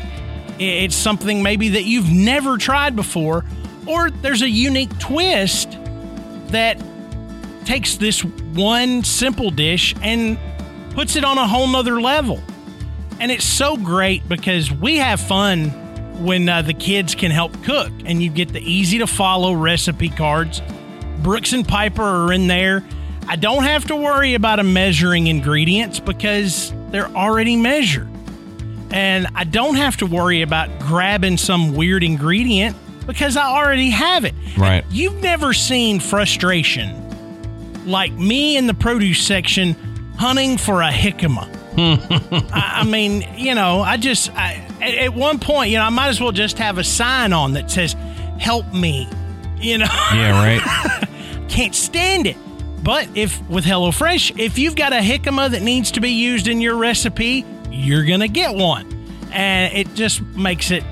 It's 0.58 0.96
something 0.96 1.42
maybe 1.42 1.70
that 1.70 1.84
you've 1.84 2.10
never 2.10 2.56
tried 2.56 2.96
before 2.96 3.44
or 3.86 4.10
there's 4.10 4.42
a 4.42 4.48
unique 4.48 4.96
twist 4.98 5.78
that 6.48 6.82
takes 7.64 7.96
this 7.96 8.24
one 8.24 9.04
simple 9.04 9.50
dish 9.50 9.94
and 10.02 10.38
puts 10.90 11.16
it 11.16 11.24
on 11.24 11.38
a 11.38 11.46
whole 11.46 11.66
nother 11.66 12.00
level. 12.00 12.40
And 13.20 13.30
it's 13.32 13.44
so 13.44 13.76
great 13.76 14.28
because 14.28 14.70
we 14.70 14.96
have 14.96 15.20
fun 15.20 15.70
when 16.24 16.48
uh, 16.48 16.62
the 16.62 16.74
kids 16.74 17.14
can 17.14 17.30
help 17.30 17.62
cook 17.64 17.92
and 18.04 18.22
you 18.22 18.30
get 18.30 18.52
the 18.52 18.60
easy 18.60 18.98
to 18.98 19.06
follow 19.06 19.52
recipe 19.52 20.08
cards. 20.08 20.62
Brooks 21.18 21.52
and 21.52 21.66
Piper 21.66 22.02
are 22.02 22.32
in 22.32 22.46
there. 22.46 22.84
I 23.28 23.36
don't 23.36 23.64
have 23.64 23.86
to 23.86 23.96
worry 23.96 24.34
about 24.34 24.56
them 24.56 24.72
measuring 24.72 25.26
ingredients 25.26 25.98
because 25.98 26.72
they're 26.96 27.14
already 27.14 27.56
measured. 27.56 28.08
And 28.90 29.26
I 29.34 29.44
don't 29.44 29.74
have 29.74 29.98
to 29.98 30.06
worry 30.06 30.40
about 30.40 30.78
grabbing 30.80 31.36
some 31.36 31.74
weird 31.74 32.02
ingredient 32.02 32.74
because 33.06 33.36
I 33.36 33.46
already 33.48 33.90
have 33.90 34.24
it. 34.24 34.34
Right. 34.56 34.82
You've 34.90 35.20
never 35.22 35.52
seen 35.52 36.00
frustration 36.00 37.02
like 37.86 38.12
me 38.14 38.56
in 38.56 38.66
the 38.66 38.72
produce 38.74 39.20
section 39.20 39.74
hunting 40.16 40.56
for 40.56 40.80
a 40.80 40.88
jicama. 40.88 41.52
I, 42.52 42.80
I 42.80 42.84
mean, 42.84 43.26
you 43.36 43.54
know, 43.54 43.80
I 43.80 43.98
just, 43.98 44.32
I, 44.32 44.54
at, 44.80 44.94
at 44.94 45.14
one 45.14 45.38
point, 45.38 45.70
you 45.70 45.76
know, 45.76 45.84
I 45.84 45.90
might 45.90 46.08
as 46.08 46.18
well 46.18 46.32
just 46.32 46.56
have 46.56 46.78
a 46.78 46.84
sign 46.84 47.34
on 47.34 47.52
that 47.52 47.70
says, 47.70 47.92
help 48.38 48.72
me. 48.72 49.06
You 49.58 49.78
know, 49.78 49.86
Yeah, 50.14 50.58
right. 50.58 51.08
can't 51.48 51.74
stand 51.74 52.26
it. 52.26 52.36
But 52.82 53.08
if 53.14 53.40
with 53.48 53.64
HelloFresh, 53.64 54.38
if 54.38 54.58
you've 54.58 54.76
got 54.76 54.92
a 54.92 54.96
jicama 54.96 55.50
that 55.50 55.62
needs 55.62 55.90
to 55.92 56.00
be 56.00 56.10
used 56.10 56.46
in 56.46 56.60
your 56.60 56.76
recipe, 56.76 57.44
you're 57.70 58.04
going 58.04 58.20
to 58.20 58.28
get 58.28 58.54
one. 58.54 58.92
And 59.32 59.74
it 59.74 59.94
just 59.94 60.22
makes 60.22 60.70
it 60.70 60.84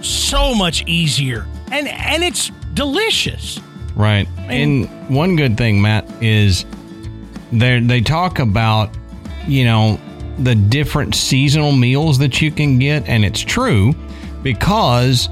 so 0.00 0.54
much 0.54 0.84
easier. 0.86 1.46
And 1.70 1.88
and 1.88 2.22
it's 2.22 2.50
delicious. 2.74 3.60
Right. 3.94 4.26
And 4.38 4.88
one 5.14 5.36
good 5.36 5.56
thing, 5.56 5.82
Matt, 5.82 6.10
is 6.22 6.64
they 7.52 7.80
they 7.80 8.00
talk 8.00 8.38
about, 8.38 8.90
you 9.46 9.64
know, 9.64 10.00
the 10.38 10.54
different 10.54 11.14
seasonal 11.14 11.72
meals 11.72 12.18
that 12.18 12.40
you 12.40 12.50
can 12.50 12.78
get, 12.78 13.06
and 13.08 13.24
it's 13.24 13.40
true 13.40 13.94
because 14.42 15.28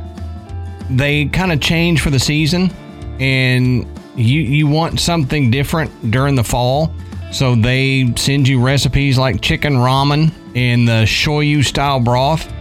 they 0.91 1.27
kind 1.27 1.53
of 1.53 1.61
change 1.61 2.01
for 2.01 2.11
the 2.11 2.19
season, 2.19 2.71
and 3.19 3.87
you 4.17 4.41
you 4.41 4.67
want 4.67 5.01
something 5.01 5.51
different 5.51 6.11
during 6.11 6.35
the 6.35 6.45
fall, 6.45 6.93
so 7.33 7.55
they 7.55 8.13
send 8.17 8.49
you 8.49 8.61
recipes 8.63 9.19
like 9.19 9.41
chicken 9.41 9.75
ramen 9.75 10.33
in 10.55 10.85
the 10.85 11.05
shoyu 11.05 11.65
style 11.65 12.01
broth, 12.01 12.53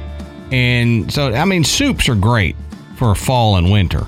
and 0.51 1.11
so 1.11 1.33
I 1.33 1.45
mean 1.45 1.63
soups 1.63 2.09
are 2.09 2.15
great 2.15 2.55
for 2.97 3.15
fall 3.15 3.55
and 3.55 3.71
winter. 3.71 4.05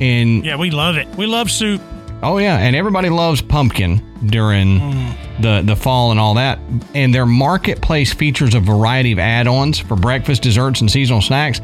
And 0.00 0.44
Yeah, 0.44 0.56
we 0.56 0.70
love 0.70 0.96
it. 0.96 1.06
We 1.16 1.26
love 1.26 1.50
soup. 1.50 1.80
Oh 2.22 2.38
yeah, 2.38 2.56
and 2.58 2.74
everybody 2.74 3.10
loves 3.10 3.42
pumpkin 3.42 4.02
during 4.26 4.80
mm. 4.80 5.42
the 5.42 5.62
the 5.62 5.76
fall 5.76 6.10
and 6.10 6.18
all 6.18 6.34
that. 6.34 6.58
And 6.94 7.14
their 7.14 7.26
marketplace 7.26 8.12
features 8.12 8.54
a 8.54 8.60
variety 8.60 9.12
of 9.12 9.18
add-ons 9.18 9.78
for 9.78 9.96
breakfast, 9.96 10.42
desserts, 10.42 10.80
and 10.80 10.90
seasonal 10.90 11.22
snacks. 11.22 11.60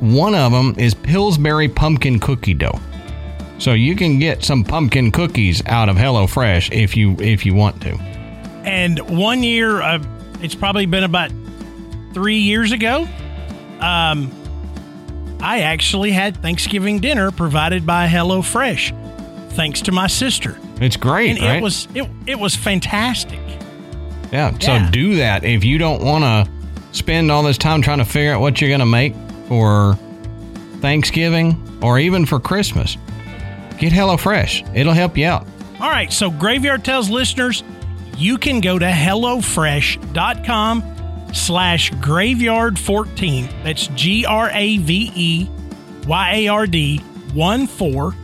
One 0.00 0.34
of 0.34 0.52
them 0.52 0.74
is 0.78 0.94
Pillsbury 0.94 1.68
pumpkin 1.68 2.20
cookie 2.20 2.54
dough. 2.54 2.78
So 3.58 3.72
you 3.72 3.96
can 3.96 4.18
get 4.18 4.44
some 4.44 4.64
pumpkin 4.64 5.10
cookies 5.10 5.62
out 5.66 5.88
of 5.88 5.96
HelloFresh 5.96 6.70
if 6.72 6.96
you 6.96 7.16
if 7.18 7.44
you 7.44 7.54
want 7.54 7.80
to. 7.82 7.94
And 8.64 8.98
one 9.18 9.42
year, 9.42 9.80
uh, 9.82 10.02
it's 10.42 10.54
probably 10.54 10.86
been 10.86 11.04
about 11.04 11.30
three 12.14 12.38
years 12.38 12.72
ago. 12.72 13.08
Um, 13.80 14.30
I 15.40 15.60
actually 15.60 16.10
had 16.10 16.36
Thanksgiving 16.42 16.98
dinner 17.00 17.30
provided 17.30 17.86
by 17.86 18.06
HelloFresh, 18.08 19.52
thanks 19.52 19.80
to 19.82 19.92
my 19.92 20.06
sister, 20.08 20.58
It's 20.80 20.96
great, 20.96 21.30
and 21.30 21.40
right? 21.40 21.56
it 21.56 21.62
was 21.62 21.88
it 21.94 22.08
it 22.26 22.38
was 22.38 22.54
fantastic. 22.54 23.40
Yeah. 24.32 24.56
So 24.58 24.86
do 24.90 25.16
that 25.16 25.44
if 25.44 25.64
you 25.64 25.78
don't 25.78 26.02
want 26.04 26.24
to 26.24 26.50
spend 26.96 27.30
all 27.30 27.42
this 27.42 27.58
time 27.58 27.82
trying 27.82 27.98
to 27.98 28.04
figure 28.04 28.32
out 28.32 28.40
what 28.40 28.60
you're 28.60 28.68
going 28.70 28.80
to 28.80 28.86
make 28.86 29.14
for 29.48 29.96
Thanksgiving 30.80 31.56
or 31.82 31.98
even 31.98 32.26
for 32.26 32.38
Christmas. 32.38 32.96
Get 33.78 33.92
HelloFresh. 33.92 34.76
It'll 34.76 34.92
help 34.92 35.16
you 35.16 35.26
out. 35.26 35.46
All 35.80 35.88
right, 35.90 36.12
so 36.12 36.30
Graveyard 36.30 36.84
Tales 36.84 37.08
listeners, 37.08 37.62
you 38.16 38.36
can 38.38 38.60
go 38.60 38.78
to 38.78 38.86
HelloFresh.com 38.86 40.82
slash 41.32 41.92
graveyard14. 41.92 43.62
That's 43.62 43.86
G 43.88 44.24
R 44.26 44.50
A 44.52 44.78
V 44.78 45.12
E 45.14 45.48
Y 46.06 46.32
A 46.34 46.48
R 46.48 46.66
D 46.66 46.98
1 46.98 47.66
4 47.66 48.14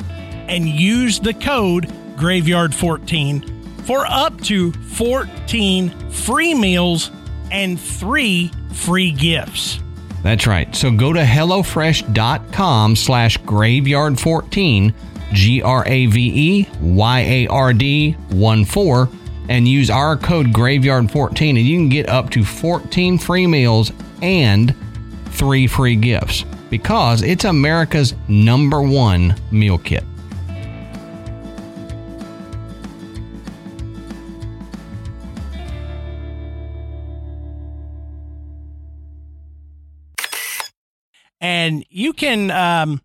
and 0.49 0.67
use 0.69 1.21
the 1.21 1.35
code 1.35 1.87
graveyard14 2.17 3.83
for 3.85 4.07
up 4.07 4.41
to 4.43 4.73
14 4.73 5.91
free 6.11 6.55
meals 6.55 7.11
and 7.51 7.79
three 7.79 8.51
free 8.73 9.13
gifts. 9.13 9.79
That's 10.23 10.47
right. 10.47 10.75
So 10.75 10.91
go 10.91 11.13
to 11.13 11.21
HelloFresh.com 11.23 12.97
slash 12.97 13.39
graveyard14, 13.41 14.95
G 15.35 15.61
R 15.61 15.87
A 15.87 16.07
V 16.07 16.33
E 16.35 16.69
Y 16.81 17.21
A 17.21 17.47
R 17.49 17.73
D 17.75 18.13
1 18.13 18.65
4, 18.65 19.09
and 19.51 19.69
use 19.69 19.91
our 19.91 20.17
code 20.17 20.47
graveyard14, 20.47 21.51
and 21.51 21.59
you 21.59 21.77
can 21.77 21.89
get 21.91 22.09
up 22.09 22.31
to 22.31 22.45
14 22.45 23.19
free 23.19 23.47
meals 23.47 23.93
and 24.23 24.75
three 25.27 25.67
free 25.67 25.97
gifts 25.97 26.45
because 26.71 27.23
it's 27.23 27.45
America's 27.45 28.15
number 28.29 28.81
one 28.81 29.35
meal 29.51 29.77
kit. 29.77 30.05
and 41.45 41.85
you 41.91 42.15
can 42.15 42.51
um, 42.51 43.03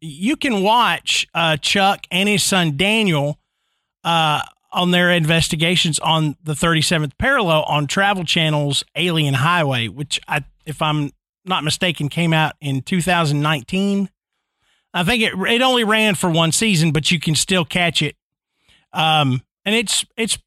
you 0.00 0.36
can 0.36 0.62
watch 0.62 1.26
uh, 1.34 1.56
Chuck 1.56 2.06
and 2.10 2.28
his 2.28 2.42
son 2.42 2.76
Daniel 2.76 3.38
uh, 4.04 4.42
on 4.72 4.90
their 4.90 5.10
investigations 5.10 5.98
on 5.98 6.36
the 6.42 6.54
37th 6.54 7.12
parallel 7.18 7.64
on 7.64 7.86
Travel 7.86 8.24
Channel's 8.24 8.84
Alien 8.96 9.34
Highway, 9.34 9.88
which 9.88 10.20
I, 10.28 10.44
if 10.64 10.80
I'm 10.80 11.10
not 11.44 11.64
mistaken, 11.64 12.08
came 12.08 12.32
out 12.32 12.54
in 12.60 12.82
2019. 12.82 14.08
I 14.92 15.04
think 15.04 15.22
it 15.22 15.34
it 15.34 15.62
only 15.62 15.84
ran 15.84 16.14
for 16.16 16.30
one 16.30 16.52
season, 16.52 16.90
but 16.90 17.10
you 17.10 17.20
can 17.20 17.34
still 17.34 17.64
catch 17.64 18.02
it. 18.02 18.16
Um, 18.92 19.42
and 19.64 19.74
it's 19.74 20.04
it's 20.16 20.38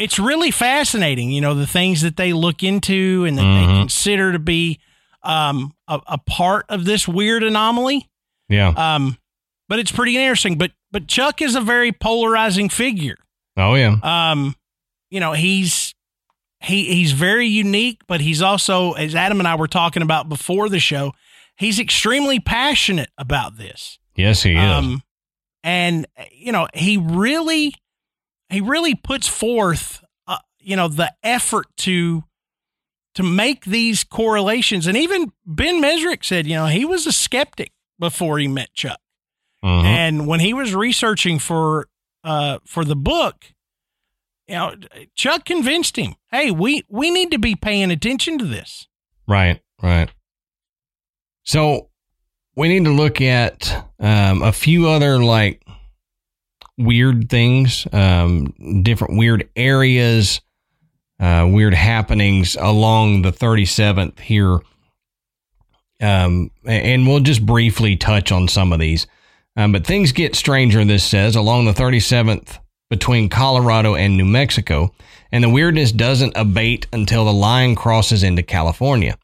it's 0.00 0.18
really 0.18 0.50
fascinating, 0.50 1.30
you 1.30 1.40
know, 1.40 1.54
the 1.54 1.66
things 1.66 2.00
that 2.00 2.16
they 2.16 2.32
look 2.32 2.62
into 2.62 3.24
and 3.28 3.36
that 3.38 3.42
mm-hmm. 3.42 3.72
they 3.72 3.78
consider 3.78 4.32
to 4.32 4.38
be 4.38 4.80
um, 5.22 5.74
a, 5.86 6.00
a, 6.06 6.18
part 6.18 6.64
of 6.70 6.86
this 6.86 7.06
weird 7.06 7.42
anomaly. 7.42 8.08
Yeah. 8.50 8.68
Um, 8.76 9.16
but 9.68 9.78
it's 9.78 9.92
pretty 9.92 10.16
interesting. 10.16 10.58
But 10.58 10.72
but 10.90 11.06
Chuck 11.06 11.40
is 11.40 11.54
a 11.54 11.60
very 11.60 11.92
polarizing 11.92 12.68
figure. 12.68 13.16
Oh 13.56 13.74
yeah. 13.74 13.96
Um, 14.02 14.54
you 15.08 15.20
know, 15.20 15.32
he's 15.32 15.94
he 16.60 16.84
he's 16.92 17.12
very 17.12 17.46
unique, 17.46 18.02
but 18.06 18.20
he's 18.20 18.42
also, 18.42 18.92
as 18.92 19.14
Adam 19.14 19.38
and 19.38 19.48
I 19.48 19.54
were 19.54 19.68
talking 19.68 20.02
about 20.02 20.28
before 20.28 20.68
the 20.68 20.80
show, 20.80 21.12
he's 21.56 21.78
extremely 21.78 22.40
passionate 22.40 23.10
about 23.16 23.56
this. 23.56 23.98
Yes, 24.16 24.42
he 24.42 24.52
is. 24.52 24.58
Um, 24.58 25.02
and 25.62 26.06
you 26.32 26.52
know, 26.52 26.66
he 26.74 26.96
really 26.96 27.74
he 28.48 28.60
really 28.60 28.94
puts 28.94 29.28
forth 29.28 30.02
uh, 30.26 30.38
you 30.58 30.76
know 30.76 30.88
the 30.88 31.12
effort 31.22 31.66
to 31.78 32.24
to 33.14 33.22
make 33.22 33.64
these 33.64 34.04
correlations 34.04 34.86
and 34.86 34.96
even 34.96 35.32
ben 35.44 35.82
Mezrich 35.82 36.24
said 36.24 36.46
you 36.46 36.54
know 36.54 36.66
he 36.66 36.84
was 36.84 37.06
a 37.08 37.12
skeptic 37.12 37.72
before 38.00 38.38
he 38.38 38.48
met 38.48 38.72
chuck 38.74 38.98
uh-huh. 39.62 39.86
and 39.86 40.26
when 40.26 40.40
he 40.40 40.52
was 40.52 40.74
researching 40.74 41.38
for 41.38 41.86
uh 42.24 42.58
for 42.64 42.84
the 42.84 42.96
book 42.96 43.52
you 44.48 44.54
know 44.54 44.74
chuck 45.14 45.44
convinced 45.44 45.96
him 45.96 46.14
hey 46.32 46.50
we 46.50 46.82
we 46.88 47.10
need 47.10 47.30
to 47.30 47.38
be 47.38 47.54
paying 47.54 47.92
attention 47.92 48.38
to 48.38 48.44
this 48.44 48.88
right 49.28 49.60
right 49.80 50.10
so 51.44 51.90
we 52.56 52.68
need 52.68 52.84
to 52.84 52.92
look 52.92 53.20
at 53.20 53.90
um, 53.98 54.42
a 54.42 54.52
few 54.52 54.88
other 54.88 55.22
like 55.22 55.62
weird 56.76 57.28
things, 57.28 57.86
um, 57.92 58.82
different 58.82 59.16
weird 59.18 59.48
areas, 59.54 60.40
uh, 61.18 61.48
weird 61.50 61.74
happenings 61.74 62.56
along 62.58 63.22
the 63.22 63.32
37th 63.32 64.18
here. 64.20 64.58
Um, 66.00 66.50
and 66.64 67.06
we'll 67.06 67.20
just 67.20 67.44
briefly 67.44 67.96
touch 67.96 68.32
on 68.32 68.48
some 68.48 68.72
of 68.72 68.80
these. 68.80 69.06
Um, 69.56 69.72
but 69.72 69.86
things 69.86 70.12
get 70.12 70.36
stranger, 70.36 70.84
this 70.84 71.04
says, 71.04 71.36
along 71.36 71.66
the 71.66 71.72
37th 71.72 72.58
between 72.88 73.28
Colorado 73.28 73.94
and 73.94 74.16
New 74.16 74.24
Mexico. 74.24 74.94
And 75.32 75.44
the 75.44 75.50
weirdness 75.50 75.92
doesn't 75.92 76.36
abate 76.36 76.86
until 76.92 77.24
the 77.24 77.32
line 77.32 77.74
crosses 77.74 78.22
into 78.22 78.42
California. 78.42 79.16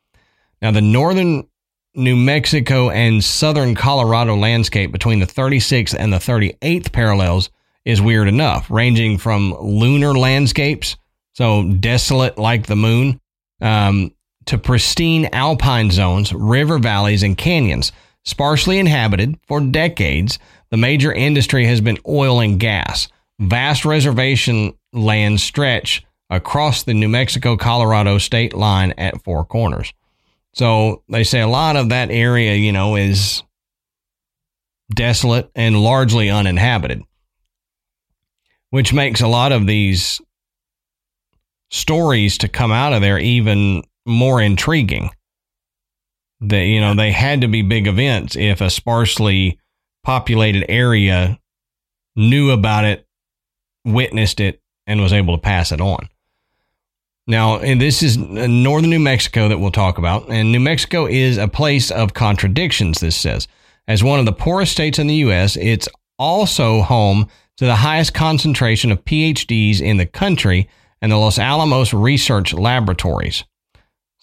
Now, 0.62 0.70
the 0.70 0.81
northern 0.81 1.49
New 1.95 2.16
Mexico 2.16 2.91
and 2.91 3.24
southern 3.24 3.74
Colorado 3.74 4.37
landscape 4.37 4.93
between 4.93 5.18
the 5.18 5.27
36th 5.27 5.97
and 5.99 6.12
the 6.12 6.18
38th 6.18 6.93
parallels 6.93 7.51
is 7.87 8.03
weird 8.03 8.29
enough, 8.29 8.70
ranging 8.70 9.16
from 9.16 9.55
lunar 9.55 10.12
landscapes, 10.12 10.97
so 11.33 11.72
desolate 11.72 12.37
like 12.37 12.66
the 12.66 12.77
moon, 12.77 13.20
um, 13.61 14.12
to 14.47 14.59
pristine 14.59 15.28
alpine 15.32 15.90
zones, 15.90 16.32
river 16.32 16.78
valleys, 16.78 17.22
and 17.22 17.36
canyons, 17.36 17.92
sparsely 18.24 18.78
inhabited 18.78 19.38
for 19.47 19.61
decades. 19.61 20.38
The 20.70 20.76
major 20.76 21.12
industry 21.12 21.66
has 21.66 21.80
been 21.80 21.99
oil 22.07 22.40
and 22.40 22.59
gas. 22.59 23.09
Vast 23.38 23.84
reservation 23.84 24.74
lands 24.92 25.42
stretch 25.42 26.05
across 26.30 26.82
the 26.82 26.94
New 26.94 27.09
Mexico 27.09 27.57
Colorado 27.57 28.18
state 28.18 28.55
line 28.55 28.92
at 28.99 29.22
Four 29.22 29.44
Corners. 29.44 29.92
So 30.55 31.03
they 31.09 31.22
say 31.22 31.40
a 31.40 31.49
lot 31.49 31.76
of 31.76 31.90
that 31.90 32.11
area, 32.11 32.55
you 32.55 32.72
know, 32.72 32.97
is 32.97 33.42
desolate 34.94 35.51
and 35.55 35.80
largely 35.80 36.30
uninhabited, 36.30 37.03
which 38.70 38.92
makes 38.92 39.20
a 39.20 39.28
lot 39.28 39.53
of 39.53 39.66
these 39.66 40.20
stories 41.70 42.38
to 42.38 42.49
come 42.49 42.72
out 42.72 42.92
of 42.92 43.03
there 43.03 43.18
even 43.18 43.82
more 44.07 44.40
intriguing. 44.40 45.11
That, 46.40 46.64
you 46.64 46.80
know, 46.80 46.94
they 46.94 47.12
had 47.12 47.40
to 47.40 47.48
be 47.48 47.62
big 47.62 47.86
events 47.86 48.36
if 48.36 48.61
a 48.61 48.70
sparsely 48.70 49.59
populated 50.04 50.70
area 50.70 51.38
knew 52.14 52.50
about 52.50 52.84
it, 52.84 53.07
witnessed 53.84 54.40
it, 54.40 54.61
and 54.86 55.00
was 55.00 55.12
able 55.12 55.36
to 55.36 55.40
pass 55.40 55.72
it 55.72 55.80
on. 55.80 56.09
Now, 57.26 57.59
this 57.59 58.02
is 58.02 58.16
northern 58.16 58.90
New 58.90 59.00
Mexico 59.00 59.48
that 59.48 59.59
we'll 59.59 59.72
talk 59.72 59.98
about. 59.98 60.30
And 60.30 60.52
New 60.52 60.61
Mexico 60.61 61.07
is 61.07 61.38
a 61.38 61.48
place 61.48 61.90
of 61.90 62.14
contradictions, 62.14 63.00
this 63.00 63.16
says. 63.16 63.48
As 63.88 64.04
one 64.04 64.20
of 64.20 64.26
the 64.26 64.32
poorest 64.32 64.72
states 64.72 64.98
in 64.98 65.09
the 65.09 65.14
U.S., 65.16 65.57
it's 65.57 65.88
also 66.18 66.82
home 66.82 67.26
to 67.57 67.64
the 67.64 67.76
highest 67.76 68.14
concentration 68.14 68.92
of 68.92 69.04
PhDs 69.04 69.80
in 69.80 69.96
the 69.96 70.07
country 70.07 70.68
and 71.02 71.11
the 71.11 71.16
Los 71.16 71.38
Alamos 71.38 71.92
Research 71.92 72.52
Laboratories. 72.52 73.44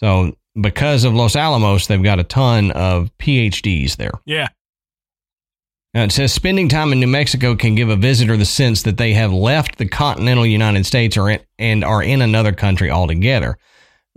So, 0.03 0.35
because 0.59 1.05
of 1.05 1.13
Los 1.13 1.37
Alamos, 1.37 1.87
they've 1.87 2.03
got 2.03 2.19
a 2.19 2.25
ton 2.25 2.71
of 2.71 3.09
PhDs 3.19 3.95
there. 3.95 4.11
Yeah. 4.25 4.49
Now 5.93 6.03
it 6.03 6.11
says 6.11 6.33
spending 6.33 6.67
time 6.67 6.91
in 6.91 6.99
New 6.99 7.07
Mexico 7.07 7.55
can 7.55 7.73
give 7.73 7.87
a 7.87 7.95
visitor 7.95 8.35
the 8.35 8.43
sense 8.43 8.81
that 8.81 8.97
they 8.97 9.13
have 9.13 9.31
left 9.31 9.77
the 9.77 9.87
continental 9.87 10.45
United 10.45 10.85
States 10.85 11.15
or 11.15 11.29
in, 11.29 11.39
and 11.57 11.85
are 11.85 12.03
in 12.03 12.21
another 12.21 12.51
country 12.51 12.91
altogether. 12.91 13.57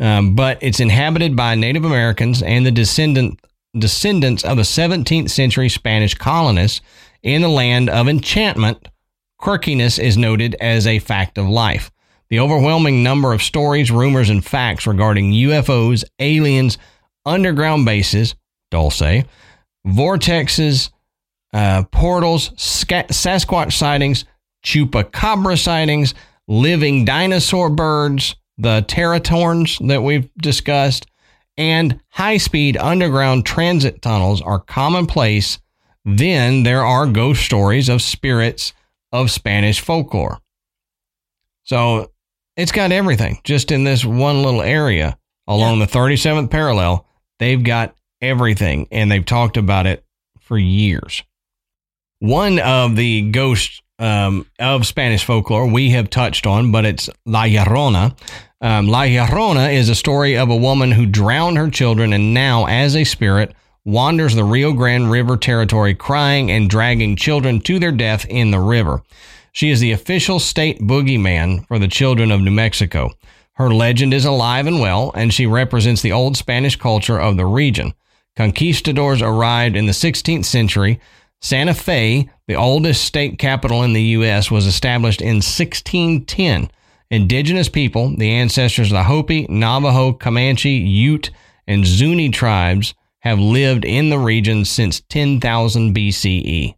Um, 0.01 0.35
but 0.35 0.59
it's 0.61 0.81
inhabited 0.81 1.37
by 1.37 1.55
Native 1.55 1.85
Americans 1.85 2.43
and 2.43 2.67
the 2.67 2.73
descendant 2.73 3.39
descendants 3.79 4.43
of 4.43 4.57
the 4.57 4.65
17th 4.65 5.31
century 5.31 5.69
Spanish 5.69 6.15
colonists 6.15 6.81
in 7.23 7.43
the 7.43 7.49
land 7.49 7.91
of 7.91 8.09
enchantment. 8.09 8.89
Quirkiness 9.41 10.03
is 10.03 10.17
noted 10.17 10.57
as 10.61 10.85
a 10.85 10.99
fact 10.99 11.39
of 11.39 11.47
life. 11.47 11.93
The 12.29 12.41
overwhelming 12.41 13.03
number 13.03 13.33
of 13.33 13.43
stories, 13.43 13.91
rumors, 13.91 14.31
and 14.31 14.45
facts 14.45 14.87
regarding 14.87 15.33
UFOs, 15.33 16.05
aliens, 16.19 16.79
underground 17.25 17.85
bases, 17.85 18.35
Dulce, 18.71 19.25
vortexes, 19.87 20.91
uh, 21.53 21.85
portals, 21.85 22.51
Sasquatch 22.51 23.73
sightings, 23.73 24.25
chupacabra 24.65 25.57
sightings, 25.63 26.15
living 26.49 27.05
dinosaur 27.05 27.71
birds, 27.71 28.35
the 28.59 28.85
teratorns 28.89 29.87
that 29.87 30.03
we've 30.03 30.29
discussed, 30.37 31.07
and 31.57 32.01
high 32.11 32.37
speed 32.37 32.77
underground 32.77 33.47
transit 33.47 34.03
tunnels 34.03 34.43
are 34.43 34.59
commonplace. 34.59 35.59
Then 36.05 36.63
there 36.63 36.85
are 36.85 37.07
ghost 37.07 37.45
stories 37.45 37.89
of 37.89 38.03
spirits 38.03 38.73
of 39.13 39.31
Spanish 39.31 39.81
folklore. 39.81 40.41
So 41.65 42.11
it's 42.57 42.73
got 42.73 42.93
everything 42.93 43.41
just 43.45 43.71
in 43.71 43.85
this 43.85 44.05
one 44.05 44.43
little 44.43 44.63
area 44.63 45.19
along 45.47 45.79
yeah. 45.79 45.87
the 45.87 45.93
37th 45.93 46.51
parallel. 46.51 47.07
They've 47.39 47.63
got 47.63 47.95
everything 48.21 48.89
and 48.91 49.11
they've 49.11 49.25
talked 49.25 49.57
about 49.57 49.87
it 49.87 50.05
for 50.41 50.59
years. 50.59 51.23
One 52.19 52.59
of 52.59 52.97
the 52.97 53.31
ghosts 53.31 53.83
um, 53.99 54.47
of 54.59 54.87
Spanish 54.87 55.25
folklore 55.25 55.67
we 55.67 55.91
have 55.91 56.11
touched 56.11 56.47
on, 56.47 56.73
but 56.73 56.85
it's 56.85 57.11
La 57.25 57.45
Llorona. 57.45 58.17
Um, 58.61 58.89
La 58.89 59.03
Llorona 59.03 59.73
is 59.73 59.89
a 59.89 59.95
story 59.95 60.37
of 60.37 60.49
a 60.49 60.57
woman 60.57 60.93
who 60.93 61.07
drowned 61.07 61.59
her 61.59 61.71
children 61.71 62.13
and 62.13 62.33
now, 62.33 62.67
as 62.67 62.97
a 62.97 63.05
spirit, 63.05 63.55
wanders 63.85 64.35
the 64.35 64.45
Rio 64.45 64.73
Grande 64.73 65.11
River 65.11 65.37
territory 65.37 65.95
crying 65.95 66.51
and 66.51 66.69
dragging 66.69 67.17
children 67.17 67.61
to 67.61 67.79
their 67.79 67.93
death 67.93 68.27
in 68.29 68.51
the 68.51 68.61
river. 68.61 69.03
She 69.57 69.71
is 69.71 69.81
the 69.81 69.93
official 69.93 70.39
state 70.39 70.81
boogeyman 70.81 71.67
for 71.67 71.79
the 71.79 71.89
children 71.89 72.31
of 72.31 72.43
New 72.43 72.51
Mexico. 72.51 73.13
Her 73.55 73.73
legend 73.73 74.13
is 74.13 74.27
alive 74.27 74.67
and 74.67 74.83
well, 74.83 75.11
and 75.15 75.33
she 75.33 75.47
represents 75.47 76.03
the 76.03 76.13
old 76.13 76.37
Spanish 76.37 76.77
culture 76.77 77.19
of 77.19 77.39
the 77.39 77.47
region. 77.47 77.95
Conquistadors 78.37 79.23
arrived 79.23 79.75
in 79.75 79.87
the 79.87 79.93
16th 79.93 80.45
century 80.45 81.01
Santa 81.41 81.73
Fe, 81.73 82.29
the 82.47 82.55
oldest 82.55 83.03
state 83.03 83.39
capital 83.39 83.83
in 83.83 83.95
the 83.95 84.03
U.S., 84.03 84.51
was 84.51 84.67
established 84.67 85.23
in 85.23 85.37
1610. 85.37 86.71
Indigenous 87.11 87.71
people, 87.71 88.15
the 88.15 88.33
ancestors 88.33 88.89
of 88.89 88.99
the 88.99 89.05
Hopi, 89.05 89.47
Navajo, 89.49 90.13
Comanche, 90.13 90.69
Ute, 90.69 91.31
and 91.67 91.87
Zuni 91.87 92.29
tribes, 92.29 92.93
have 93.21 93.39
lived 93.39 93.87
in 93.87 94.11
the 94.11 94.19
region 94.19 94.67
since 94.67 95.01
10,000 95.09 95.97
BCE, 95.97 96.75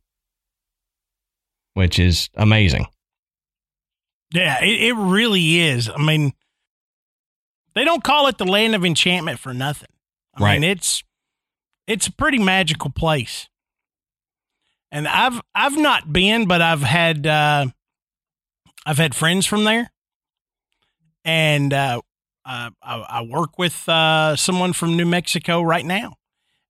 which 1.79 2.01
is 2.01 2.29
amazing. 2.35 2.87
Yeah, 4.35 4.61
it, 4.61 4.83
it 4.83 4.95
really 4.95 5.61
is. 5.61 5.89
I 5.89 6.03
mean, 6.03 6.33
they 7.77 7.85
don't 7.85 8.03
call 8.03 8.27
it 8.27 8.37
the 8.37 8.45
land 8.45 8.75
of 8.75 8.85
enchantment 8.85 9.39
for 9.39 9.55
nothing. 9.55 9.89
I 10.35 10.43
right. 10.43 10.61
mean, 10.61 10.69
it's 10.69 11.05
it's 11.87 12.09
a 12.09 12.13
pretty 12.13 12.41
magical 12.41 12.91
place. 12.91 13.49
and 14.91 15.07
I've 15.07 15.41
I've 15.55 15.77
not 15.77 16.13
been, 16.13 16.47
but 16.47 16.63
I've 16.63 16.83
had 16.83 17.27
uh, 17.27 17.67
I've 18.87 18.99
had 18.99 19.15
friends 19.15 19.47
from 19.47 19.65
there, 19.65 19.91
and 21.25 21.73
uh, 21.73 22.01
I, 22.45 22.71
I 22.83 23.23
work 23.23 23.59
with 23.59 23.89
uh, 23.89 24.37
someone 24.37 24.73
from 24.73 24.97
New 24.97 25.07
Mexico 25.07 25.63
right 25.63 25.85
now, 25.85 26.15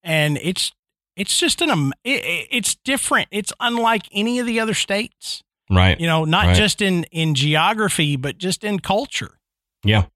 and 0.02 0.38
it's 0.42 0.72
it's 1.18 1.38
just 1.38 1.60
an 1.60 1.92
it, 2.04 2.48
it's 2.50 2.76
different. 2.76 3.28
It's 3.30 3.52
unlike 3.60 4.04
any 4.12 4.38
of 4.38 4.46
the 4.46 4.60
other 4.60 4.74
states, 4.74 5.42
right? 5.70 5.98
You 6.00 6.06
know, 6.06 6.24
not 6.24 6.46
right. 6.46 6.56
just 6.56 6.80
in 6.80 7.04
in 7.04 7.34
geography, 7.34 8.16
but 8.16 8.38
just 8.38 8.64
in 8.64 8.78
culture. 8.78 9.38
Yeah. 9.84 10.06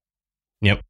Yep. 0.61 0.81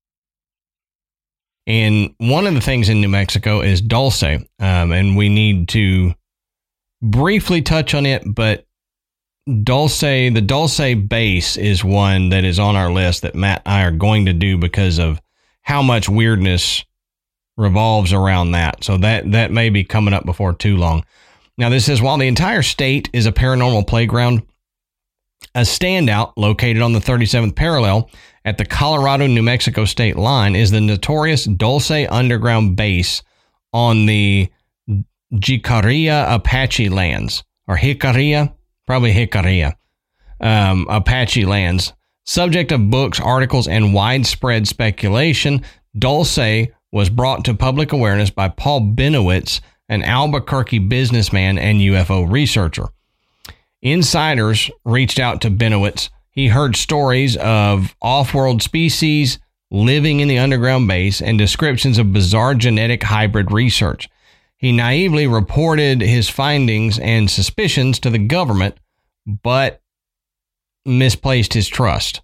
And 1.66 2.14
one 2.18 2.46
of 2.46 2.54
the 2.54 2.62
things 2.62 2.90
in 2.90 3.02
New 3.02 3.08
Mexico 3.08 3.62
is 3.62 3.82
dulce, 3.82 4.24
um, 4.24 4.48
and 4.60 5.16
we 5.18 5.30
need 5.30 5.70
to 5.70 6.14
briefly 7.02 7.62
touch 7.62 7.94
on 7.94 8.06
it, 8.06 8.24
but 8.26 8.66
dulce, 9.64 10.02
the 10.02 10.42
dulce 10.46 10.96
base 11.08 11.58
is 11.58 11.84
one 11.84 12.30
that 12.30 12.44
is 12.44 12.60
on 12.60 12.76
our 12.76 12.92
list 12.92 13.22
that 13.22 13.36
Matt 13.36 13.62
and 13.66 13.74
I 13.74 13.84
are 13.84 13.92
going 13.92 14.26
to 14.26 14.34
do 14.34 14.58
because 14.58 15.00
of 15.00 15.22
how 15.62 15.82
much 15.82 16.10
weirdness 16.10 16.84
revolves 17.58 18.14
around 18.14 18.52
that. 18.52 18.84
So 18.84 18.98
that 18.98 19.32
that 19.32 19.52
may 19.52 19.70
be 19.70 19.84
coming 19.84 20.14
up 20.14 20.26
before 20.26 20.54
too 20.54 20.78
long. 20.78 21.06
Now 21.58 21.70
this 21.70 21.86
says 21.86 22.02
while 22.02 22.18
the 22.18 22.28
entire 22.28 22.64
state 22.64 23.10
is 23.14 23.26
a 23.26 23.32
paranormal 23.32 23.88
playground, 23.88 24.44
a 25.56 25.62
standout 25.62 26.34
located 26.36 26.82
on 26.82 26.94
the 26.94 27.00
37th 27.00 27.56
parallel 27.56 28.10
at 28.46 28.58
the 28.58 28.66
Colorado 28.66 29.28
New 29.28 29.44
Mexico 29.44 29.86
state 29.86 30.16
line 30.16 30.56
is 30.56 30.72
the 30.72 30.82
notorious 30.82 31.46
Dulce 31.46 31.92
underground 32.10 32.76
base 32.76 33.22
on 33.72 34.06
the 34.06 34.50
Jicarilla 35.34 36.34
Apache 36.34 36.90
lands 36.90 37.44
or 37.68 37.78
Jicarilla, 37.78 38.54
probably 38.86 39.14
Jicarilla 39.14 39.76
um, 40.40 40.86
Apache 40.90 41.46
lands. 41.46 41.94
Subject 42.26 42.72
of 42.72 42.90
books, 42.90 43.20
articles, 43.20 43.68
and 43.68 43.94
widespread 43.94 44.68
speculation, 44.68 45.62
Dulce 45.98 46.68
was 46.94 47.10
brought 47.10 47.44
to 47.44 47.56
public 47.56 47.92
awareness 47.92 48.30
by 48.30 48.48
Paul 48.48 48.82
Bennewitz, 48.82 49.62
an 49.90 50.04
Albuquerque 50.04 50.78
businessman 50.78 51.58
and 51.58 51.82
UFO 51.82 52.32
researcher. 52.32 52.86
Insiders 53.82 54.70
reached 54.86 55.18
out 55.18 55.42
to 55.42 55.50
Bennewitz. 55.50 56.10
He 56.30 56.50
heard 56.50 56.76
stories 56.76 57.36
of 57.38 57.96
off 58.00 58.36
world 58.36 58.62
species 58.62 59.40
living 59.72 60.20
in 60.20 60.28
the 60.28 60.38
underground 60.38 60.88
base 60.88 61.20
and 61.20 61.36
descriptions 61.36 61.98
of 61.98 62.14
bizarre 62.14 62.54
genetic 62.54 63.02
hybrid 63.02 63.52
research. 63.52 64.08
He 64.56 64.72
naively 64.72 65.26
reported 65.26 66.00
his 66.00 66.30
findings 66.30 67.00
and 67.00 67.30
suspicions 67.30 68.00
to 68.02 68.12
the 68.12 68.20
government, 68.20 68.78
but 69.26 69.82
misplaced 70.86 71.56
his 71.56 71.68
trust. 71.68 72.22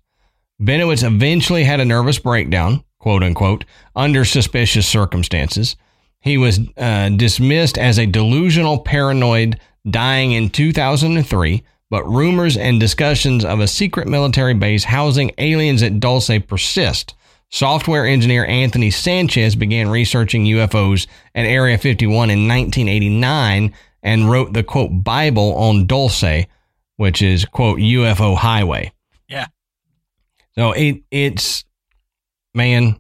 Bennewitz 0.62 1.04
eventually 1.04 1.64
had 1.64 1.80
a 1.80 1.86
nervous 1.86 2.20
breakdown, 2.20 2.84
quote 3.00 3.24
unquote, 3.24 3.66
under 3.96 4.26
suspicious 4.26 4.88
circumstances. 4.88 5.76
He 6.22 6.38
was 6.38 6.60
uh, 6.78 7.10
dismissed 7.10 7.78
as 7.78 7.98
a 7.98 8.06
delusional 8.06 8.80
paranoid 8.80 9.60
dying 9.90 10.34
in 10.34 10.50
2003, 10.50 11.64
but 11.90 12.08
rumors 12.08 12.58
and 12.58 12.80
discussions 12.80 13.46
of 13.46 13.60
a 13.60 13.68
secret 13.68 14.08
military 14.08 14.54
base 14.54 14.84
housing 14.84 15.32
aliens 15.38 15.82
at 15.82 16.00
Dulce 16.00 16.40
persist. 16.48 17.16
Software 17.52 18.06
engineer 18.06 18.46
Anthony 18.46 18.92
Sanchez 18.92 19.56
began 19.56 19.90
researching 19.90 20.44
UFOs 20.46 21.08
at 21.34 21.46
Area 21.46 21.78
51 21.80 22.30
in 22.30 22.48
1989 22.48 23.74
and 24.04 24.30
wrote 24.30 24.54
the 24.54 24.64
quote 24.64 25.04
Bible 25.04 25.56
on 25.56 25.88
Dulce, 25.88 26.46
which 26.98 27.22
is 27.22 27.46
quote 27.46 27.80
UFO 27.80 28.38
highway. 28.38 28.92
Yeah. 29.28 29.48
So 30.54 30.74
it 30.74 31.02
it's 31.10 31.64
man, 32.54 33.00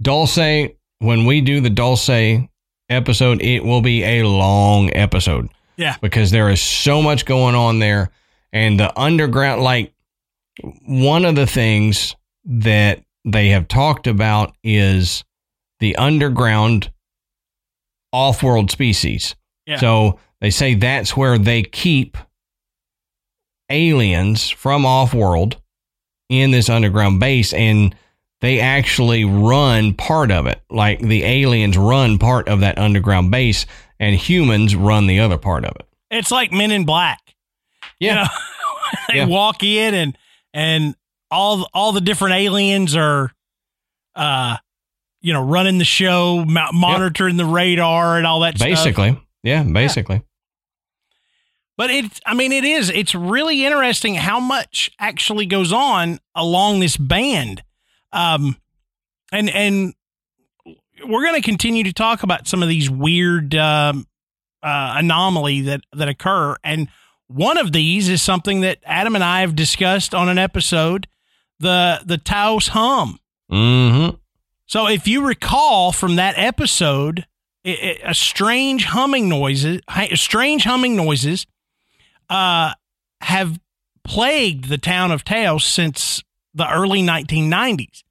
Dulce, 0.00 0.70
when 0.98 1.24
we 1.26 1.40
do 1.40 1.60
the 1.60 1.70
Dulce 1.70 2.48
episode, 2.88 3.42
it 3.42 3.64
will 3.64 3.80
be 3.80 4.02
a 4.02 4.24
long 4.24 4.94
episode. 4.94 5.48
Yeah. 5.76 5.96
Because 6.02 6.30
there 6.30 6.50
is 6.50 6.60
so 6.60 7.00
much 7.00 7.24
going 7.24 7.54
on 7.54 7.78
there. 7.78 8.10
And 8.52 8.78
the 8.78 8.98
underground, 8.98 9.62
like 9.62 9.94
one 10.86 11.24
of 11.24 11.36
the 11.36 11.46
things 11.46 12.16
that 12.44 13.02
they 13.24 13.50
have 13.50 13.68
talked 13.68 14.06
about 14.06 14.54
is 14.62 15.24
the 15.78 15.96
underground 15.96 16.90
off 18.12 18.42
world 18.42 18.70
species. 18.70 19.36
Yeah. 19.66 19.78
So 19.78 20.18
they 20.40 20.50
say 20.50 20.74
that's 20.74 21.16
where 21.16 21.38
they 21.38 21.62
keep 21.62 22.18
aliens 23.70 24.50
from 24.50 24.84
off 24.84 25.14
world 25.14 25.60
in 26.28 26.50
this 26.50 26.68
underground 26.68 27.20
base. 27.20 27.52
And 27.52 27.94
they 28.40 28.60
actually 28.60 29.24
run 29.24 29.94
part 29.94 30.30
of 30.30 30.46
it. 30.46 30.60
Like 30.70 31.00
the 31.00 31.24
aliens 31.24 31.76
run 31.76 32.18
part 32.18 32.48
of 32.48 32.60
that 32.60 32.78
underground 32.78 33.30
base 33.30 33.66
and 33.98 34.14
humans 34.16 34.74
run 34.74 35.06
the 35.06 35.20
other 35.20 35.36
part 35.38 35.64
of 35.64 35.76
it. 35.76 35.86
It's 36.10 36.30
like 36.30 36.52
Men 36.52 36.70
in 36.70 36.84
Black. 36.84 37.20
Yeah. 37.98 38.08
You 38.10 38.14
know, 38.16 38.28
they 39.08 39.16
Yeah. 39.16 39.26
walk 39.26 39.62
in 39.62 39.94
and 39.94 40.18
and 40.54 40.94
all 41.30 41.68
all 41.74 41.92
the 41.92 42.00
different 42.00 42.34
aliens 42.34 42.96
are 42.96 43.30
uh 44.16 44.56
you 45.20 45.32
know 45.32 45.44
running 45.44 45.78
the 45.78 45.84
show, 45.84 46.44
mo- 46.46 46.72
monitoring 46.72 47.36
the 47.36 47.44
radar 47.44 48.16
and 48.16 48.26
all 48.26 48.40
that 48.40 48.56
stuff. 48.56 48.68
Basically. 48.68 49.20
Yeah, 49.42 49.62
basically. 49.62 50.22
But 51.76 51.90
it's, 51.90 52.20
I 52.26 52.34
mean, 52.34 52.52
it 52.52 52.64
is, 52.64 52.90
it's 52.90 53.14
really 53.14 53.64
interesting 53.64 54.14
how 54.16 54.38
much 54.38 54.90
actually 54.98 55.46
goes 55.46 55.72
on 55.72 56.20
along 56.34 56.80
this 56.80 56.98
band. 56.98 57.62
Um, 58.12 58.56
and, 59.32 59.50
and 59.50 59.94
we're 61.06 61.22
going 61.22 61.40
to 61.40 61.46
continue 61.46 61.84
to 61.84 61.92
talk 61.92 62.22
about 62.22 62.46
some 62.48 62.62
of 62.62 62.68
these 62.68 62.90
weird, 62.90 63.54
um, 63.54 64.06
uh, 64.62 64.94
anomaly 64.96 65.62
that, 65.62 65.80
that 65.92 66.08
occur. 66.08 66.56
And 66.62 66.88
one 67.28 67.58
of 67.58 67.72
these 67.72 68.08
is 68.08 68.20
something 68.20 68.60
that 68.62 68.78
Adam 68.84 69.14
and 69.14 69.24
I 69.24 69.40
have 69.40 69.54
discussed 69.54 70.14
on 70.14 70.28
an 70.28 70.38
episode, 70.38 71.06
the, 71.58 72.00
the 72.04 72.18
Taos 72.18 72.68
hum. 72.68 73.18
Mm-hmm. 73.50 74.16
So 74.66 74.86
if 74.88 75.08
you 75.08 75.26
recall 75.26 75.92
from 75.92 76.16
that 76.16 76.34
episode, 76.36 77.26
it, 77.64 77.78
it, 77.82 78.00
a 78.04 78.14
strange 78.14 78.84
humming 78.84 79.28
noises, 79.28 79.80
strange 80.14 80.64
humming 80.64 80.96
noises, 80.96 81.46
uh, 82.28 82.72
have 83.20 83.58
plagued 84.04 84.68
the 84.68 84.78
town 84.78 85.10
of 85.10 85.24
Taos 85.24 85.64
since 85.64 86.22
the 86.60 86.72
early 86.72 87.02
1990s. 87.02 88.02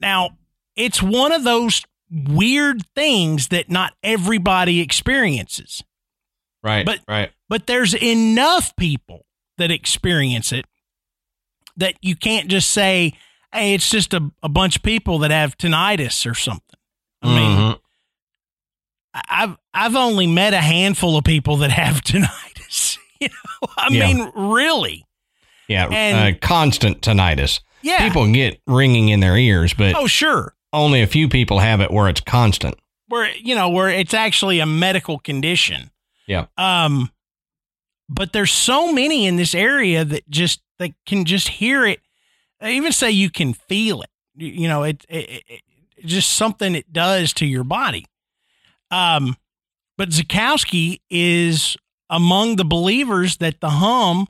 Now, 0.00 0.36
it's 0.76 1.02
one 1.02 1.32
of 1.32 1.44
those 1.44 1.82
weird 2.10 2.84
things 2.94 3.48
that 3.48 3.70
not 3.70 3.94
everybody 4.02 4.80
experiences, 4.80 5.82
Right. 6.62 6.84
But- 6.84 7.00
right. 7.08 7.30
but 7.48 7.66
there's 7.66 7.94
enough 7.94 8.74
people 8.76 9.24
that 9.58 9.70
experience 9.70 10.52
it 10.52 10.64
that 11.76 11.94
you 12.02 12.16
can't 12.16 12.48
just 12.48 12.70
say, 12.70 13.12
hey, 13.52 13.74
it's 13.74 13.88
just 13.90 14.12
a, 14.12 14.30
a 14.42 14.48
bunch 14.48 14.76
of 14.76 14.82
people 14.82 15.18
that 15.20 15.30
have 15.30 15.56
tinnitus 15.56 16.28
or 16.30 16.34
something. 16.34 16.78
I 17.22 17.28
mean, 17.34 17.58
Mhm. 17.58 17.80
I've 19.28 19.56
I've 19.74 19.96
only 19.96 20.26
met 20.26 20.54
a 20.54 20.60
handful 20.60 21.16
of 21.16 21.24
people 21.24 21.56
that 21.58 21.70
have 21.70 21.96
tinnitus. 22.02 22.98
You 23.20 23.28
know, 23.28 23.68
I 23.76 23.88
Yeah. 23.90 24.06
mean, 24.14 24.32
really? 24.34 25.04
Yeah, 25.70 25.86
and- 25.90 26.34
uh, 26.34 26.38
constant 26.40 27.00
tinnitus. 27.00 27.60
Yeah. 27.82 28.06
People 28.06 28.30
get 28.30 28.60
ringing 28.66 29.08
in 29.08 29.20
their 29.20 29.36
ears, 29.36 29.72
but 29.72 29.94
oh, 29.96 30.06
sure. 30.06 30.54
only 30.72 31.00
a 31.00 31.06
few 31.06 31.28
people 31.28 31.60
have 31.60 31.80
it 31.80 31.90
where 31.90 32.08
it's 32.08 32.20
constant. 32.20 32.74
Where 33.08 33.30
you 33.36 33.54
know 33.54 33.70
where 33.70 33.88
it's 33.88 34.12
actually 34.12 34.60
a 34.60 34.66
medical 34.66 35.18
condition. 35.18 35.90
Yeah. 36.26 36.46
Um, 36.58 37.10
but 38.08 38.32
there's 38.32 38.52
so 38.52 38.92
many 38.92 39.26
in 39.26 39.36
this 39.36 39.54
area 39.54 40.04
that 40.04 40.28
just 40.28 40.60
that 40.78 40.90
can 41.06 41.24
just 41.24 41.48
hear 41.48 41.86
it. 41.86 42.00
I 42.60 42.72
even 42.72 42.92
say 42.92 43.10
you 43.10 43.30
can 43.30 43.54
feel 43.54 44.02
it. 44.02 44.10
You, 44.36 44.68
know, 44.68 44.82
it, 44.82 45.04
it, 45.08 45.42
it, 45.48 45.62
it 45.96 46.06
just 46.06 46.30
something 46.30 46.74
it 46.74 46.92
does 46.92 47.32
to 47.34 47.46
your 47.46 47.64
body. 47.64 48.06
Um, 48.90 49.36
but 49.96 50.10
Zukowski 50.10 51.00
is 51.08 51.76
among 52.08 52.56
the 52.56 52.64
believers 52.64 53.38
that 53.38 53.60
the 53.60 53.70
hum 53.70 54.26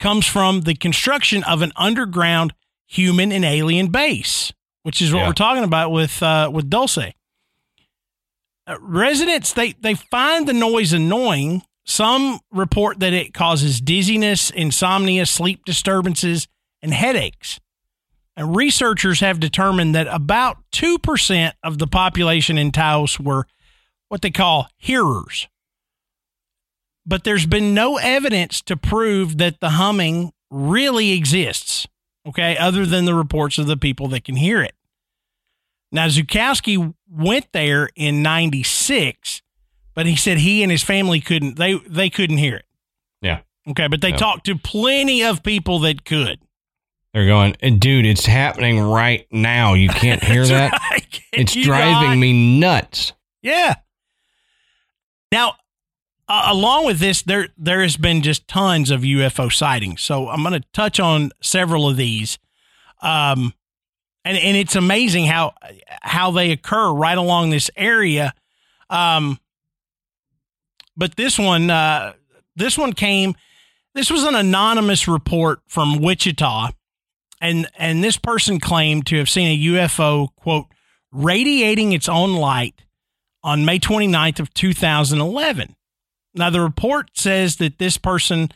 comes 0.00 0.26
from 0.26 0.62
the 0.62 0.74
construction 0.74 1.42
of 1.44 1.62
an 1.62 1.72
underground 1.76 2.52
human 2.86 3.32
and 3.32 3.44
alien 3.44 3.88
base, 3.88 4.52
which 4.82 5.00
is 5.00 5.12
what 5.12 5.20
Yeah. 5.20 5.26
we're 5.28 5.32
talking 5.34 5.64
about 5.64 5.90
with 5.90 6.22
uh, 6.22 6.50
with 6.52 6.68
Dulce. 6.70 6.98
Uh, 8.66 8.76
residents 8.80 9.52
they 9.52 9.72
they 9.72 9.94
find 9.94 10.46
the 10.48 10.52
noise 10.52 10.92
annoying. 10.92 11.62
Some 11.86 12.40
report 12.50 13.00
that 13.00 13.12
it 13.12 13.34
causes 13.34 13.78
dizziness, 13.80 14.48
insomnia, 14.50 15.26
sleep 15.26 15.66
disturbances, 15.66 16.48
and 16.80 16.94
headaches. 16.94 17.60
And 18.36 18.56
researchers 18.56 19.20
have 19.20 19.38
determined 19.38 19.94
that 19.94 20.06
about 20.08 20.56
2% 20.72 21.52
of 21.62 21.78
the 21.78 21.86
population 21.86 22.56
in 22.58 22.72
Taos 22.72 23.20
were 23.20 23.46
what 24.08 24.22
they 24.22 24.30
call 24.30 24.66
hearers. 24.78 25.46
But 27.06 27.24
there's 27.24 27.46
been 27.46 27.74
no 27.74 27.96
evidence 27.98 28.60
to 28.62 28.76
prove 28.76 29.38
that 29.38 29.60
the 29.60 29.70
humming 29.70 30.32
really 30.50 31.12
exists. 31.12 31.86
Okay, 32.26 32.56
other 32.56 32.86
than 32.86 33.04
the 33.04 33.14
reports 33.14 33.58
of 33.58 33.66
the 33.66 33.76
people 33.76 34.08
that 34.08 34.24
can 34.24 34.36
hear 34.36 34.62
it. 34.62 34.72
Now 35.92 36.06
Zukowski 36.08 36.94
went 37.08 37.46
there 37.52 37.90
in 37.94 38.22
'96, 38.22 39.42
but 39.94 40.06
he 40.06 40.16
said 40.16 40.38
he 40.38 40.62
and 40.62 40.72
his 40.72 40.82
family 40.82 41.20
couldn't. 41.20 41.56
They 41.58 41.74
they 41.86 42.08
couldn't 42.10 42.38
hear 42.38 42.56
it. 42.56 42.64
Yeah. 43.20 43.40
Okay, 43.68 43.88
but 43.88 44.00
they 44.00 44.08
Yeah. 44.10 44.16
talked 44.16 44.46
to 44.46 44.56
plenty 44.56 45.22
of 45.22 45.42
people 45.42 45.78
that 45.80 46.04
could. 46.04 46.38
They're 47.12 47.26
going, 47.26 47.56
"Eh, 47.60 47.70
dude, 47.78 48.06
it's 48.06 48.26
happening 48.26 48.80
right 48.80 49.26
now. 49.30 49.74
You 49.74 49.88
can't 49.90 50.22
hear 50.24 50.44
that. 50.46 50.72
right. 50.90 51.20
It's 51.32 51.52
driving 51.54 52.08
got- 52.10 52.16
me 52.18 52.58
nuts. 52.58 53.12
Yeah. 53.42 53.74
Now, 55.30 55.56
uh, 56.28 56.48
along 56.50 56.86
with 56.86 56.98
this, 57.00 57.22
there 57.22 57.48
there 57.58 57.82
has 57.82 57.96
been 57.96 58.22
just 58.22 58.48
tons 58.48 58.90
of 58.90 59.02
UFO 59.02 59.52
sightings. 59.52 60.00
So 60.00 60.28
I'm 60.28 60.42
going 60.42 60.60
to 60.60 60.66
touch 60.72 60.98
on 60.98 61.30
several 61.42 61.88
of 61.88 61.96
these, 61.96 62.38
um, 63.02 63.52
and 64.24 64.38
and 64.38 64.56
it's 64.56 64.74
amazing 64.74 65.26
how 65.26 65.52
how 66.02 66.30
they 66.30 66.50
occur 66.50 66.92
right 66.92 67.18
along 67.18 67.50
this 67.50 67.70
area. 67.76 68.32
Um, 68.88 69.38
but 70.96 71.16
this 71.16 71.38
one, 71.38 71.70
uh, 71.70 72.14
this 72.56 72.78
one 72.78 72.94
came. 72.94 73.34
This 73.94 74.10
was 74.10 74.24
an 74.24 74.34
anonymous 74.34 75.06
report 75.06 75.60
from 75.66 75.98
Wichita, 75.98 76.70
and 77.40 77.68
and 77.76 78.02
this 78.02 78.16
person 78.16 78.60
claimed 78.60 79.06
to 79.08 79.18
have 79.18 79.28
seen 79.28 79.48
a 79.48 79.64
UFO 79.74 80.34
quote 80.36 80.66
radiating 81.12 81.92
its 81.92 82.08
own 82.08 82.34
light 82.34 82.82
on 83.42 83.66
May 83.66 83.78
29th 83.78 84.40
of 84.40 84.54
2011. 84.54 85.76
Now 86.34 86.50
the 86.50 86.60
report 86.60 87.10
says 87.14 87.56
that 87.56 87.78
this 87.78 87.96
person 87.96 88.50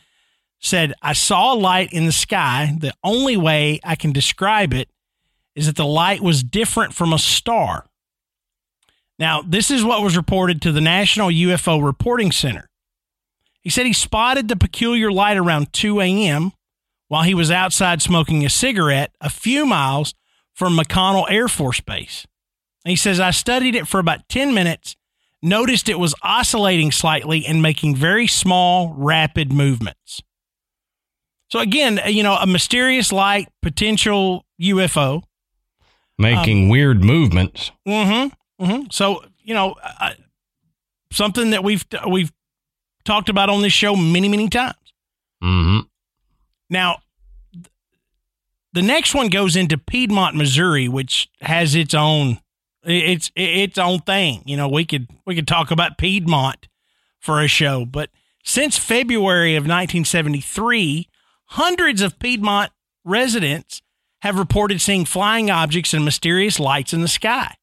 said 0.59 0.93
I 1.01 1.13
saw 1.13 1.53
a 1.53 1.55
light 1.55 1.93
in 1.93 2.05
the 2.05 2.11
sky. 2.11 2.75
The 2.77 2.93
only 3.03 3.37
way 3.37 3.79
I 3.83 3.95
can 3.95 4.11
describe 4.11 4.73
it 4.73 4.89
is 5.55 5.67
that 5.67 5.75
the 5.75 5.85
light 5.85 6.21
was 6.21 6.43
different 6.43 6.93
from 6.93 7.13
a 7.13 7.19
star. 7.19 7.85
Now, 9.17 9.41
this 9.41 9.69
is 9.69 9.83
what 9.83 10.01
was 10.01 10.15
reported 10.15 10.61
to 10.61 10.71
the 10.71 10.79
National 10.79 11.27
UFO 11.27 11.83
Reporting 11.83 12.31
Center. 12.31 12.69
He 13.61 13.69
said 13.69 13.85
he 13.85 13.91
spotted 13.91 14.47
the 14.47 14.55
peculiar 14.55 15.11
light 15.11 15.35
around 15.35 15.73
2 15.73 15.99
a.m. 15.99 16.53
while 17.09 17.23
he 17.23 17.33
was 17.33 17.51
outside 17.51 18.01
smoking 18.01 18.45
a 18.45 18.49
cigarette 18.49 19.11
a 19.19 19.29
few 19.29 19.65
miles 19.65 20.15
from 20.53 20.77
McConnell 20.77 21.29
Air 21.29 21.49
Force 21.49 21.81
Base. 21.81 22.25
And 22.85 22.91
he 22.91 22.95
says, 22.95 23.19
I 23.19 23.31
studied 23.31 23.75
it 23.75 23.87
for 23.87 23.99
about 23.99 24.29
10 24.29 24.53
minutes, 24.53 24.95
noticed 25.41 25.89
it 25.89 25.99
was 25.99 26.13
oscillating 26.21 26.91
slightly 26.91 27.45
and 27.45 27.61
making 27.61 27.95
very 27.95 28.27
small, 28.27 28.93
rapid 28.97 29.51
movements. 29.51 30.21
So, 31.49 31.59
again, 31.59 31.99
you 32.07 32.23
know, 32.23 32.35
a 32.35 32.45
mysterious 32.45 33.11
light, 33.11 33.47
potential 33.61 34.45
UFO. 34.61 35.23
Making 36.17 36.63
Um, 36.63 36.69
weird 36.69 37.03
movements. 37.03 37.71
Mm-hmm. 37.87 38.63
Mm-hmm. 38.63 38.83
So, 38.91 39.23
you 39.41 39.53
know, 39.53 39.75
uh, 39.99 40.13
something 41.11 41.51
that 41.51 41.63
we've 41.63 41.85
we've 42.07 42.31
talked 43.05 43.29
about 43.29 43.49
on 43.49 43.61
this 43.61 43.73
show 43.73 43.95
many, 43.95 44.27
many 44.27 44.49
times. 44.49 44.75
Mm 45.43 45.63
hmm 45.63 45.79
Now, 46.69 46.97
the 48.73 48.81
next 48.81 49.15
one 49.15 49.29
goes 49.29 49.55
into 49.55 49.77
Piedmont, 49.77 50.35
Missouri, 50.35 50.87
which 50.87 51.29
has 51.41 51.73
its 51.73 51.93
own 51.93 52.39
it's 52.83 53.31
its 53.35 53.77
own 53.77 53.99
thing. 53.99 54.43
You 54.45 54.57
know, 54.57 54.67
we 54.67 54.85
could 54.85 55.07
we 55.25 55.35
could 55.35 55.47
talk 55.47 55.71
about 55.71 55.97
Piedmont 55.97 56.67
for 57.19 57.41
a 57.41 57.47
show, 57.47 57.85
but 57.85 58.09
since 58.43 58.77
February 58.77 59.55
of 59.55 59.63
1973, 59.63 61.07
hundreds 61.45 62.01
of 62.01 62.19
Piedmont 62.19 62.71
residents 63.03 63.81
have 64.21 64.37
reported 64.37 64.81
seeing 64.81 65.05
flying 65.05 65.49
objects 65.49 65.93
and 65.93 66.03
mysterious 66.05 66.59
lights 66.59 66.93
in 66.93 67.01
the 67.01 67.07
sky. 67.07 67.55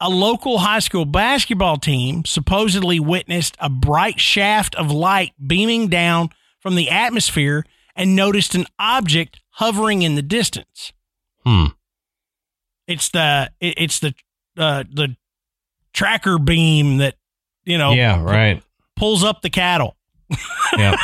A 0.00 0.10
local 0.10 0.58
high 0.58 0.80
school 0.80 1.04
basketball 1.04 1.78
team 1.78 2.24
supposedly 2.24 3.00
witnessed 3.00 3.56
a 3.60 3.70
bright 3.70 4.20
shaft 4.20 4.74
of 4.74 4.90
light 4.90 5.32
beaming 5.44 5.88
down 5.88 6.30
from 6.60 6.74
the 6.74 6.90
atmosphere 6.90 7.64
and 7.96 8.16
noticed 8.16 8.54
an 8.54 8.66
object 8.78 9.40
hovering 9.50 10.02
in 10.02 10.14
the 10.14 10.22
distance. 10.22 10.92
Hmm. 11.44 11.66
It's 12.86 13.08
the 13.10 13.50
it- 13.60 13.74
it's 13.78 13.98
the 14.00 14.14
uh, 14.56 14.84
the 14.92 15.16
tracker 15.92 16.38
beam 16.38 16.98
that 16.98 17.14
you 17.64 17.78
know 17.78 17.92
Yeah, 17.92 18.22
right. 18.22 18.62
pulls 18.96 19.24
up 19.24 19.42
the 19.42 19.50
cattle. 19.50 19.96
Yeah. 20.76 20.96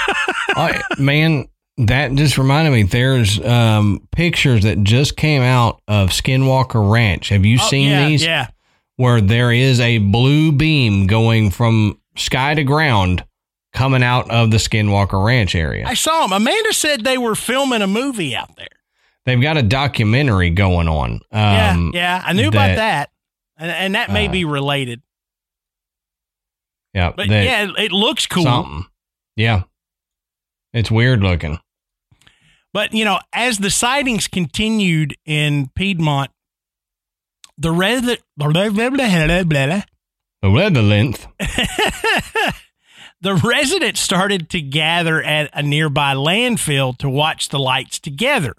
I, 0.56 0.82
man, 0.98 1.46
that 1.76 2.12
just 2.14 2.36
reminded 2.36 2.72
me. 2.72 2.82
There's 2.82 3.38
um, 3.44 4.08
pictures 4.10 4.64
that 4.64 4.82
just 4.82 5.16
came 5.16 5.42
out 5.42 5.80
of 5.86 6.08
Skinwalker 6.10 6.90
Ranch. 6.90 7.28
Have 7.28 7.44
you 7.44 7.58
Oh, 7.60 7.68
seen 7.68 7.88
yeah, 7.90 8.08
these? 8.08 8.24
Yeah. 8.24 8.48
Where 8.96 9.20
there 9.20 9.52
is 9.52 9.78
a 9.78 9.98
blue 9.98 10.50
beam 10.50 11.06
going 11.06 11.50
from 11.52 12.00
sky 12.16 12.54
to 12.54 12.64
ground 12.64 13.24
coming 13.72 14.02
out 14.02 14.28
of 14.28 14.50
the 14.50 14.56
Skinwalker 14.56 15.24
Ranch 15.24 15.54
area. 15.54 15.86
I 15.86 15.94
saw 15.94 16.22
them. 16.26 16.32
Amanda 16.32 16.72
said 16.72 17.04
they 17.04 17.16
were 17.18 17.36
filming 17.36 17.80
a 17.82 17.86
movie 17.86 18.34
out 18.34 18.56
there. 18.56 18.66
They've 19.26 19.40
got 19.40 19.56
a 19.56 19.62
documentary 19.62 20.50
going 20.50 20.88
on. 20.88 21.12
Um, 21.12 21.20
yeah, 21.32 21.90
yeah, 21.92 22.22
I 22.24 22.32
knew 22.32 22.48
about 22.48 22.68
that- 22.68 22.76
that, 22.76 23.10
and 23.58 23.70
and 23.70 23.94
that 23.94 24.10
may 24.10 24.28
uh, 24.28 24.32
be 24.32 24.44
related. 24.44 25.02
yeah. 26.94 27.12
But 27.14 27.28
that- 27.28 27.44
yeah, 27.44 27.64
it, 27.64 27.70
it 27.78 27.92
looks 27.92 28.26
cool. 28.26 28.44
Something. 28.44 28.86
Yeah. 29.36 29.64
It's 30.72 30.90
weird 30.90 31.22
looking. 31.22 31.58
But 32.72 32.94
you 32.94 33.04
know, 33.04 33.18
as 33.32 33.58
the 33.58 33.70
sightings 33.70 34.28
continued 34.28 35.16
in 35.26 35.70
Piedmont, 35.74 36.30
the 37.58 37.72
resident 37.72 38.20
length. 40.82 41.26
the 43.20 43.34
residents 43.34 44.00
started 44.00 44.48
to 44.50 44.60
gather 44.62 45.22
at 45.22 45.50
a 45.52 45.62
nearby 45.62 46.14
landfill 46.14 46.96
to 46.98 47.10
watch 47.10 47.48
the 47.50 47.58
lights 47.58 47.98
together. 47.98 48.54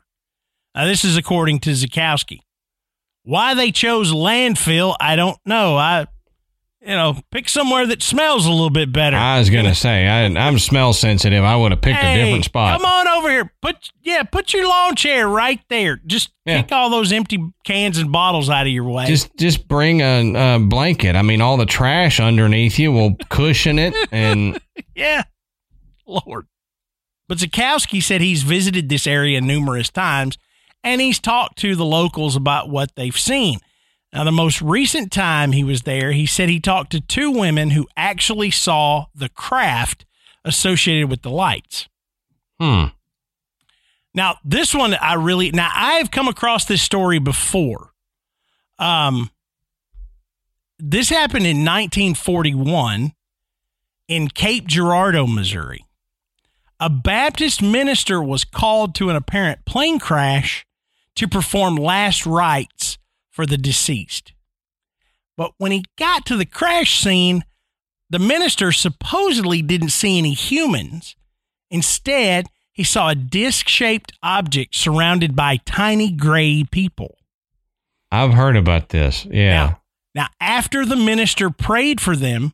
This 0.76 1.04
is 1.04 1.18
according 1.18 1.60
to 1.62 1.72
Zukowski. 1.72 2.40
Why 3.24 3.54
they 3.54 3.72
chose 3.72 4.12
landfill, 4.12 4.96
I 5.00 5.16
don't 5.16 5.38
know. 5.46 5.76
I, 5.78 6.08
you 6.82 6.88
know, 6.88 7.18
pick 7.30 7.48
somewhere 7.50 7.86
that 7.86 8.02
smells 8.02 8.48
a 8.48 8.52
little 8.52 8.72
bit 8.72 8.92
better. 8.92 9.16
I 9.16 9.38
was 9.38 9.52
gonna 9.52 9.76
say 9.76 10.08
I, 10.08 10.24
I'm 10.26 10.58
smell 10.58 10.94
sensitive. 10.94 11.44
I 11.44 11.56
would 11.56 11.72
have 11.72 11.82
picked 11.82 12.04
a 12.04 12.16
different 12.16 12.46
spot. 12.46 12.80
Come 12.82 12.86
on 12.90 13.08
over 13.10 13.30
here. 13.30 13.54
Put 13.62 13.92
yeah, 14.02 14.24
put 14.24 14.54
your 14.54 14.68
lawn 14.68 14.96
chair 14.96 15.28
right 15.28 15.60
there. 15.70 16.02
Just 16.08 16.32
Yeah. 16.46 16.64
kick 16.64 16.72
all 16.72 16.90
those 16.90 17.12
empty 17.12 17.38
cans 17.64 18.00
and 18.00 18.12
bottles 18.12 18.50
out 18.50 18.66
of 18.66 18.74
your 18.74 18.86
way. 18.86 19.06
Just 19.06 19.38
just 19.38 19.68
bring 19.68 20.02
a, 20.02 20.56
a 20.56 20.60
blanket. 20.60 21.16
I 21.16 21.22
mean, 21.22 21.42
all 21.42 21.58
the 21.58 21.68
trash 21.68 22.20
underneath 22.20 22.80
you 22.80 22.92
will 22.92 23.16
cushion 23.30 23.78
it, 23.78 23.94
and 24.12 24.60
Yeah. 24.96 25.24
Lord. 26.08 26.48
But 27.28 27.38
Zukowski 27.38 28.02
said 28.02 28.22
he's 28.22 28.42
visited 28.42 28.90
this 28.90 29.06
area 29.06 29.40
numerous 29.40 29.90
times 29.92 30.40
and 30.84 31.02
he's 31.02 31.20
talked 31.20 31.58
to 31.60 31.76
the 31.76 31.86
locals 31.86 32.36
about 32.36 32.70
what 32.70 32.96
they've 32.96 33.18
seen. 33.18 33.60
Now, 34.14 34.24
the 34.26 34.32
most 34.32 34.62
recent 34.62 35.12
time 35.12 35.54
he 35.54 35.64
was 35.64 35.84
there, 35.84 36.12
he 36.12 36.26
said 36.26 36.50
he 36.50 36.60
talked 36.60 36.92
to 36.92 37.00
two 37.00 37.32
women 37.32 37.72
who 37.72 37.88
actually 37.96 38.52
saw 38.52 39.06
the 39.16 39.30
craft 39.30 40.06
associated 40.44 41.10
with 41.10 41.22
the 41.22 41.30
lights. 41.30 41.88
hmm, 42.60 42.86
Now, 44.14 44.38
this 44.44 44.74
one 44.76 44.96
I 44.96 45.14
really 45.14 45.52
now 45.52 45.70
I've 45.74 46.12
come 46.12 46.28
across 46.28 46.66
this 46.66 46.82
story 46.82 47.20
before. 47.20 47.92
Um 48.80 49.30
this 50.84 51.10
happened 51.10 51.46
in 51.46 51.58
1941 51.58 53.14
in 54.08 54.28
Cape 54.30 54.66
Girardeau, 54.66 55.28
Missouri. 55.28 55.86
A 56.80 56.90
Baptist 56.90 57.62
minister 57.62 58.22
was 58.22 58.44
called 58.44 58.96
to 58.96 59.12
an 59.12 59.16
apparent 59.16 59.64
plane 59.66 60.00
crash 60.00 60.66
to 61.16 61.28
perform 61.28 61.76
last 61.76 62.26
rites 62.26 62.98
for 63.30 63.46
the 63.46 63.58
deceased. 63.58 64.34
But 65.38 65.54
when 65.58 65.72
he 65.72 65.86
got 65.98 66.26
to 66.28 66.38
the 66.38 66.46
crash 66.46 67.00
scene, 67.00 67.44
the 68.10 68.20
minister 68.20 68.72
supposedly 68.72 69.62
didn't 69.62 69.90
see 69.90 70.18
any 70.18 70.34
humans. 70.34 71.16
Instead, 71.70 72.48
he 72.74 72.84
saw 72.84 73.10
a 73.10 73.16
disc 73.16 73.68
shaped 73.68 74.14
object 74.22 74.76
surrounded 74.76 75.36
by 75.36 75.58
tiny 75.66 76.12
gray 76.12 76.64
people. 76.70 77.18
I've 78.12 78.34
heard 78.34 78.58
about 78.58 78.90
this. 78.90 79.26
Yeah, 79.26 79.54
Now, 79.54 79.82
now, 80.14 80.28
after 80.42 80.86
the 80.86 80.98
minister 80.98 81.50
prayed 81.50 82.02
for 82.02 82.16
them, 82.16 82.54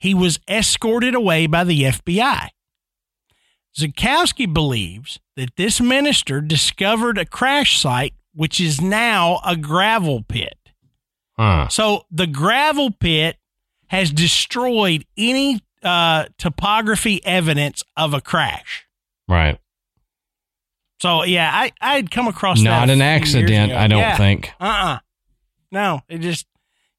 he 0.00 0.12
was 0.12 0.40
escorted 0.48 1.14
away 1.14 1.46
by 1.46 1.62
the 1.62 1.82
FBI. 1.84 2.48
Zukowski 3.78 4.52
believes 4.52 5.20
that 5.36 5.56
this 5.56 5.80
minister 5.80 6.40
discovered 6.40 7.18
a 7.18 7.24
crash 7.26 7.78
site, 7.78 8.14
which 8.34 8.60
is 8.60 8.80
now 8.80 9.40
a 9.44 9.56
gravel 9.56 10.22
pit. 10.22 10.56
huh? 11.38 11.68
So 11.68 12.06
the 12.10 12.26
gravel 12.26 12.90
pit 12.90 13.36
has 13.88 14.10
destroyed 14.10 15.04
any 15.16 15.60
uh, 15.82 16.26
topography 16.38 17.24
evidence 17.24 17.82
of 17.96 18.14
a 18.14 18.20
crash. 18.20 18.86
Right. 19.28 19.58
So 21.00 21.24
yeah, 21.24 21.50
I 21.52 21.72
I'd 21.80 22.10
come 22.10 22.26
across 22.26 22.60
Not 22.62 22.88
an 22.88 23.02
accident. 23.02 23.72
I 23.72 23.86
don't 23.86 23.98
Yeah. 23.98 24.16
think. 24.16 24.52
Uh-uh. 24.58 24.98
No, 25.70 26.00
it 26.08 26.18
just 26.18 26.46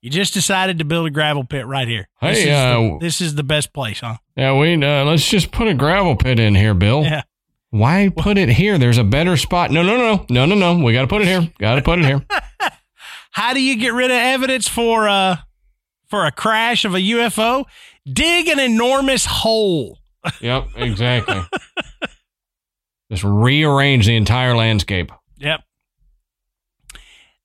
you 0.02 0.12
just 0.12 0.34
decided 0.36 0.78
to 0.78 0.86
build 0.86 1.08
a 1.08 1.10
gravel 1.10 1.44
pit 1.44 1.66
right 1.66 1.88
here. 1.88 2.08
This 2.22 2.38
Hey, 2.38 2.50
is 2.52 2.56
the, 2.56 2.94
uh, 2.96 2.98
this 3.00 3.22
is 3.22 3.34
the 3.36 3.44
best 3.44 3.74
place, 3.74 4.00
huh? 4.02 4.18
Yeah, 4.38 4.56
we 4.56 4.76
uh, 4.76 5.04
let's 5.04 5.28
just 5.28 5.52
put 5.52 5.68
a 5.68 5.74
gravel 5.74 6.16
pit 6.16 6.40
in 6.40 6.54
here, 6.54 6.76
Bill. 6.76 7.02
Yeah. 7.02 7.24
Why 7.72 8.12
put 8.16 8.38
it 8.38 8.50
here? 8.50 8.78
There's 8.78 9.00
a 9.00 9.04
better 9.04 9.36
spot. 9.36 9.72
No, 9.72 9.82
no, 9.82 9.98
no, 9.98 10.26
no, 10.30 10.46
no, 10.46 10.56
no. 10.56 10.84
We 10.84 10.94
got 10.94 11.02
to 11.02 11.08
put 11.08 11.24
it 11.24 11.28
here. 11.28 11.52
Got 11.58 11.76
to 11.76 11.82
put 11.82 12.00
it 12.00 12.06
here. 12.06 12.24
How 13.32 13.54
do 13.54 13.62
you 13.62 13.78
get 13.78 13.94
rid 13.94 14.12
of 14.12 14.18
evidence 14.18 14.68
for 14.68 15.10
uh 15.10 15.38
for 16.08 16.26
a 16.26 16.32
crash 16.32 16.86
of 16.86 16.94
a 16.94 17.00
UFO? 17.00 17.66
Dig 18.12 18.48
an 18.48 18.60
enormous 18.60 19.26
hole. 19.26 19.98
yep, 20.42 20.68
exactly. 20.76 21.42
just 23.12 23.24
rearrange 23.24 24.06
the 24.06 24.16
entire 24.16 24.56
landscape. 24.56 25.12
Yep. 25.38 25.62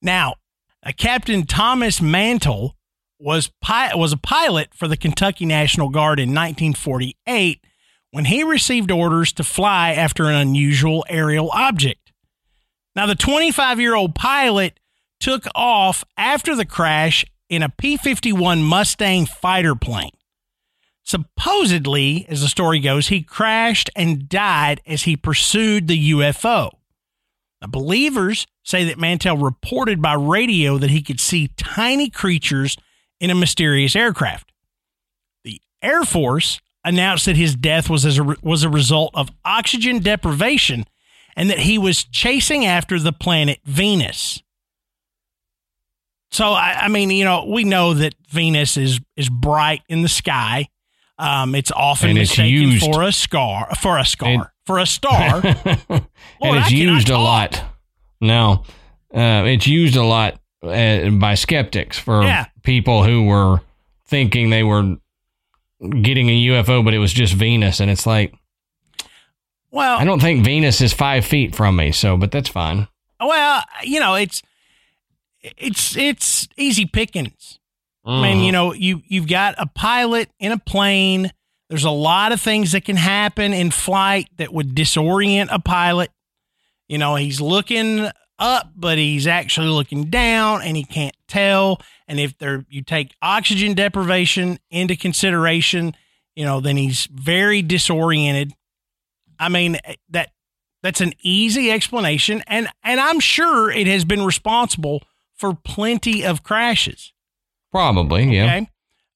Now, 0.03 0.34
uh, 0.84 0.93
Captain 0.97 1.47
Thomas 1.47 2.03
Mantell 2.03 2.76
was 3.22 3.50
pi- 3.62 3.94
was 3.94 4.12
a 4.12 4.16
pilot 4.16 4.74
for 4.74 4.88
the 4.88 4.96
Kentucky 4.96 5.46
National 5.46 5.88
Guard 5.88 6.18
in 6.18 6.30
1948 6.30 7.64
when 8.10 8.26
he 8.26 8.42
received 8.42 8.90
orders 8.90 9.32
to 9.32 9.44
fly 9.44 9.92
after 9.92 10.24
an 10.24 10.34
unusual 10.34 11.04
aerial 11.08 11.50
object. 11.52 12.12
Now, 12.94 13.06
the 13.06 13.14
25 13.14 13.80
year 13.80 13.94
old 13.94 14.14
pilot 14.14 14.78
took 15.20 15.46
off 15.54 16.04
after 16.16 16.54
the 16.54 16.66
crash 16.66 17.24
in 17.48 17.62
a 17.62 17.68
P 17.68 17.96
51 17.96 18.62
Mustang 18.62 19.26
fighter 19.26 19.74
plane. 19.74 20.10
Supposedly, 21.04 22.26
as 22.28 22.42
the 22.42 22.48
story 22.48 22.80
goes, 22.80 23.08
he 23.08 23.22
crashed 23.22 23.90
and 23.96 24.28
died 24.28 24.80
as 24.86 25.02
he 25.02 25.16
pursued 25.16 25.88
the 25.88 26.12
UFO. 26.12 26.70
Now, 27.60 27.68
believers 27.68 28.46
say 28.64 28.84
that 28.84 28.98
Mantell 28.98 29.36
reported 29.36 30.02
by 30.02 30.14
radio 30.14 30.78
that 30.78 30.90
he 30.90 31.02
could 31.02 31.20
see 31.20 31.48
tiny 31.56 32.08
creatures 32.10 32.76
in 33.22 33.30
a 33.30 33.34
mysterious 33.34 33.96
aircraft. 33.96 34.52
The 35.44 35.62
Air 35.80 36.02
Force 36.04 36.60
announced 36.84 37.24
that 37.26 37.36
his 37.36 37.54
death 37.54 37.88
was 37.88 38.04
as 38.04 38.18
a, 38.18 38.36
was 38.42 38.64
a 38.64 38.68
result 38.68 39.12
of 39.14 39.30
oxygen 39.44 40.00
deprivation 40.00 40.84
and 41.36 41.48
that 41.48 41.60
he 41.60 41.78
was 41.78 42.02
chasing 42.04 42.66
after 42.66 42.98
the 42.98 43.12
planet 43.12 43.60
Venus. 43.64 44.42
So 46.30 46.46
I, 46.52 46.80
I 46.82 46.88
mean, 46.88 47.10
you 47.10 47.24
know, 47.24 47.44
we 47.46 47.64
know 47.64 47.94
that 47.94 48.14
Venus 48.28 48.76
is 48.76 49.00
is 49.16 49.28
bright 49.28 49.82
in 49.88 50.02
the 50.02 50.08
sky. 50.08 50.68
Um, 51.18 51.54
it's 51.54 51.70
often 51.70 52.10
And 52.10 52.18
mistaken 52.18 52.48
used. 52.50 52.84
for 52.84 53.02
a 53.02 53.12
scar, 53.12 53.68
for 53.80 53.98
a 53.98 54.04
scar, 54.04 54.28
And- 54.28 54.46
for 54.66 54.78
a 54.78 54.86
star. 54.86 55.40
Lord, 55.42 55.58
I 56.42 56.62
it's 56.62 56.72
used 56.72 57.10
a 57.10 57.18
lot. 57.18 57.62
No, 58.20 58.64
uh, 59.14 59.44
it's 59.46 59.66
used 59.66 59.94
a 59.96 60.02
lot 60.04 60.40
uh, 60.62 61.10
by 61.10 61.34
skeptics 61.34 61.98
for 61.98 62.22
Yeah. 62.22 62.46
People 62.62 63.04
who 63.04 63.24
were 63.24 63.60
thinking 64.06 64.50
they 64.50 64.62
were 64.62 64.96
getting 65.80 66.28
a 66.28 66.46
UFO, 66.46 66.84
but 66.84 66.94
it 66.94 66.98
was 66.98 67.12
just 67.12 67.34
Venus. 67.34 67.80
And 67.80 67.90
it's 67.90 68.06
like, 68.06 68.34
well, 69.70 69.98
I 69.98 70.04
don't 70.04 70.20
think 70.20 70.44
Venus 70.44 70.80
is 70.80 70.92
five 70.92 71.24
feet 71.24 71.54
from 71.54 71.76
me. 71.76 71.92
So, 71.92 72.16
but 72.16 72.30
that's 72.30 72.48
fine. 72.48 72.88
Well, 73.20 73.62
you 73.82 74.00
know, 74.00 74.14
it's 74.14 74.42
it's 75.42 75.96
it's 75.96 76.48
easy 76.56 76.86
pickings. 76.86 77.58
I 78.04 78.20
mean, 78.20 78.38
Mhm. 78.38 78.46
you 78.46 78.52
know, 78.52 78.72
you 78.74 79.02
you've 79.06 79.28
got 79.28 79.54
a 79.58 79.66
pilot 79.66 80.28
in 80.38 80.52
a 80.52 80.58
plane. 80.58 81.30
There's 81.68 81.84
a 81.84 81.90
lot 81.90 82.32
of 82.32 82.40
things 82.40 82.72
that 82.72 82.84
can 82.84 82.96
happen 82.96 83.52
in 83.52 83.70
flight 83.70 84.28
that 84.36 84.52
would 84.52 84.74
disorient 84.74 85.48
a 85.50 85.58
pilot. 85.58 86.10
You 86.88 86.98
know, 86.98 87.14
he's 87.14 87.40
looking 87.40 88.10
up, 88.38 88.72
but 88.74 88.98
he's 88.98 89.26
actually 89.26 89.68
looking 89.68 90.04
down, 90.04 90.62
and 90.62 90.76
he 90.76 90.84
can't 90.84 91.16
tell. 91.28 91.80
And 92.08 92.18
if 92.18 92.36
there 92.38 92.64
you 92.68 92.82
take 92.82 93.14
oxygen 93.22 93.74
deprivation 93.74 94.58
into 94.70 94.96
consideration, 94.96 95.94
you 96.34 96.44
know, 96.44 96.60
then 96.60 96.76
he's 96.76 97.06
very 97.06 97.62
disoriented. 97.62 98.52
I 99.38 99.48
mean, 99.48 99.76
eh, 99.84 99.94
that 100.10 100.30
that's 100.82 101.00
an 101.00 101.12
easy 101.22 101.70
explanation, 101.70 102.42
and 102.46 102.68
and 102.82 103.00
I'm 103.00 103.20
sure 103.20 103.70
it 103.70 103.86
has 103.86 104.04
been 104.04 104.24
responsible 104.24 105.02
for 105.34 105.54
plenty 105.54 106.24
of 106.24 106.42
crashes. 106.42 107.12
Probably, 107.70 108.34
yeah. 108.34 108.44
Okay. 108.44 108.68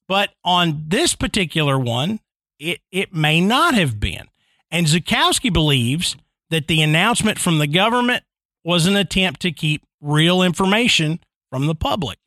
But 0.08 0.30
on 0.44 0.84
this 0.88 1.14
particular 1.14 1.78
one, 1.78 2.20
it, 2.58 2.80
it 2.90 3.14
may 3.14 3.40
not 3.40 3.74
have 3.74 4.00
been. 4.00 4.28
And 4.70 4.86
Zukowski 4.86 5.52
believes 5.52 6.16
that 6.50 6.68
the 6.68 6.82
announcement 6.82 7.38
from 7.38 7.58
the 7.58 7.66
government 7.66 8.24
was 8.66 8.86
an 8.86 8.96
attempt 8.96 9.40
to 9.40 9.52
keep 9.52 9.86
real 10.00 10.42
information 10.42 11.20
from 11.50 11.66
the 11.68 11.74
public, 11.74 12.18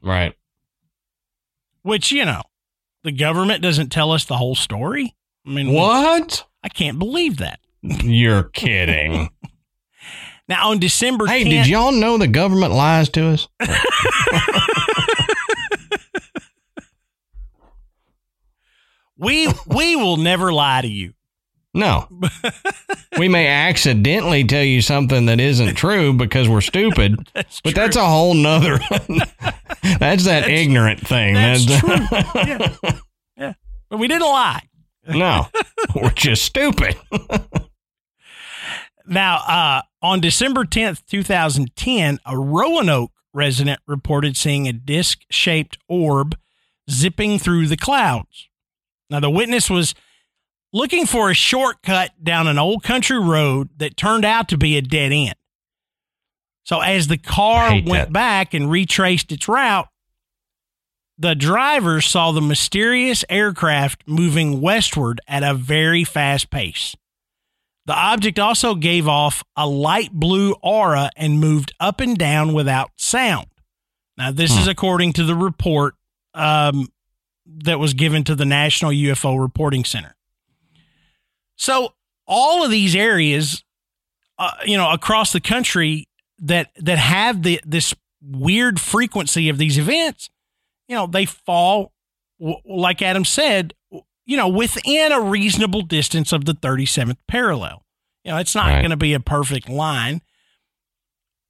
Right. 0.00 0.34
which, 1.82 2.12
you 2.12 2.24
know, 2.24 2.42
the 3.02 3.10
government 3.10 3.62
doesn't 3.62 3.90
tell 3.90 4.12
us 4.12 4.24
the 4.24 4.36
whole 4.36 4.54
story. 4.54 5.16
I 5.44 5.50
mean, 5.50 5.72
What? 5.72 6.46
I 6.62 6.68
can't 6.68 7.00
believe 7.00 7.38
that. 7.38 7.58
You're 7.82 8.44
kidding. 8.44 9.28
Now, 10.48 10.70
on 10.70 10.80
December 10.80 11.26
hey, 11.26 11.44
10th, 11.44 11.50
did 11.50 11.66
y'all 11.68 11.92
know 11.92 12.18
the 12.18 12.26
government 12.26 12.74
lies 12.74 13.08
to 13.10 13.28
us? 13.28 13.48
we, 19.16 19.48
we 19.66 19.96
will 19.96 20.16
never 20.16 20.52
lie 20.52 20.80
to 20.82 20.88
you. 20.88 21.14
No. 21.74 22.06
we 23.18 23.28
may 23.28 23.46
accidentally 23.46 24.44
tell 24.44 24.62
you 24.62 24.82
something 24.82 25.26
that 25.26 25.40
isn't 25.40 25.74
true 25.74 26.12
because 26.12 26.48
we're 26.48 26.60
stupid, 26.60 27.16
That's 27.34 27.60
but 27.62 27.74
true. 27.74 27.82
that's 27.82 27.96
a 27.96 28.04
whole 28.06 28.34
nother. 28.34 28.78
that's 29.98 30.24
that 30.24 30.48
ignorant 30.50 31.06
thing. 31.06 31.34
that's 31.34 31.64
That's- 31.66 32.08
true. 32.08 32.42
Yeah. 32.84 32.92
yeah. 33.38 33.52
But 33.88 33.98
we 33.98 34.08
didn't 34.08 34.22
lie. 34.28 34.62
no, 35.08 35.46
we're 35.94 36.10
just 36.10 36.44
stupid. 36.44 36.94
Now, 39.06 39.36
uh, 39.48 39.82
on 40.00 40.20
December 40.20 40.64
10th, 40.64 41.02
2010, 41.06 42.18
a 42.24 42.38
Roanoke 42.38 43.10
resident 43.34 43.80
reported 43.86 44.36
seeing 44.36 44.68
a 44.68 44.72
disc 44.72 45.22
shaped 45.30 45.78
orb 45.88 46.36
zipping 46.90 47.38
through 47.38 47.66
the 47.66 47.76
clouds. 47.76 48.48
Now, 49.10 49.20
the 49.20 49.30
witness 49.30 49.68
was 49.68 49.94
looking 50.72 51.06
for 51.06 51.30
a 51.30 51.34
shortcut 51.34 52.10
down 52.22 52.46
an 52.46 52.58
old 52.58 52.82
country 52.82 53.18
road 53.18 53.70
that 53.76 53.96
turned 53.96 54.24
out 54.24 54.48
to 54.48 54.58
be 54.58 54.76
a 54.76 54.82
dead 54.82 55.12
end. 55.12 55.34
So, 56.64 56.80
as 56.80 57.08
the 57.08 57.18
car 57.18 57.70
went 57.70 57.86
that. 57.86 58.12
back 58.12 58.54
and 58.54 58.70
retraced 58.70 59.32
its 59.32 59.48
route, 59.48 59.88
the 61.18 61.34
driver 61.34 62.00
saw 62.00 62.32
the 62.32 62.40
mysterious 62.40 63.24
aircraft 63.28 64.04
moving 64.06 64.60
westward 64.60 65.20
at 65.26 65.42
a 65.42 65.54
very 65.54 66.04
fast 66.04 66.50
pace. 66.50 66.94
The 67.84 67.94
object 67.94 68.38
also 68.38 68.76
gave 68.76 69.08
off 69.08 69.42
a 69.56 69.66
light 69.66 70.12
blue 70.12 70.54
aura 70.62 71.10
and 71.16 71.40
moved 71.40 71.72
up 71.80 72.00
and 72.00 72.16
down 72.16 72.54
without 72.54 72.90
sound. 72.96 73.46
Now, 74.16 74.30
this 74.30 74.56
is 74.56 74.68
according 74.68 75.14
to 75.14 75.24
the 75.24 75.34
report 75.34 75.94
um, 76.34 76.88
that 77.64 77.80
was 77.80 77.94
given 77.94 78.22
to 78.24 78.34
the 78.36 78.44
National 78.44 78.92
UFO 78.92 79.40
Reporting 79.40 79.84
Center. 79.84 80.14
So, 81.56 81.94
all 82.26 82.64
of 82.64 82.70
these 82.70 82.94
areas, 82.96 83.62
uh, 84.38 84.50
you 84.64 84.76
know, 84.76 84.90
across 84.90 85.32
the 85.32 85.40
country 85.40 86.06
that 86.38 86.70
that 86.76 86.98
have 86.98 87.42
the 87.42 87.60
this 87.64 87.94
weird 88.22 88.80
frequency 88.80 89.48
of 89.48 89.58
these 89.58 89.78
events, 89.78 90.30
you 90.88 90.94
know, 90.96 91.06
they 91.06 91.24
fall, 91.26 91.92
like 92.64 93.02
Adam 93.02 93.24
said, 93.24 93.74
you 94.24 94.36
know, 94.36 94.48
within 94.48 95.12
a 95.12 95.20
reasonable 95.20 95.82
distance 95.82 96.32
of 96.32 96.44
the 96.44 96.54
37th 96.54 97.16
parallel. 97.28 97.84
You 98.24 98.30
know, 98.32 98.38
it's 98.38 98.54
not 98.54 98.66
Right. 98.68 98.78
going 98.78 98.90
to 98.90 98.96
be 98.96 99.12
a 99.14 99.20
perfect 99.20 99.68
line. 99.68 100.22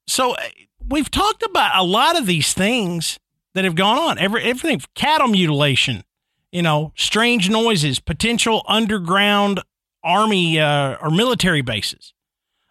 So 0.06 0.32
uh, 0.32 0.48
we've 0.88 1.10
talked 1.10 1.42
about 1.42 1.72
a 1.76 1.84
lot 1.84 2.18
of 2.18 2.26
these 2.26 2.52
things 2.54 3.18
that 3.54 3.64
have 3.64 3.74
gone 3.74 3.98
on. 3.98 4.18
Every 4.18 4.42
everything 4.42 4.80
cattle 4.94 5.28
mutilation, 5.28 6.04
you 6.50 6.62
know, 6.62 6.92
strange 6.96 7.48
noises, 7.50 7.98
potential 8.00 8.62
underground 8.66 9.60
army 10.04 10.58
uh, 10.58 10.96
or 11.00 11.10
military 11.10 11.62
bases, 11.62 12.12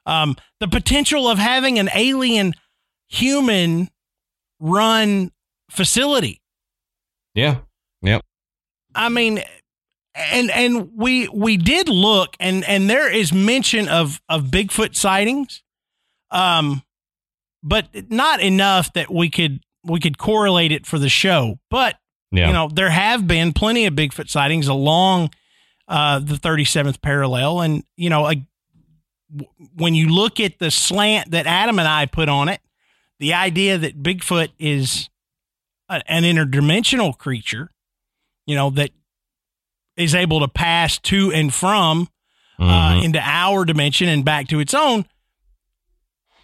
um, 0.05 0.35
the 0.59 0.67
potential 0.67 1.27
of 1.27 1.37
having 1.37 1.79
an 1.79 1.89
alien 1.95 2.53
human 3.07 3.89
run 4.59 5.31
facility. 5.69 6.41
Yeah. 7.33 7.59
Yep. 8.01 8.21
I 8.93 9.09
mean, 9.09 9.41
and 10.15 10.51
and 10.51 10.89
we 10.95 11.27
we 11.29 11.57
did 11.57 11.87
look, 11.87 12.35
and 12.39 12.63
and 12.65 12.89
there 12.89 13.11
is 13.11 13.31
mention 13.31 13.87
of 13.87 14.21
of 14.27 14.45
Bigfoot 14.45 14.95
sightings, 14.95 15.63
um, 16.31 16.83
but 17.63 17.87
not 18.09 18.41
enough 18.41 18.91
that 18.93 19.11
we 19.11 19.29
could 19.29 19.61
we 19.83 19.99
could 19.99 20.17
correlate 20.17 20.71
it 20.71 20.85
for 20.85 20.99
the 20.99 21.09
show. 21.09 21.59
But 21.69 21.95
Yeah. 22.31 22.47
You 22.47 22.53
know, 22.53 22.69
there 22.73 22.89
have 22.89 23.27
been 23.27 23.53
plenty 23.53 23.85
of 23.85 23.93
Bigfoot 23.93 24.29
sightings 24.29 24.67
along 24.67 25.31
uh, 25.91 26.19
the 26.19 26.35
37th 26.35 27.01
parallel. 27.01 27.59
And, 27.61 27.83
you 27.97 28.09
know, 28.09 28.27
a, 28.29 28.35
when 29.75 29.93
you 29.93 30.07
look 30.09 30.39
at 30.39 30.57
the 30.57 30.71
slant 30.71 31.31
that 31.31 31.45
Adam 31.47 31.79
and 31.79 31.87
I 31.87 32.05
put 32.05 32.29
on 32.29 32.47
it, 32.49 32.61
the 33.19 33.33
idea 33.33 33.77
that 33.77 34.01
Bigfoot 34.01 34.49
is 34.57 35.09
a, 35.89 36.01
an 36.11 36.23
interdimensional 36.23 37.17
creature, 37.17 37.69
you 38.45 38.55
know, 38.55 38.69
that 38.71 38.91
is 39.97 40.15
able 40.15 40.39
to 40.39 40.47
pass 40.47 40.97
to 40.99 41.31
and 41.33 41.53
from 41.53 42.07
uh, 42.57 42.93
Mhm. 42.93 43.03
into 43.05 43.19
our 43.21 43.65
dimension 43.65 44.07
and 44.07 44.23
back 44.23 44.47
to 44.47 44.59
its 44.59 44.73
own. 44.73 45.05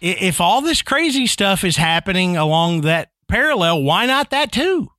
If 0.00 0.40
all 0.40 0.60
this 0.60 0.82
crazy 0.82 1.26
stuff 1.26 1.64
is 1.64 1.76
happening 1.76 2.36
along 2.36 2.82
that 2.82 3.10
parallel, 3.28 3.82
why 3.82 4.06
not 4.06 4.30
that 4.30 4.52
too? 4.52 4.90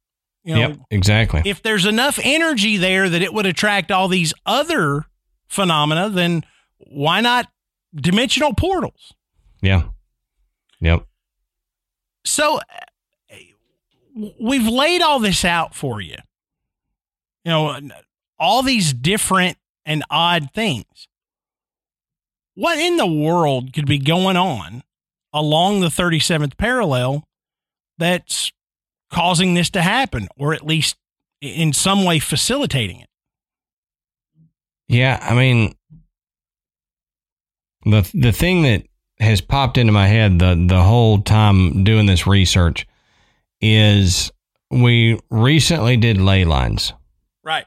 You 0.49 0.55
know, 0.55 0.61
yep. 0.61 0.77
Exactly. 0.89 1.43
if 1.45 1.61
there's 1.61 1.85
enough 1.85 2.17
energy 2.23 2.77
there 2.77 3.07
that 3.07 3.21
it 3.21 3.31
would 3.31 3.45
attract 3.45 3.91
all 3.91 4.07
these 4.07 4.33
other 4.47 5.05
phenomena, 5.47 6.09
then 6.09 6.43
why 6.79 7.21
not 7.21 7.45
dimensional 7.93 8.55
portals? 8.55 9.13
yeah. 9.61 9.83
Yep. 10.81 11.05
So 12.25 12.57
uh, 12.57 13.35
we've 14.41 14.67
laid 14.67 15.03
all 15.03 15.19
this 15.19 15.45
out 15.45 15.75
for 15.75 16.01
you. 16.01 16.15
You 17.45 17.51
know, 17.51 17.79
all 18.39 18.63
these 18.63 18.91
different 18.91 19.55
and 19.85 20.03
odd 20.09 20.49
things. 20.55 21.07
What 22.55 22.79
in 22.79 22.97
the 22.97 23.05
world 23.05 23.71
could 23.71 23.85
be 23.85 23.99
going 23.99 24.35
on 24.35 24.81
along 25.31 25.81
the 25.81 25.89
37th 25.89 26.57
parallel 26.57 27.27
that's 27.99 28.51
causing 29.09 29.53
this 29.53 29.69
to 29.71 29.81
happen, 29.81 30.27
or 30.37 30.53
at 30.53 30.65
least 30.65 30.97
in 31.41 31.73
some 31.73 32.03
way 32.03 32.19
facilitating 32.19 33.01
it? 33.01 33.09
Yeah, 34.87 35.19
I 35.21 35.35
mean 35.35 35.75
the 37.85 38.09
the 38.13 38.31
thing 38.31 38.63
that 38.63 38.83
has 39.19 39.41
popped 39.41 39.77
into 39.77 39.91
my 39.91 40.07
head 40.07 40.39
the 40.39 40.65
the 40.67 40.81
whole 40.81 41.21
time 41.21 41.83
doing 41.83 42.05
this 42.05 42.25
research 42.25 42.87
is 43.61 44.31
we 44.71 45.19
recently 45.29 45.97
did 45.97 46.17
ley 46.17 46.45
lines. 46.45 46.93
Right. 47.43 47.65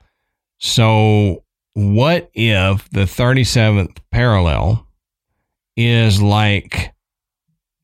So 0.59 1.45
what 1.75 2.31
if 2.35 2.89
the 2.91 3.01
37th 3.01 3.99
parallel 4.11 4.87
is 5.77 6.21
like 6.21 6.93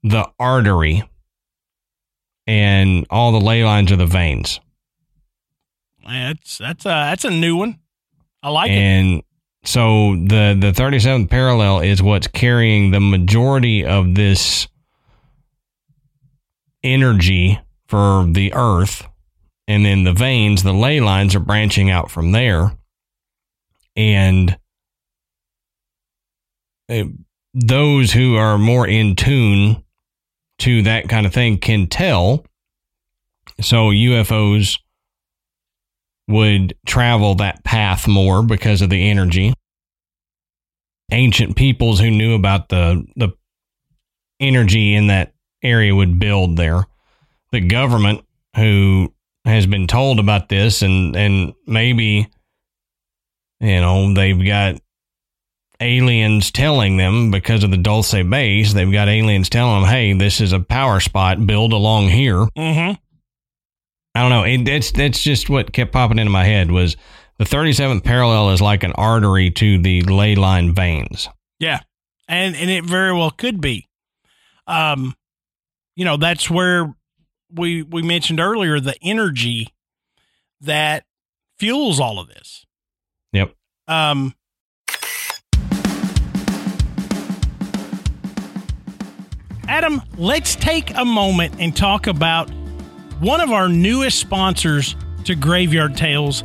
the 0.02 0.30
artery 0.38 1.07
and 2.48 3.06
all 3.10 3.30
the 3.30 3.40
ley 3.40 3.62
lines 3.62 3.92
are 3.92 3.96
the 3.96 4.06
veins? 4.06 4.58
That's 6.04 6.58
that's 6.58 6.86
a 6.86 6.88
that's 6.88 7.24
a 7.26 7.30
new 7.30 7.56
one. 7.56 7.78
I 8.42 8.48
like 8.50 8.70
it. 8.70 8.74
and 8.74 9.22
so 9.64 10.14
the 10.16 10.56
the 10.58 10.72
37th 10.72 11.28
parallel 11.28 11.80
is 11.80 12.02
what's 12.02 12.26
carrying 12.26 12.90
the 12.90 13.00
majority 13.00 13.84
of 13.84 14.14
this 14.14 14.66
energy 16.82 17.60
for 17.86 18.24
the 18.26 18.54
earth 18.54 19.06
and 19.66 19.84
then 19.84 20.04
the 20.04 20.12
veins 20.12 20.62
the 20.62 20.72
ley 20.72 21.00
lines 21.00 21.34
are 21.34 21.40
branching 21.40 21.90
out 21.90 22.10
from 22.10 22.30
there 22.32 22.72
and 23.96 24.56
uh, 26.88 27.02
those 27.52 28.12
who 28.12 28.36
are 28.36 28.56
more 28.56 28.86
in 28.86 29.16
tune 29.16 29.82
to 30.58 30.82
that 30.82 31.08
kind 31.08 31.26
of 31.26 31.32
thing 31.32 31.58
can 31.58 31.86
tell 31.86 32.44
so 33.60 33.90
UFOs 33.90 34.78
would 36.28 36.76
travel 36.86 37.34
that 37.36 37.64
path 37.64 38.06
more 38.06 38.42
because 38.42 38.82
of 38.82 38.90
the 38.90 39.08
energy. 39.10 39.52
Ancient 41.10 41.56
peoples 41.56 41.98
who 42.00 42.10
knew 42.10 42.34
about 42.34 42.68
the 42.68 43.04
the 43.16 43.30
energy 44.38 44.94
in 44.94 45.08
that 45.08 45.32
area 45.62 45.94
would 45.94 46.18
build 46.18 46.56
there. 46.56 46.84
The 47.50 47.60
government 47.60 48.24
who 48.54 49.12
has 49.44 49.66
been 49.66 49.86
told 49.86 50.20
about 50.20 50.48
this 50.48 50.82
and 50.82 51.16
and 51.16 51.54
maybe 51.66 52.28
you 53.60 53.80
know 53.80 54.12
they've 54.12 54.46
got 54.46 54.80
aliens 55.80 56.50
telling 56.50 56.96
them 56.96 57.30
because 57.30 57.62
of 57.62 57.70
the 57.70 57.76
Dulce 57.76 58.22
base 58.28 58.72
they've 58.72 58.90
got 58.90 59.08
aliens 59.08 59.48
telling 59.48 59.82
them 59.82 59.90
hey 59.90 60.12
this 60.12 60.40
is 60.40 60.52
a 60.52 60.60
power 60.60 60.98
spot 60.98 61.46
build 61.46 61.72
along 61.72 62.08
here 62.08 62.46
mm-hmm. 62.56 62.94
I 64.18 64.22
don't 64.22 64.30
know. 64.30 64.42
It, 64.42 64.68
it's 64.68 64.90
that's 64.90 65.22
just 65.22 65.48
what 65.48 65.72
kept 65.72 65.92
popping 65.92 66.18
into 66.18 66.32
my 66.32 66.42
head 66.42 66.72
was 66.72 66.96
the 67.38 67.44
37th 67.44 68.02
parallel 68.02 68.50
is 68.50 68.60
like 68.60 68.82
an 68.82 68.92
artery 68.94 69.52
to 69.52 69.78
the 69.78 70.02
ley 70.02 70.34
line 70.34 70.74
veins. 70.74 71.28
Yeah. 71.60 71.80
And 72.26 72.56
and 72.56 72.68
it 72.68 72.84
very 72.84 73.12
well 73.12 73.30
could 73.30 73.60
be. 73.60 73.88
Um 74.66 75.14
you 75.94 76.04
know, 76.04 76.16
that's 76.16 76.50
where 76.50 76.92
we 77.54 77.82
we 77.82 78.02
mentioned 78.02 78.40
earlier 78.40 78.80
the 78.80 78.96
energy 79.02 79.68
that 80.62 81.04
fuels 81.60 82.00
all 82.00 82.18
of 82.18 82.26
this. 82.26 82.66
Yep. 83.32 83.54
Um 83.86 84.34
Adam, 89.68 90.00
let's 90.16 90.56
take 90.56 90.96
a 90.96 91.04
moment 91.04 91.54
and 91.58 91.76
talk 91.76 92.06
about 92.06 92.48
one 93.20 93.42
of 93.42 93.50
our 93.50 93.68
newest 93.68 94.18
sponsors 94.18 94.96
to 95.24 95.34
Graveyard 95.34 95.94
Tales, 95.94 96.42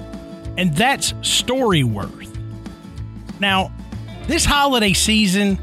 and 0.58 0.76
that's 0.76 1.14
Storyworth. 1.14 2.30
Now, 3.40 3.72
this 4.28 4.44
holiday 4.44 4.92
season, 4.92 5.58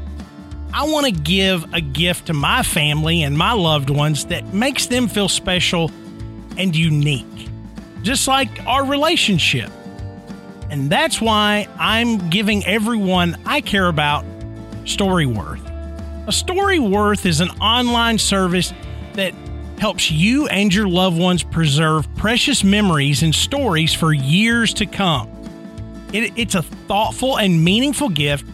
I 0.73 0.85
want 0.85 1.05
to 1.05 1.11
give 1.11 1.71
a 1.71 1.81
gift 1.81 2.27
to 2.27 2.33
my 2.33 2.63
family 2.63 3.21
and 3.21 3.37
my 3.37 3.53
loved 3.53 3.91
ones 3.91 4.25
that 4.25 4.53
makes 4.53 4.87
them 4.87 5.07
feel 5.07 5.29
special 5.29 5.91
and 6.57 6.75
unique, 6.75 7.47
just 8.01 8.27
like 8.27 8.65
our 8.65 8.83
relationship. 8.83 9.69
And 10.71 10.89
that's 10.89 11.21
why 11.21 11.67
I'm 11.77 12.29
giving 12.29 12.65
everyone 12.65 13.37
I 13.45 13.61
care 13.61 13.87
about 13.87 14.25
Storyworth. 14.85 15.60
A 16.27 16.33
Storyworth 16.33 17.25
is 17.25 17.41
an 17.41 17.49
online 17.59 18.19
service 18.19 18.73
that 19.13 19.33
helps 19.79 20.11
you 20.11 20.47
and 20.49 20.71
your 20.71 20.87
loved 20.87 21.17
ones 21.17 21.41
preserve 21.41 22.07
precious 22.13 22.63
memories 22.63 23.23
and 23.23 23.33
stories 23.33 23.91
for 23.91 24.13
years 24.13 24.71
to 24.75 24.85
come. 24.85 25.27
It, 26.13 26.31
it's 26.35 26.53
a 26.53 26.61
thoughtful 26.61 27.39
and 27.39 27.63
meaningful 27.63 28.09
gift 28.09 28.45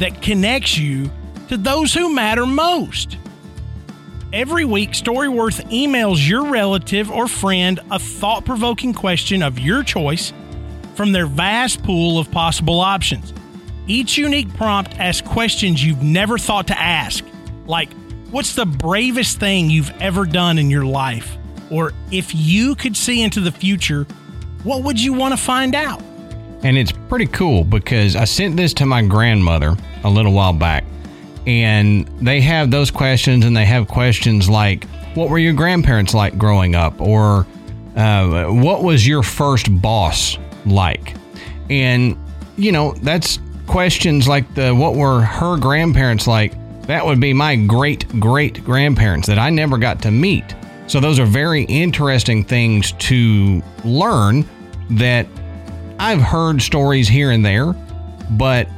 that 0.00 0.20
connects 0.20 0.76
you 0.76 1.08
to 1.46 1.56
those 1.56 1.94
who 1.94 2.12
matter 2.12 2.44
most. 2.44 3.18
Every 4.32 4.64
week, 4.64 4.90
Storyworth 4.90 5.62
emails 5.70 6.28
your 6.28 6.50
relative 6.50 7.08
or 7.08 7.28
friend 7.28 7.78
a 7.92 8.00
thought 8.00 8.44
provoking 8.44 8.92
question 8.92 9.44
of 9.44 9.60
your 9.60 9.84
choice 9.84 10.32
from 10.96 11.12
their 11.12 11.26
vast 11.26 11.84
pool 11.84 12.18
of 12.18 12.32
possible 12.32 12.80
options. 12.80 13.32
Each 13.86 14.18
unique 14.18 14.52
prompt 14.54 14.98
asks 14.98 15.26
questions 15.26 15.84
you've 15.84 16.02
never 16.02 16.38
thought 16.38 16.66
to 16.68 16.78
ask, 16.78 17.24
like, 17.66 17.88
What's 18.30 18.54
the 18.54 18.66
bravest 18.66 19.38
thing 19.38 19.70
you've 19.70 19.92
ever 20.00 20.26
done 20.26 20.58
in 20.58 20.68
your 20.68 20.84
life? 20.84 21.36
Or 21.70 21.92
if 22.10 22.34
you 22.34 22.74
could 22.74 22.96
see 22.96 23.22
into 23.22 23.40
the 23.40 23.52
future, 23.52 24.04
what 24.64 24.82
would 24.82 25.00
you 25.00 25.12
want 25.12 25.32
to 25.32 25.36
find 25.36 25.74
out? 25.76 26.02
And 26.64 26.76
it's 26.76 26.92
pretty 27.08 27.26
cool 27.26 27.62
because 27.62 28.16
I 28.16 28.24
sent 28.24 28.56
this 28.56 28.74
to 28.74 28.86
my 28.86 29.02
grandmother 29.02 29.76
a 30.02 30.10
little 30.10 30.32
while 30.32 30.52
back. 30.52 30.84
And 31.46 32.08
they 32.20 32.40
have 32.40 32.72
those 32.72 32.90
questions, 32.90 33.44
and 33.44 33.56
they 33.56 33.64
have 33.64 33.86
questions 33.86 34.48
like, 34.48 34.84
What 35.14 35.30
were 35.30 35.38
your 35.38 35.52
grandparents 35.52 36.12
like 36.12 36.36
growing 36.36 36.74
up? 36.74 37.00
Or 37.00 37.46
uh, 37.94 38.46
what 38.46 38.82
was 38.82 39.06
your 39.06 39.22
first 39.22 39.80
boss 39.80 40.36
like? 40.66 41.14
And, 41.70 42.18
you 42.56 42.72
know, 42.72 42.92
that's 43.02 43.38
questions 43.66 44.28
like 44.28 44.54
the 44.54 44.74
what 44.74 44.94
were 44.94 45.20
her 45.20 45.56
grandparents 45.56 46.26
like? 46.26 46.52
That 46.82 47.04
would 47.04 47.20
be 47.20 47.32
my 47.32 47.56
great 47.56 48.08
great 48.20 48.64
grandparents 48.64 49.26
that 49.26 49.38
I 49.38 49.50
never 49.50 49.78
got 49.78 50.02
to 50.02 50.10
meet. 50.10 50.54
So 50.86 51.00
those 51.00 51.18
are 51.18 51.26
very 51.26 51.64
interesting 51.64 52.44
things 52.44 52.92
to 52.92 53.62
learn 53.84 54.44
that 54.90 55.26
I've 55.98 56.20
heard 56.20 56.62
stories 56.62 57.08
here 57.08 57.30
and 57.30 57.44
there, 57.44 57.72
but 58.30 58.68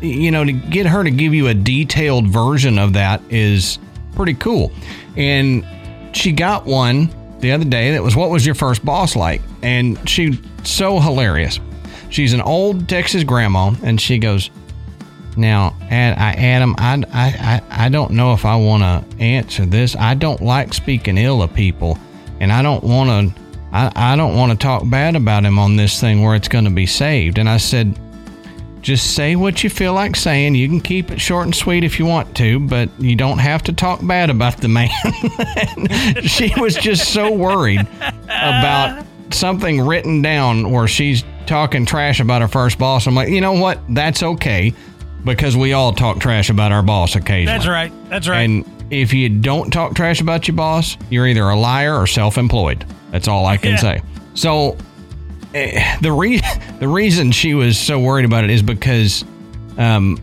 you 0.00 0.30
know, 0.30 0.44
to 0.44 0.52
get 0.52 0.86
her 0.86 1.02
to 1.02 1.10
give 1.10 1.32
you 1.32 1.48
a 1.48 1.54
detailed 1.54 2.26
version 2.26 2.78
of 2.78 2.92
that 2.92 3.22
is 3.30 3.78
pretty 4.14 4.34
cool. 4.34 4.70
And 5.16 5.66
she 6.12 6.32
got 6.32 6.66
one 6.66 7.08
the 7.40 7.52
other 7.52 7.64
day 7.64 7.92
that 7.92 8.02
was 8.02 8.16
what 8.16 8.30
was 8.30 8.44
your 8.44 8.54
first 8.54 8.84
boss 8.84 9.16
like? 9.16 9.40
And 9.62 10.08
she 10.08 10.38
so 10.62 11.00
hilarious. 11.00 11.58
She's 12.14 12.32
an 12.32 12.42
old 12.42 12.88
Texas 12.88 13.24
grandma 13.24 13.74
and 13.82 14.00
she 14.00 14.18
goes, 14.18 14.48
now, 15.36 15.76
Ad, 15.90 16.16
I, 16.16 16.32
Adam, 16.34 16.76
I, 16.78 17.02
I, 17.12 17.86
I 17.86 17.88
don't 17.88 18.12
know 18.12 18.34
if 18.34 18.44
I 18.44 18.54
want 18.54 18.84
to 18.84 19.20
answer 19.20 19.66
this. 19.66 19.96
I 19.96 20.14
don't 20.14 20.40
like 20.40 20.72
speaking 20.72 21.18
ill 21.18 21.42
of 21.42 21.52
people, 21.52 21.98
and 22.38 22.52
I 22.52 22.62
don't 22.62 22.84
want 22.84 23.34
to. 23.34 23.42
I, 23.72 24.12
I 24.12 24.14
don't 24.14 24.36
want 24.36 24.52
to 24.52 24.56
talk 24.58 24.88
bad 24.88 25.16
about 25.16 25.44
him 25.44 25.58
on 25.58 25.74
this 25.74 26.00
thing 26.00 26.22
where 26.22 26.36
it's 26.36 26.46
going 26.46 26.66
to 26.66 26.70
be 26.70 26.86
saved. 26.86 27.38
And 27.38 27.48
I 27.48 27.56
said, 27.56 27.98
just 28.80 29.16
say 29.16 29.34
what 29.34 29.64
you 29.64 29.70
feel 29.70 29.92
like 29.92 30.14
saying. 30.14 30.54
You 30.54 30.68
can 30.68 30.80
keep 30.80 31.10
it 31.10 31.20
short 31.20 31.46
and 31.46 31.54
sweet 31.54 31.82
if 31.82 31.98
you 31.98 32.06
want 32.06 32.36
to, 32.36 32.60
but 32.60 32.88
you 33.00 33.16
don't 33.16 33.38
have 33.38 33.64
to 33.64 33.72
talk 33.72 34.06
bad 34.06 34.30
about 34.30 34.58
the 34.58 34.68
man. 34.68 34.88
she 36.22 36.52
was 36.60 36.76
just 36.76 37.12
so 37.12 37.32
worried 37.32 37.84
about 38.28 39.04
something 39.30 39.80
written 39.80 40.22
down 40.22 40.70
where 40.70 40.86
she's 40.86 41.24
talking 41.46 41.86
trash 41.86 42.20
about 42.20 42.42
her 42.42 42.48
first 42.48 42.78
boss. 42.78 43.06
I'm 43.06 43.14
like, 43.14 43.28
you 43.28 43.40
know 43.40 43.52
what? 43.52 43.80
That's 43.88 44.22
okay 44.22 44.74
because 45.24 45.56
we 45.56 45.72
all 45.72 45.92
talk 45.92 46.18
trash 46.20 46.50
about 46.50 46.72
our 46.72 46.82
boss 46.82 47.16
occasionally. 47.16 47.46
That's 47.46 47.66
right. 47.66 47.92
That's 48.10 48.28
right. 48.28 48.40
And 48.42 48.64
if 48.90 49.12
you 49.14 49.28
don't 49.28 49.70
talk 49.70 49.94
trash 49.94 50.20
about 50.20 50.46
your 50.48 50.56
boss, 50.56 50.96
you're 51.10 51.26
either 51.26 51.42
a 51.48 51.56
liar 51.56 51.96
or 51.96 52.06
self 52.06 52.36
employed. 52.38 52.84
That's 53.10 53.28
all 53.28 53.46
I 53.46 53.56
can 53.56 53.72
Yeah. 53.72 53.76
say. 53.78 54.02
So 54.34 54.76
eh, 55.54 55.96
the 56.00 56.12
re- 56.12 56.40
the 56.80 56.88
reason 56.88 57.32
she 57.32 57.54
was 57.54 57.78
so 57.78 57.98
worried 58.00 58.24
about 58.24 58.44
it 58.44 58.50
is 58.50 58.62
because 58.62 59.24
um, 59.78 60.20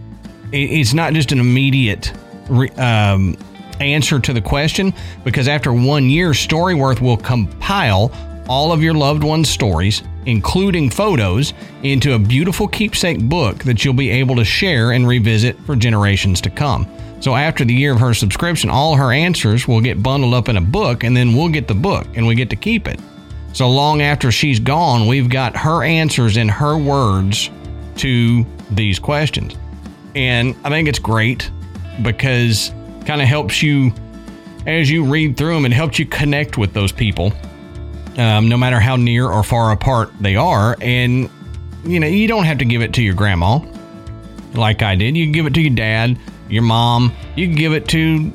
it, 0.52 0.58
it's 0.72 0.94
not 0.94 1.14
just 1.14 1.32
an 1.32 1.40
immediate 1.40 2.14
re- 2.50 2.70
um, 2.72 3.36
answer 3.80 4.20
to 4.20 4.34
the 4.34 4.42
question. 4.42 4.94
Because 5.24 5.48
after 5.48 5.74
one 5.74 6.10
year, 6.10 6.30
Storyworth 6.32 7.02
will 7.02 7.18
compile 7.18 8.12
all 8.48 8.72
of 8.72 8.84
your 8.84 8.94
loved 8.94 9.24
ones' 9.24 9.50
stories, 9.50 10.04
including 10.26 10.90
photos, 10.90 11.54
into 11.84 12.14
a 12.14 12.20
beautiful 12.20 12.68
keepsake 12.68 13.22
book 13.28 13.64
that 13.64 13.84
you'll 13.84 13.94
be 13.94 14.10
able 14.10 14.36
to 14.36 14.46
share 14.46 14.92
and 14.92 15.08
revisit 15.08 15.60
for 15.66 15.76
generations 15.76 16.42
to 16.42 16.50
come. 16.50 16.88
So 17.20 17.36
after 17.36 17.64
the 17.64 17.74
year 17.74 17.94
of 17.94 18.00
her 18.00 18.14
subscription, 18.14 18.70
all 18.70 18.96
her 18.96 19.12
answers 19.12 19.68
will 19.68 19.82
get 19.82 20.02
bundled 20.02 20.34
up 20.34 20.50
in 20.50 20.58
a 20.58 20.62
book, 20.62 21.04
and 21.04 21.16
then 21.16 21.36
we'll 21.36 21.50
get 21.50 21.68
the 21.68 21.76
book 21.76 22.08
and 22.16 22.26
we 22.26 22.36
get 22.36 22.50
to 22.50 22.56
keep 22.56 22.88
it. 22.88 23.00
So 23.54 23.70
long 23.70 24.02
after 24.02 24.32
she's 24.32 24.60
gone, 24.60 25.08
we've 25.08 25.30
got 25.30 25.56
her 25.58 25.84
answers 25.84 26.38
in 26.38 26.50
her 26.50 26.78
words 26.78 27.50
to 27.98 28.46
these 28.72 28.98
questions. 28.98 29.56
And 30.16 30.56
I 30.64 30.70
think 30.70 30.88
it's 30.88 31.00
great 31.00 31.52
because 32.02 32.72
kind 33.06 33.22
of 33.22 33.28
helps 33.28 33.62
you 33.62 33.92
as 34.68 34.90
you 34.90 35.04
read 35.04 35.38
through 35.38 35.56
them, 35.56 35.66
and 35.66 35.74
helps 35.74 35.98
you 35.98 36.06
connect 36.06 36.58
with 36.58 36.74
those 36.74 36.92
people, 36.92 37.34
um, 38.18 38.49
no 38.49 38.57
matter 38.57 38.80
how 38.80 38.95
near 38.95 39.28
or 39.28 39.43
far 39.43 39.72
apart 39.72 40.12
they 40.20 40.36
are. 40.36 40.76
And, 40.82 41.30
you 41.84 41.99
know, 41.99 42.07
you 42.07 42.28
don't 42.28 42.45
have 42.45 42.59
to 42.59 42.66
give 42.66 42.82
it 42.82 42.93
to 42.93 43.01
your 43.01 43.14
grandma 43.14 43.59
like 44.53 44.82
I 44.82 44.95
did. 44.95 45.16
You 45.16 45.26
can 45.26 45.32
give 45.32 45.45
it 45.45 45.53
to 45.53 45.62
your 45.62 45.76
dad, 45.76 46.18
your 46.49 46.64
mom, 46.64 47.14
you 47.36 47.47
can 47.47 47.55
give 47.55 47.74
it 47.74 47.88
to 47.89 48.32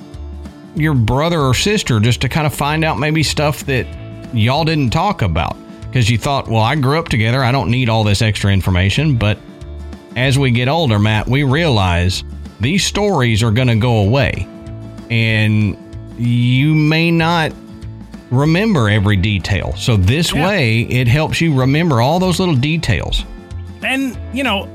your 0.74 0.94
brother 0.94 1.40
or 1.40 1.54
sister 1.54 2.00
just 2.00 2.20
to 2.22 2.28
kind 2.28 2.46
of 2.46 2.54
find 2.54 2.84
out 2.84 2.98
maybe 2.98 3.22
stuff 3.22 3.64
that 3.66 3.86
y'all 4.34 4.64
didn't 4.64 4.90
talk 4.90 5.22
about 5.22 5.56
because 5.82 6.10
you 6.10 6.18
thought, 6.18 6.48
well, 6.48 6.62
I 6.62 6.74
grew 6.76 6.98
up 6.98 7.08
together. 7.08 7.42
I 7.42 7.52
don't 7.52 7.70
need 7.70 7.88
all 7.88 8.04
this 8.04 8.20
extra 8.20 8.52
information. 8.52 9.16
But 9.16 9.38
as 10.14 10.38
we 10.38 10.50
get 10.50 10.68
older, 10.68 10.98
Matt, 10.98 11.26
we 11.26 11.42
realize 11.42 12.24
these 12.60 12.84
stories 12.84 13.42
are 13.42 13.50
going 13.50 13.68
to 13.68 13.76
go 13.76 13.98
away. 13.98 14.46
And 15.08 15.76
you 16.18 16.74
may 16.74 17.10
not 17.10 17.52
remember 18.30 18.88
every 18.88 19.16
detail. 19.16 19.74
So 19.76 19.96
this 19.96 20.32
Yeah. 20.34 20.46
way, 20.46 20.80
it 20.82 21.08
helps 21.08 21.40
you 21.40 21.54
remember 21.54 22.00
all 22.00 22.18
those 22.18 22.38
little 22.40 22.54
details. 22.56 23.24
And, 23.84 24.18
you 24.32 24.42
know, 24.42 24.68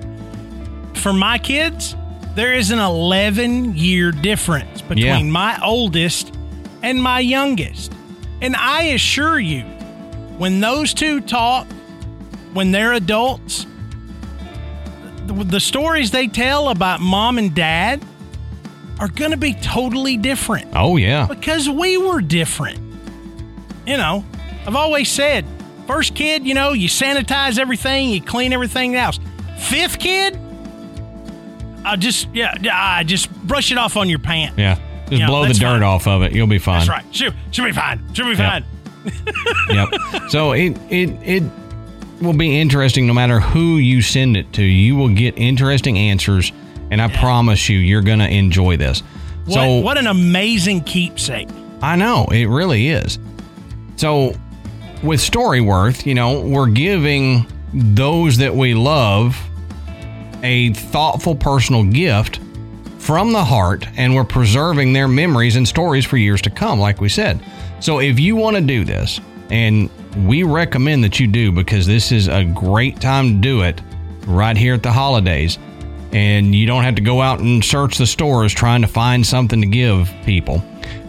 for 0.94 1.12
my 1.14 1.38
kids, 1.38 1.96
there 2.36 2.54
is 2.54 2.72
an 2.72 2.80
11 2.80 3.76
year 3.76 4.12
difference 4.12 4.82
between 4.82 5.06
Yeah. 5.06 5.22
my 5.24 5.58
oldest 5.62 6.32
and 6.82 7.02
my 7.02 7.20
youngest. 7.20 7.92
And 8.42 8.56
I 8.56 8.84
assure 8.84 9.40
you, 9.40 9.64
when 10.38 10.62
those 10.62 10.94
two 10.94 11.20
talk, 11.22 11.68
when 12.54 12.72
they're 12.72 12.94
adults, 12.94 13.66
the, 15.28 15.34
the 15.44 15.60
stories 15.60 16.12
they 16.12 16.28
tell 16.28 16.70
about 16.70 17.00
mom 17.02 17.38
and 17.38 17.54
dad 17.54 18.02
are 19.00 19.08
going 19.08 19.32
to 19.32 19.38
be 19.38 19.54
totally 19.56 20.16
different 20.18 20.68
Oh, 20.76 20.98
yeah. 20.98 21.26
because 21.28 21.70
we 21.70 21.98
were 21.98 22.22
different. 22.22 22.80
You 23.92 23.98
know, 23.98 24.24
I've 24.66 24.78
always 24.78 25.10
said, 25.10 25.44
first 25.86 26.16
kid, 26.16 26.48
you 26.48 26.54
know, 26.54 26.72
you 26.72 26.88
sanitize 26.88 27.60
everything, 27.60 28.12
you 28.12 28.22
clean 28.22 28.54
everything 28.54 28.96
else. 28.96 29.20
Fifth 29.60 30.00
kid, 30.00 30.40
I 31.84 31.98
just 31.98 32.30
yeah, 32.34 32.56
I 32.72 33.04
just 33.04 33.30
brush 33.46 33.70
it 33.70 33.78
off 33.78 33.98
on 33.98 34.08
your 34.08 34.20
pant. 34.20 34.58
Yeah. 34.58 34.76
Just 35.10 35.20
Yeah, 35.20 35.28
blow 35.28 35.46
the 35.46 35.54
dirt 35.54 35.60
fine. 35.60 35.84
off 35.84 36.08
of 36.08 36.24
it. 36.24 36.32
You'll 36.32 36.48
be 36.48 36.58
fine. 36.58 36.80
That's 36.80 36.90
right. 36.90 37.04
Should 37.14 37.34
should 37.52 37.66
be 37.66 37.74
fine. 37.74 38.02
Should 38.14 38.28
be 38.28 38.36
fine. 38.38 38.64
yep. 39.70 39.90
So 40.30 40.54
it 40.54 40.78
it 40.90 41.10
it 41.22 41.44
will 42.22 42.32
be 42.32 42.62
interesting 42.62 43.08
no 43.08 43.14
matter 43.14 43.42
who 43.42 43.76
you 43.76 44.02
send 44.02 44.38
it 44.38 44.54
to. 44.54 44.64
You 44.64 44.96
will 44.96 45.14
get 45.14 45.38
interesting 45.38 45.98
answers, 45.98 46.54
and 46.92 47.02
I 47.02 47.10
promise 47.10 47.68
you, 47.68 47.78
you're 47.78 48.04
gonna 48.04 48.30
enjoy 48.30 48.78
this. 48.78 49.02
What, 49.44 49.56
so 49.56 49.80
what 49.80 49.98
an 49.98 50.08
amazing 50.08 50.86
keepsake. 50.86 51.50
I 51.82 51.98
know 51.98 52.28
it 52.32 52.46
really 52.46 52.88
is. 52.88 53.20
So 54.02 54.34
with 55.04 55.20
Storyworth, 55.20 56.08
you 56.08 56.16
know, 56.16 56.42
we're 56.42 56.66
giving 56.66 57.46
those 57.72 58.36
that 58.38 58.56
we 58.56 58.74
love 58.74 59.40
a 60.42 60.74
thoughtful 60.74 61.36
personal 61.36 61.84
gift 61.84 62.40
from 62.98 63.32
the 63.32 63.44
heart 63.44 63.86
and 63.98 64.16
we're 64.16 64.24
preserving 64.24 64.94
their 64.94 65.08
memories 65.08 65.56
and 65.56 65.68
stories 65.68 66.04
for 66.04 66.18
years 66.18 66.42
to 66.42 66.50
come 66.50 66.80
like 66.80 67.00
we 67.00 67.10
said. 67.10 67.46
So 67.80 68.00
if 68.00 68.20
you 68.20 68.36
want 68.36 68.56
to 68.56 68.64
do 68.64 68.84
this 68.84 69.20
and 69.52 69.88
we 70.26 70.42
recommend 70.42 71.04
that 71.04 71.20
you 71.20 71.28
do 71.28 71.52
because 71.52 71.86
this 71.86 72.12
is 72.12 72.28
a 72.28 72.44
great 72.44 73.00
time 73.00 73.36
to 73.36 73.40
do 73.40 73.62
it 73.62 73.84
right 74.26 74.58
here 74.58 74.74
at 74.74 74.82
the 74.82 74.92
holidays 74.92 75.60
and 76.12 76.56
you 76.56 76.66
don't 76.66 76.84
have 76.84 76.96
to 76.96 77.04
go 77.04 77.22
out 77.22 77.40
and 77.40 77.64
search 77.64 78.00
the 78.00 78.08
stores 78.08 78.52
trying 78.52 78.82
to 78.82 78.88
find 78.88 79.24
something 79.24 79.62
to 79.62 79.68
give 79.68 80.12
people. 80.26 80.64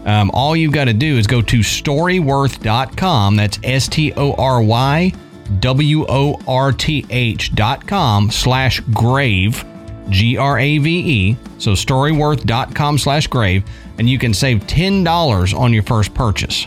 Um, 0.04 0.30
all 0.34 0.56
you've 0.56 0.72
got 0.72 0.86
to 0.86 0.94
do 0.94 1.16
is 1.16 1.26
go 1.26 1.42
to 1.42 1.58
storyworth.com. 1.58 3.36
That's 3.36 3.58
S 3.62 3.88
T 3.88 4.12
O 4.14 4.34
R 4.34 4.62
Y 4.62 5.12
W 5.60 6.06
O 6.08 6.40
R 6.46 6.72
T 6.72 7.04
H 7.10 7.54
dot 7.54 7.86
com 7.86 8.30
slash 8.30 8.80
grave, 8.92 9.64
G 10.08 10.36
R 10.36 10.58
A 10.58 10.78
V 10.78 10.98
E. 10.98 11.36
So 11.58 11.72
storyworth.com 11.72 12.98
slash 12.98 13.26
grave, 13.28 13.64
and 13.98 14.08
you 14.08 14.18
can 14.18 14.34
save 14.34 14.66
$10 14.66 15.58
on 15.58 15.72
your 15.72 15.84
first 15.84 16.12
purchase. 16.14 16.66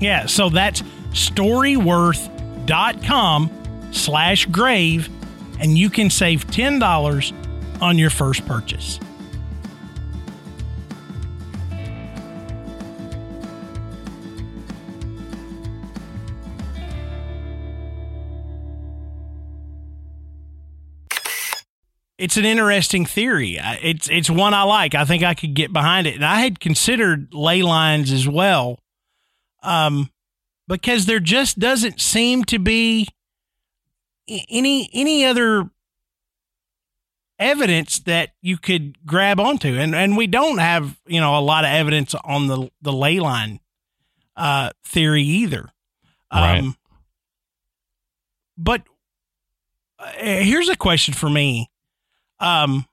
Yeah, 0.00 0.26
so 0.26 0.48
that's 0.48 0.82
storyworth.com 1.12 3.50
slash 3.92 4.46
grave, 4.46 5.08
and 5.60 5.78
you 5.78 5.88
can 5.90 6.10
save 6.10 6.48
$10 6.48 7.32
on 7.80 7.98
your 7.98 8.10
first 8.10 8.44
purchase. 8.46 8.98
It's 22.22 22.36
an 22.36 22.44
interesting 22.44 23.04
theory. 23.04 23.58
It's 23.60 24.08
it's 24.08 24.30
one 24.30 24.54
I 24.54 24.62
like. 24.62 24.94
I 24.94 25.04
think 25.04 25.24
I 25.24 25.34
could 25.34 25.54
get 25.54 25.72
behind 25.72 26.06
it. 26.06 26.14
And 26.14 26.24
I 26.24 26.40
had 26.40 26.60
considered 26.60 27.34
ley 27.34 27.62
lines 27.62 28.12
as 28.12 28.28
well 28.28 28.78
um, 29.64 30.08
because 30.68 31.06
there 31.06 31.18
just 31.18 31.58
doesn't 31.58 32.00
seem 32.00 32.44
to 32.44 32.60
be 32.60 33.08
any 34.28 34.88
any 34.92 35.24
other 35.24 35.68
evidence 37.40 37.98
that 37.98 38.30
you 38.40 38.56
could 38.56 39.04
grab 39.04 39.40
onto, 39.40 39.76
and 39.76 39.92
and 39.92 40.16
we 40.16 40.28
don't 40.28 40.58
have 40.58 41.00
you 41.06 41.20
know 41.20 41.36
a 41.36 41.40
lot 41.40 41.64
of 41.64 41.70
evidence 41.70 42.14
on 42.14 42.46
the 42.46 42.70
the 42.80 42.92
ley 42.92 43.18
line 43.18 43.58
uh, 44.36 44.70
theory 44.84 45.24
either. 45.24 45.70
Um, 46.30 46.40
Right. 46.40 46.74
But 48.56 48.82
uh, 49.98 50.12
here's 50.16 50.68
a 50.68 50.76
question 50.76 51.14
for 51.14 51.28
me: 51.28 51.68
um, 52.42 52.84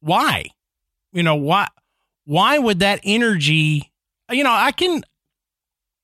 Why? 0.00 0.46
You 1.12 1.22
know 1.22 1.36
why? 1.36 1.68
Why 2.24 2.58
would 2.58 2.80
that 2.80 3.00
energy? 3.04 3.90
You 4.30 4.44
know, 4.44 4.52
I 4.52 4.72
can 4.72 5.02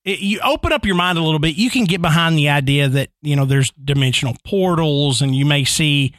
it, 0.03 0.19
you 0.19 0.39
open 0.43 0.71
up 0.71 0.85
your 0.85 0.95
mind 0.95 1.17
a 1.17 1.21
little 1.21 1.39
bit, 1.39 1.55
you 1.55 1.69
can 1.69 1.85
get 1.85 2.01
behind 2.01 2.37
the 2.37 2.49
idea 2.49 2.87
that 2.87 3.09
you 3.21 3.35
know 3.35 3.45
there's 3.45 3.71
dimensional 3.71 4.35
portals, 4.45 5.21
and 5.21 5.35
you 5.35 5.45
may 5.45 5.63
see 5.63 6.13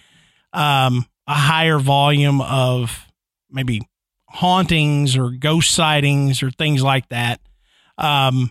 um, 0.53 1.07
a 1.27 1.35
higher 1.35 1.79
volume 1.79 2.41
of 2.41 3.07
maybe 3.51 3.81
hauntings 4.29 5.17
or 5.17 5.31
ghost 5.31 5.71
sightings 5.71 6.43
or 6.43 6.51
things 6.51 6.83
like 6.83 7.09
that. 7.09 7.41
Um, 7.97 8.51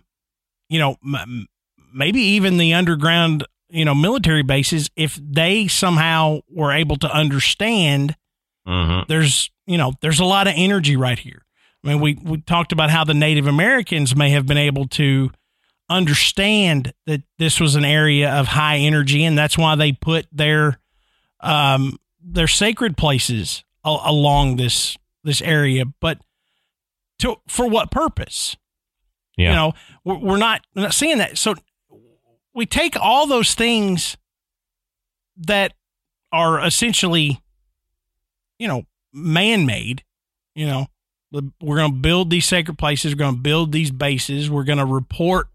you 0.69 0.80
know, 0.80 0.95
m- 1.06 1.48
maybe 1.94 2.22
even 2.22 2.57
the 2.57 2.73
underground, 2.73 3.45
you 3.76 3.85
know, 3.85 3.93
military 3.95 4.43
bases, 4.43 4.89
if 4.95 5.19
they 5.23 5.68
somehow 5.68 6.39
were 6.49 6.72
able 6.72 6.95
to 6.97 7.11
understand 7.11 8.15
Mm-hmm. 8.68 9.03
there's 9.07 9.52
you 9.68 9.77
know 9.77 9.93
there's 10.02 10.19
a 10.19 10.26
lot 10.26 10.47
of 10.47 10.53
energy 10.57 10.95
right 10.95 11.19
here. 11.19 11.45
I 11.84 11.88
mean, 11.89 11.99
we 11.99 12.18
we 12.23 12.41
talked 12.41 12.72
about 12.72 12.89
how 12.89 13.03
the 13.03 13.14
Native 13.14 13.45
Americans 13.45 14.15
may 14.15 14.31
have 14.31 14.47
been 14.47 14.57
able 14.57 14.88
to 14.88 15.30
understand 15.88 16.93
that 17.06 17.22
this 17.38 17.60
was 17.60 17.76
an 17.76 17.85
area 17.85 18.31
of 18.34 18.47
high 18.47 18.77
energy, 18.77 19.23
and 19.23 19.38
that's 19.38 19.57
why 19.57 19.76
they 19.76 19.91
put 19.91 20.26
their 20.31 20.80
um, 21.41 21.99
their 22.22 22.47
sacred 22.47 22.97
places 22.97 23.64
a- 23.84 23.97
along 24.06 24.56
this 24.56 24.97
this 25.23 25.41
area. 25.41 25.85
But 26.02 26.19
to 27.19 27.35
for 27.47 27.68
what 27.69 27.91
purpose? 27.91 28.57
Yeah. 29.38 29.49
You 29.49 29.56
know, 29.56 29.73
we're, 30.03 30.18
we're 30.18 30.38
not 30.38 30.61
we're 30.76 30.84
not 30.84 30.93
seeing 30.93 31.19
that. 31.19 31.38
So 31.38 31.53
we 32.56 32.65
take 32.65 32.95
all 32.99 33.27
those 33.27 33.53
things 33.53 34.18
that 35.38 35.73
are 36.32 36.65
essentially, 36.65 37.41
you 38.57 38.68
know, 38.68 38.84
man 39.14 39.65
made. 39.65 40.03
You 40.56 40.68
know, 40.68 40.88
we're 41.32 41.77
going 41.77 41.91
to 41.91 41.99
build 41.99 42.30
these 42.30 42.45
sacred 42.45 42.77
places. 42.77 43.14
We're 43.14 43.19
going 43.19 43.36
to 43.36 43.41
build 43.41 43.73
these 43.73 43.91
bases. 43.91 44.49
We're 44.49 44.64
going 44.64 44.77
to 44.77 44.86
report, 44.86 45.48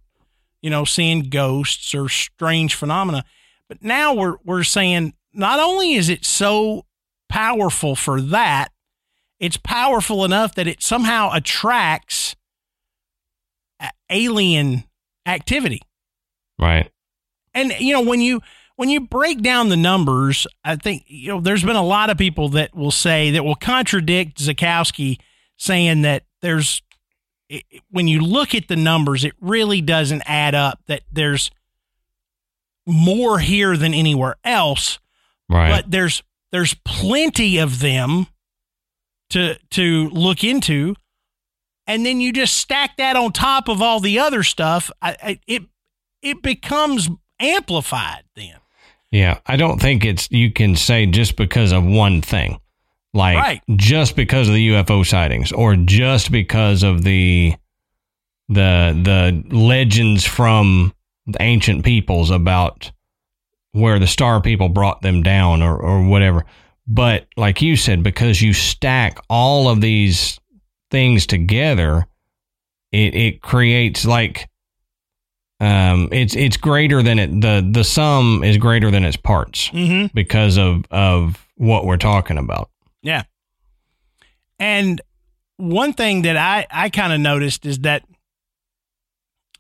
you 0.60 0.68
know, 0.68 0.84
seeing 0.84 1.30
ghosts 1.30 1.94
or 1.94 2.08
strange 2.10 2.74
phenomena. 2.74 3.24
But 3.66 3.82
now 3.82 4.12
we're 4.12 4.36
we're 4.44 4.64
saying 4.64 5.14
not 5.32 5.58
only 5.58 5.94
is 5.94 6.10
it 6.10 6.24
so 6.24 6.84
powerful 7.30 7.96
for 7.96 8.20
that, 8.20 8.72
it's 9.38 9.56
powerful 9.56 10.24
enough 10.24 10.54
that 10.56 10.66
it 10.66 10.82
somehow 10.82 11.30
attracts 11.32 12.36
alien 14.10 14.84
activity. 15.24 15.80
Right. 16.60 16.90
And 17.54 17.72
you 17.80 17.92
know 17.94 18.02
when 18.02 18.20
you 18.20 18.40
when 18.76 18.88
you 18.88 19.00
break 19.00 19.42
down 19.42 19.68
the 19.68 19.76
numbers, 19.76 20.46
I 20.64 20.76
think 20.76 21.04
you 21.06 21.28
know 21.28 21.40
there's 21.40 21.64
been 21.64 21.76
a 21.76 21.82
lot 21.84 22.10
of 22.10 22.18
people 22.18 22.50
that 22.50 22.74
will 22.74 22.90
say 22.90 23.30
that 23.32 23.44
will 23.44 23.54
contradict 23.56 24.38
Zukowski 24.38 25.18
saying 25.56 26.02
that 26.02 26.24
there's 26.42 26.82
it- 27.48 27.64
when 27.90 28.06
you 28.08 28.20
look 28.20 28.54
at 28.54 28.68
the 28.68 28.76
numbers, 28.76 29.24
it 29.24 29.32
really 29.40 29.80
doesn't 29.80 30.22
add 30.26 30.54
up 30.54 30.80
that 30.86 31.02
there's 31.12 31.50
more 32.86 33.38
here 33.38 33.76
than 33.76 33.94
anywhere 33.94 34.36
else 34.44 34.98
Right. 35.48 35.70
but 35.70 35.90
there's 35.90 36.22
there's 36.52 36.74
plenty 36.84 37.58
of 37.58 37.80
them 37.80 38.26
to 39.30 39.56
to 39.70 40.08
look 40.10 40.42
into 40.44 40.94
and 41.86 42.06
then 42.06 42.20
you 42.20 42.32
just 42.32 42.56
stack 42.56 42.96
that 42.96 43.16
on 43.16 43.32
top 43.32 43.68
of 43.68 43.82
all 43.82 44.00
the 44.00 44.18
other 44.18 44.42
stuff 44.42 44.90
I, 45.02 45.16
I, 45.22 45.40
it 45.46 45.62
it 46.22 46.42
becomes 46.42 47.08
amplified 47.38 48.22
then 48.36 48.54
Yeah, 49.10 49.38
I 49.46 49.56
don't 49.56 49.80
think 49.80 50.04
it's 50.04 50.28
you 50.30 50.52
can 50.52 50.76
say 50.76 51.06
just 51.06 51.36
because 51.36 51.72
of 51.72 51.84
one 51.84 52.20
thing, 52.22 52.60
like 53.14 53.36
Right. 53.38 53.62
just 53.76 54.14
because 54.16 54.48
of 54.48 54.54
the 54.54 54.68
UFO 54.70 55.04
sightings, 55.06 55.50
or 55.52 55.74
just 55.76 56.30
because 56.30 56.82
of 56.82 57.02
the 57.02 57.54
the 58.48 58.92
the 59.48 59.56
legends 59.56 60.24
from 60.26 60.92
the 61.26 61.40
ancient 61.42 61.84
peoples 61.84 62.30
about 62.30 62.90
where 63.72 63.98
the 63.98 64.06
star 64.06 64.40
people 64.40 64.68
brought 64.68 65.00
them 65.02 65.22
down, 65.22 65.62
or 65.62 65.76
or 65.76 66.02
whatever. 66.06 66.44
But 66.86 67.26
like 67.36 67.62
you 67.62 67.76
said, 67.76 68.02
because 68.02 68.42
you 68.42 68.52
stack 68.52 69.18
all 69.28 69.68
of 69.68 69.80
these 69.80 70.38
things 70.90 71.26
together, 71.26 72.06
it 72.92 73.14
it 73.14 73.42
creates 73.42 74.04
like 74.04 74.48
um 75.60 76.08
it's 76.10 76.34
it's 76.34 76.56
greater 76.56 77.02
than 77.02 77.18
it 77.18 77.40
the 77.40 77.66
the 77.70 77.84
sum 77.84 78.42
is 78.42 78.56
greater 78.56 78.90
than 78.90 79.04
its 79.04 79.16
parts 79.16 79.68
mm-hmm. 79.70 80.06
because 80.14 80.56
of 80.58 80.84
of 80.90 81.46
what 81.56 81.84
we're 81.84 81.96
talking 81.98 82.38
about. 82.38 82.70
yeah 83.02 83.22
and 84.58 85.00
one 85.58 85.92
thing 85.92 86.22
that 86.22 86.36
i 86.36 86.66
i 86.70 86.88
kind 86.88 87.12
of 87.12 87.20
noticed 87.20 87.66
is 87.66 87.80
that 87.80 88.02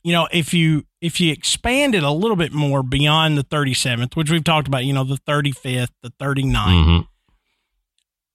you 0.02 0.12
know 0.12 0.26
if 0.32 0.54
you 0.54 0.84
if 1.02 1.20
you 1.20 1.30
expand 1.32 1.94
it 1.94 2.02
a 2.02 2.10
little 2.10 2.36
bit 2.36 2.52
more 2.52 2.82
beyond 2.82 3.36
the 3.36 3.44
37th 3.44 4.16
which 4.16 4.30
we've 4.30 4.44
talked 4.44 4.66
about 4.68 4.84
you 4.84 4.92
know 4.94 5.04
the 5.04 5.18
35th 5.28 5.88
the 6.02 6.10
39th 6.18 6.54
Mhm. 6.54 7.06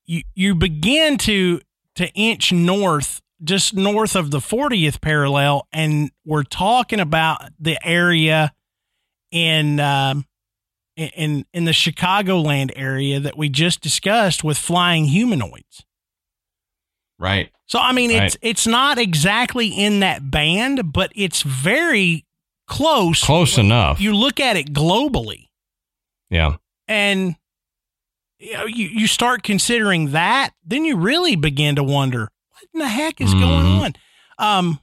you 0.05 0.21
you 0.35 0.53
begin 0.55 1.17
to 1.17 1.59
to 1.95 2.07
inch 2.13 2.51
north 2.51 3.21
just 3.45 3.73
north 3.73 4.15
of 4.15 4.31
the 4.31 4.39
40th 4.39 5.01
parallel 5.01 5.67
and 5.72 6.11
we're 6.26 6.43
talking 6.43 6.99
about 6.99 7.41
the 7.59 7.77
area 7.85 8.53
in 9.31 9.80
um 9.80 10.26
in 10.95 11.45
in 11.53 11.65
the 11.65 11.72
Chicagoland 11.72 12.72
area 12.76 13.19
that 13.19 13.38
we 13.38 13.49
just 13.49 13.81
discussed 13.81 14.43
with 14.43 14.57
flying 14.57 15.05
humanoids. 15.05 15.85
Right. 17.19 17.51
So 17.65 17.80
I 17.80 17.91
mean 17.91 18.11
it's 18.11 18.35
Right. 18.35 18.38
it's 18.41 18.67
not 18.67 18.97
exactly 18.97 19.67
in 19.67 19.99
that 20.01 20.30
band 20.31 20.91
but 20.93 21.11
it's 21.15 21.41
very 21.41 22.26
close. 22.67 23.23
Close 23.23 23.57
enough. 23.57 24.01
You 24.01 24.15
look 24.15 24.39
at 24.39 24.57
it 24.57 24.73
globally 24.73 25.45
yeah. 26.30 26.55
and 26.88 27.35
you, 28.39 28.53
know, 28.53 28.65
you 28.65 28.88
you 28.88 29.07
start 29.07 29.43
considering 29.43 30.11
that, 30.11 30.51
then 30.65 30.85
you 30.85 30.97
really 30.97 31.35
begin 31.35 31.76
to 31.76 31.84
wonder 31.84 32.30
in 32.76 32.80
the 32.80 32.88
heck 32.88 33.19
is 33.22 33.34
going 33.34 33.65
Mhm. 33.65 33.81
on. 33.81 33.95
Um, 34.38 34.80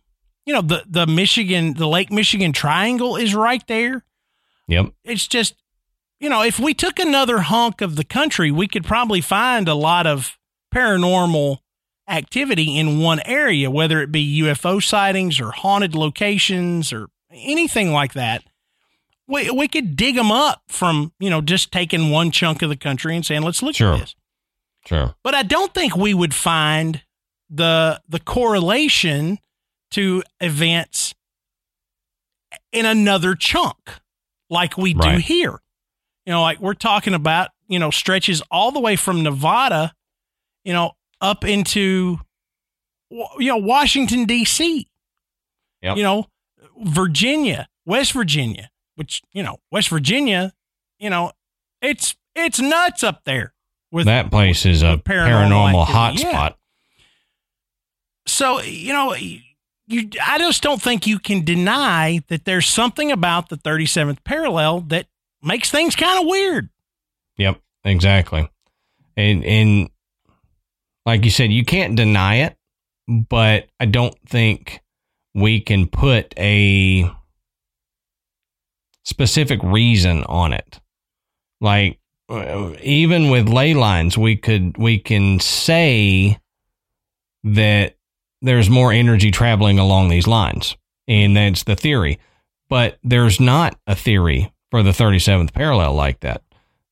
you 0.47 0.52
know 0.52 0.62
the 0.62 0.82
the 0.89 1.06
Michigan, 1.06 1.74
the 1.74 1.86
Lake 1.86 2.10
Michigan 2.10 2.52
Triangle 2.52 3.14
is 3.16 3.35
right 3.35 3.64
there. 3.69 4.05
Yep. 4.66 4.93
It's 5.05 5.28
just, 5.28 5.55
you 6.19 6.28
know, 6.28 6.43
if 6.43 6.59
we 6.59 6.73
took 6.74 6.98
another 6.98 7.40
hunk 7.43 7.81
of 7.81 7.94
the 7.97 8.05
country, 8.05 8.51
we 8.51 8.66
could 8.66 8.85
probably 8.85 9.20
find 9.20 9.69
a 9.69 9.74
lot 9.74 10.06
of 10.06 10.36
paranormal 10.74 11.59
activity 12.09 12.77
in 12.78 12.98
one 13.01 13.20
area, 13.24 13.70
whether 13.70 14.01
it 14.02 14.10
be 14.10 14.20
UFO 14.43 14.81
sightings 14.82 15.39
or 15.40 15.52
haunted 15.52 15.94
locations 15.94 16.93
or 16.93 17.09
anything 17.31 17.93
like 17.93 18.14
that. 18.14 18.43
We, 19.28 19.51
we 19.51 19.69
could 19.69 19.94
dig 19.97 20.16
them 20.16 20.32
up 20.32 20.62
from, 20.69 21.12
you 21.20 21.31
know, 21.31 21.40
just 21.40 21.70
taking 21.70 22.10
one 22.10 22.31
chunk 22.31 22.62
of 22.62 22.69
the 22.69 22.77
country 22.77 23.14
and 23.14 23.24
saying, 23.24 23.43
let's 23.43 23.62
look 23.62 23.77
Sure. 23.77 23.94
at 23.94 24.01
this. 24.01 24.14
Sure. 24.86 25.14
But 25.23 25.35
I 25.35 25.43
don't 25.44 25.73
think 25.73 25.97
we 25.97 26.12
would 26.12 26.35
find 26.35 27.02
the 27.53 28.01
the 28.09 28.19
correlation 28.19 29.39
to 29.93 30.23
events 30.41 31.15
in 32.73 32.87
another 32.87 33.35
chunk 33.35 33.77
like 34.49 34.77
we 34.79 34.95
do 34.95 35.19
here. 35.19 35.61
You 36.24 36.33
know, 36.33 36.43
like 36.43 36.61
we're 36.61 36.74
talking 36.74 37.15
about, 37.15 37.51
you 37.69 37.79
know, 37.79 37.91
stretches 37.91 38.43
all 38.51 38.73
the 38.73 38.81
way 38.81 38.97
from 38.97 39.23
Nevada, 39.23 39.93
you 40.65 40.73
know, 40.73 40.93
up 41.20 41.45
into 41.45 42.19
you 43.11 43.49
know, 43.49 43.59
Washington 43.59 44.24
D.C. 44.24 44.89
Yep. 45.83 45.97
You 45.97 46.03
know, 46.03 46.27
Virginia, 46.81 47.69
West 47.85 48.12
Virginia, 48.12 48.70
which, 48.95 49.20
you 49.33 49.43
know, 49.43 49.59
West 49.70 49.91
Virginia, 49.91 50.53
you 50.99 51.11
know, 51.11 51.33
it's 51.83 52.16
it's 52.35 52.61
nuts 52.61 53.03
up 53.03 53.23
there 53.24 53.53
with 53.91 54.07
that 54.07 54.31
place 54.31 54.65
is 54.65 54.83
a 54.83 54.97
paranormal 54.97 55.85
paranormal, 55.87 56.19
yeah. 56.19 56.53
So 58.27 58.61
you 58.61 58.93
know 58.93 59.15
you 59.15 60.09
i 60.24 60.39
just 60.39 60.62
don't 60.62 60.81
think 60.81 61.07
you 61.07 61.19
can 61.19 61.44
deny 61.44 62.23
that 62.28 62.44
there's 62.44 62.66
something 62.66 63.11
about 63.11 63.49
the 63.49 63.57
37th 63.57 64.24
parallel 64.24 64.81
that 64.81 65.07
makes 65.43 65.70
things 65.70 65.97
kind 65.97 66.20
of 66.20 66.27
weird 66.27 66.69
Yep, 67.36 67.61
exactly. 67.85 68.49
And 69.16 69.44
and 69.44 69.90
like 71.05 71.24
you 71.24 71.31
said, 71.31 71.53
you 71.53 71.65
can't 71.65 71.97
deny 71.97 72.36
it, 72.36 72.57
but 73.09 73.66
I 73.81 73.86
don't 73.86 74.16
think 74.27 74.81
we 75.35 75.61
can 75.61 75.89
put 75.89 76.35
a 76.39 77.11
specific 79.05 79.61
reason 79.62 80.24
on 80.24 80.53
it. 80.53 80.81
Like 81.61 81.99
uh, 82.28 82.74
even 82.82 83.31
with 83.31 83.49
ley 83.49 83.74
lines, 83.74 84.16
we 84.16 84.36
could 84.36 84.77
we 84.78 84.99
can 84.99 85.40
say 85.40 86.39
that 87.44 87.97
there's 88.43 88.69
more 88.69 88.93
energy 88.93 89.31
traveling 89.31 89.78
along 89.78 90.09
these 90.10 90.27
lines, 90.27 90.77
and 91.09 91.36
that's 91.36 91.64
the 91.64 91.77
theory. 91.77 92.19
But 92.69 92.98
there's 93.02 93.40
not 93.40 93.78
a 93.86 93.94
theory 93.94 94.52
for 94.70 94.82
the 94.82 94.90
37th 94.90 95.52
parallel 95.52 95.94
like 95.94 96.20
that 96.20 96.43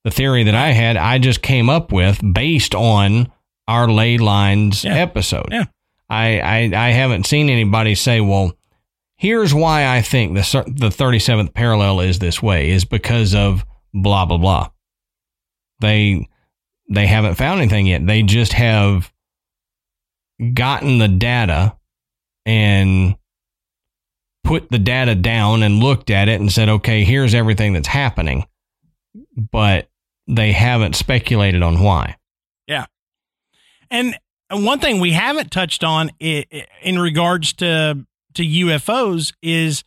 the 0.02 0.10
theory 0.10 0.44
that 0.44 0.54
I 0.54 0.68
had, 0.72 0.96
I 0.96 1.18
just 1.18 1.42
came 1.42 1.68
up 1.68 1.92
with 1.92 2.20
based 2.32 2.74
on 2.74 3.30
our 3.68 3.86
ley 3.86 4.16
lines 4.16 4.82
Yeah. 4.82 4.94
episode. 4.94 5.48
Yeah. 5.50 5.64
I, 6.08 6.40
I 6.40 6.86
I 6.88 6.90
haven't 6.92 7.26
seen 7.26 7.50
anybody 7.50 7.94
say, 7.94 8.20
well, 8.22 8.52
here's 9.16 9.52
why 9.52 9.86
I 9.94 10.00
think 10.00 10.34
the 10.34 10.64
the 10.66 10.88
37th 10.88 11.52
parallel 11.52 12.00
is 12.00 12.18
this 12.18 12.42
way 12.42 12.70
is 12.70 12.84
because 12.86 13.34
of 13.34 13.64
blah 13.92 14.24
blah 14.24 14.38
blah. 14.38 14.68
They 15.80 16.28
they 16.88 17.06
haven't 17.06 17.34
found 17.36 17.60
anything 17.60 17.86
yet. 17.86 18.06
They 18.06 18.22
just 18.22 18.54
have 18.54 19.12
gotten 20.54 20.98
the 20.98 21.08
data 21.08 21.76
and 22.46 23.16
put 24.44 24.70
the 24.70 24.78
data 24.78 25.14
down 25.14 25.62
and 25.62 25.80
looked 25.80 26.10
at 26.10 26.28
it 26.28 26.40
and 26.40 26.50
said, 26.50 26.68
okay, 26.68 27.04
here's 27.04 27.34
everything 27.34 27.72
that's 27.72 27.88
happening. 27.88 28.46
But 29.36 29.88
they 30.26 30.52
haven't 30.52 30.96
speculated 30.96 31.62
on 31.62 31.82
why. 31.82 32.16
Yeah. 32.66 32.86
and 33.90 34.16
one 34.50 34.80
thing 34.80 35.00
we 35.00 35.12
haven't 35.12 35.50
touched 35.50 35.84
on 35.84 36.10
in 36.18 36.98
regards 36.98 37.52
to 37.54 38.06
to 38.34 38.42
ufos 38.44 39.32
is 39.42 39.82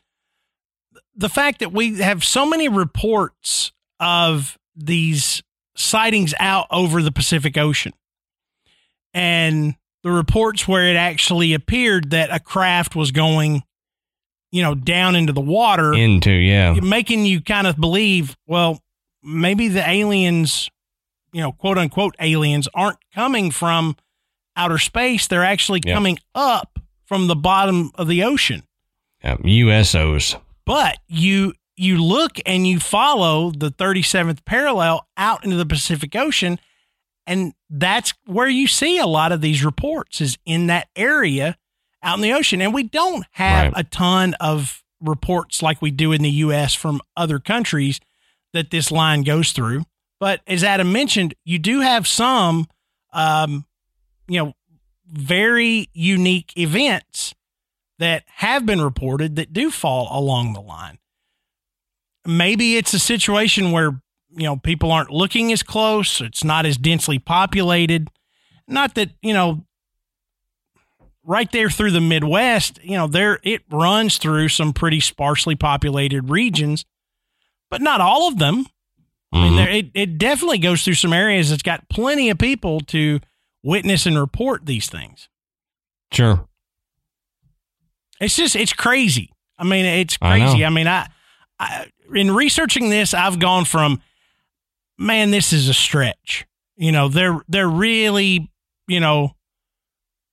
the 1.15 1.30
fact 1.30 1.59
that 1.59 1.71
we 1.71 1.99
have 1.99 2.23
so 2.23 2.45
many 2.45 2.67
reports 2.67 3.71
of 3.99 4.57
these 4.75 5.43
sightings 5.75 6.34
out 6.39 6.67
over 6.71 7.01
the 7.01 7.11
Pacific 7.11 7.57
Ocean 7.57 7.93
and 9.13 9.75
the 10.03 10.11
reports 10.11 10.67
where 10.67 10.85
it 10.89 10.95
actually 10.95 11.53
appeared 11.53 12.11
that 12.11 12.30
a 12.34 12.39
craft 12.39 12.95
was 12.95 13.11
going, 13.11 13.63
you 14.51 14.61
know, 14.61 14.75
down 14.75 15.15
into 15.15 15.34
the 15.34 15.41
water, 15.41 15.93
Into 15.93 16.31
yeah, 16.31 16.73
making 16.73 17.25
you 17.25 17.41
kind 17.41 17.67
of 17.67 17.80
believe, 17.80 18.35
well, 18.45 18.81
maybe 19.23 19.67
the 19.69 19.88
aliens, 19.88 20.69
you 21.31 21.41
know, 21.41 21.51
quote 21.53 21.77
unquote 21.77 22.15
aliens 22.19 22.67
aren't 22.73 22.97
coming 23.15 23.49
from 23.51 23.95
outer 24.55 24.77
space. 24.77 25.27
They're 25.27 25.43
actually 25.45 25.81
Yeah. 25.85 25.93
coming 25.95 26.19
up 26.35 26.80
from 27.05 27.27
the 27.27 27.35
bottom 27.35 27.91
of 27.95 28.07
the 28.07 28.23
ocean. 28.23 28.63
yeah 29.23 29.38
USOs. 29.38 30.35
But 30.65 30.97
you 31.07 31.53
you 31.75 31.97
look 32.03 32.38
and 32.45 32.67
you 32.67 32.80
follow 32.80 33.49
the 33.51 33.71
37th 33.71 34.45
parallel 34.45 35.07
out 35.17 35.43
into 35.43 35.55
the 35.55 35.65
Pacific 35.65 36.15
Ocean 36.15 36.59
and 37.26 37.54
that's 37.70 38.14
where 38.26 38.48
you 38.50 38.68
see 38.68 38.98
a 38.98 39.06
lot 39.06 39.32
of 39.32 39.41
these 39.41 39.64
reports 39.64 40.22
is 40.22 40.38
in 40.45 40.68
that 40.68 40.88
area 40.95 41.58
out 42.02 42.18
in 42.18 42.22
the 42.22 42.34
ocean 42.34 42.62
and 42.62 42.74
we 42.74 42.84
don't 42.84 43.26
have 43.32 43.74
Right. 43.74 43.80
a 43.82 43.84
ton 43.84 44.34
of 44.40 44.84
reports 45.02 45.62
like 45.62 45.82
we 45.82 45.91
do 45.91 46.12
in 46.12 46.22
the 46.22 46.30
US 46.30 46.74
from 46.74 47.02
other 47.18 47.40
countries 47.40 48.00
that 48.54 48.72
this 48.72 48.91
line 48.91 49.24
goes 49.24 49.52
through 49.52 49.86
but 50.20 50.41
as 50.48 50.64
Adam 50.64 50.91
mentioned 50.91 51.34
you 51.45 51.60
do 51.60 51.80
have 51.82 52.08
some 52.08 52.68
um 53.12 53.66
you 54.28 54.40
know 54.44 54.54
very 55.06 55.90
unique 55.94 56.54
events 56.58 57.34
that 58.00 58.24
have 58.36 58.66
been 58.66 58.82
reported 58.82 59.36
that 59.36 59.54
do 59.54 59.70
fall 59.70 60.08
along 60.12 60.54
the 60.54 60.60
line. 60.62 60.98
Maybe 62.26 62.78
it's 62.78 62.94
a 62.94 63.00
situation 63.00 63.72
where, 63.72 64.02
you 64.35 64.43
know, 64.43 64.57
people 64.57 64.91
aren't 64.91 65.11
looking 65.11 65.51
as 65.51 65.64
close, 65.64 66.22
it's 66.22 66.43
not 66.43 66.65
as 66.65 66.77
densely 66.77 67.19
populated. 67.19 68.10
Not 68.68 68.95
that, 68.95 69.11
you 69.22 69.34
know, 69.34 69.65
right 71.23 71.51
there 71.51 71.69
through 71.69 71.91
the 71.91 72.01
Midwest, 72.01 72.80
you 72.84 72.97
know, 72.97 73.07
there 73.07 73.39
it 73.43 73.61
runs 73.72 74.18
through 74.18 74.49
some 74.49 74.73
pretty 74.73 74.99
sparsely 74.99 75.55
populated 75.55 76.30
regions, 76.30 76.85
but 77.69 77.81
not 77.81 78.01
all 78.01 78.27
of 78.27 78.39
them. 78.39 78.65
I 79.31 79.41
mean, 79.43 79.53
Mhm. 79.53 79.55
there, 79.57 79.69
it, 79.69 79.91
it 79.93 80.18
definitely 80.18 80.60
goes 80.60 80.84
through 80.84 80.93
some 80.95 81.14
areas 81.14 81.49
that's 81.49 81.64
got 81.64 81.89
plenty 81.89 82.30
of 82.30 82.38
people 82.38 82.80
to 82.81 83.19
witness 83.64 84.05
and 84.05 84.18
report 84.19 84.65
these 84.65 84.89
things. 84.89 85.27
Sure. 86.11 86.47
It's 88.19 88.35
just 88.35 88.55
it's 88.55 88.73
crazy. 88.73 89.31
I 89.57 89.64
mean, 89.64 89.85
it's 89.85 90.18
I 90.22 90.39
crazy. 90.39 90.64
I, 90.65 90.69
mean, 90.69 90.88
I, 90.88 91.07
I 91.60 91.88
in 92.14 92.31
researching 92.31 92.89
this, 92.89 93.14
I've 93.14 93.39
gone 93.39 93.65
from 93.65 94.01
man, 95.03 95.31
this 95.31 95.53
is 95.53 95.69
a 95.69 95.73
stretch. 95.73 96.45
You 96.75 96.91
know, 96.91 97.07
they're 97.07 97.39
they're 97.47 97.69
really, 97.69 98.49
you 98.88 98.99
know, 98.99 99.31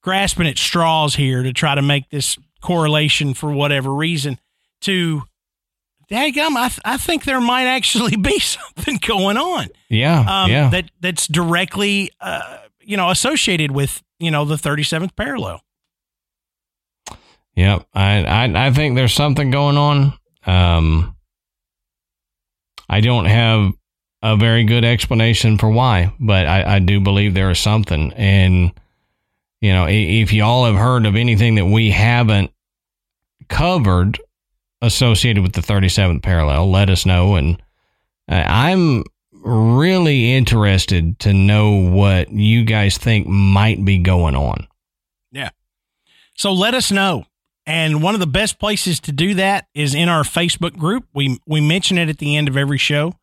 grasping 0.02 0.46
at 0.46 0.58
straws 0.58 1.14
here 1.16 1.42
to 1.42 1.52
try 1.52 1.74
to 1.74 1.82
make 1.82 2.08
this 2.10 2.38
correlation 2.62 3.34
for 3.34 3.50
whatever 3.52 3.92
reason 3.94 4.38
to 4.82 5.22
Daggum, 6.10 6.56
I, 6.56 6.68
th- 6.68 6.80
I 6.84 6.96
think 6.96 7.22
there 7.24 7.40
might 7.40 7.66
actually 7.66 8.16
be 8.20 8.38
something 8.40 8.98
going 9.06 9.36
on 9.36 9.68
Yeah. 9.88 10.18
um, 10.44 10.50
yeah. 10.50 10.68
that 10.70 10.90
that's 11.00 11.26
directly 11.28 12.10
uh, 12.20 12.58
you 12.80 12.96
know 12.96 13.10
associated 13.10 13.70
with 13.70 14.02
you 14.18 14.30
know 14.30 14.44
the 14.44 14.56
37th 14.56 15.14
parallel. 15.16 15.62
Yep. 17.54 17.86
I, 17.94 18.24
I 18.24 18.66
I 18.66 18.70
think 18.72 18.96
there's 18.96 19.12
something 19.14 19.50
going 19.50 19.76
on. 19.76 20.14
Um 20.46 21.14
I 22.88 23.00
don't 23.00 23.26
have 23.26 23.72
a 24.22 24.36
very 24.36 24.64
good 24.64 24.84
explanation 24.84 25.58
for 25.58 25.70
why, 25.70 26.12
but 26.20 26.46
I, 26.46 26.76
I 26.76 26.78
do 26.78 27.00
believe 27.00 27.34
there 27.34 27.50
is 27.50 27.58
something. 27.58 28.12
And 28.14 28.72
you 29.60 29.72
know, 29.72 29.86
if 29.88 30.32
y'all 30.32 30.64
have 30.64 30.76
heard 30.76 31.06
of 31.06 31.16
anything 31.16 31.56
that 31.56 31.66
we 31.66 31.90
haven't 31.90 32.50
covered 33.48 34.18
associated 34.80 35.42
with 35.42 35.52
the 35.52 35.60
37th 35.60 36.22
parallel, 36.22 36.70
let 36.70 36.88
us 36.88 37.04
know. 37.04 37.34
And 37.34 37.62
uh, 38.30 38.44
I'm 38.46 39.04
really 39.32 40.32
interested 40.34 41.18
to 41.20 41.32
know 41.32 41.72
what 41.72 42.30
you 42.30 42.64
guys 42.64 42.96
think 42.96 43.26
might 43.26 43.84
be 43.84 43.98
going 43.98 44.34
on. 44.34 44.66
Yeah. 45.30 45.50
So 46.34 46.52
let 46.52 46.74
us 46.74 46.90
know. 46.90 47.24
And 47.66 48.02
one 48.02 48.14
of 48.14 48.20
the 48.20 48.26
best 48.26 48.58
places 48.58 48.98
to 49.00 49.12
do 49.12 49.34
that 49.34 49.68
is 49.74 49.94
in 49.94 50.08
our 50.08 50.22
Facebook 50.22 50.76
group. 50.76 51.06
We 51.14 51.38
we 51.46 51.60
mention 51.60 51.98
it 51.98 52.08
at 52.08 52.18
the 52.18 52.36
end 52.36 52.48
of 52.48 52.56
every 52.56 52.78
show. 52.78 53.14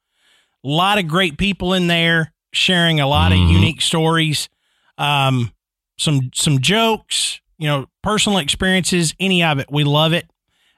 A 0.67 0.69
lot 0.69 0.97
of 0.97 1.07
great 1.07 1.37
people 1.37 1.73
in 1.73 1.87
there 1.87 2.33
sharing 2.51 2.99
a 2.99 3.07
lot 3.07 3.31
Mhm. 3.31 3.45
of 3.45 3.51
unique 3.51 3.81
stories, 3.81 4.49
um, 4.97 5.53
some 5.97 6.29
some 6.33 6.59
jokes, 6.59 7.39
you 7.57 7.67
know, 7.67 7.87
personal 8.03 8.39
experiences, 8.39 9.13
any 9.19 9.43
of 9.43 9.59
it. 9.59 9.67
We 9.71 9.83
love 9.85 10.11
it, 10.11 10.29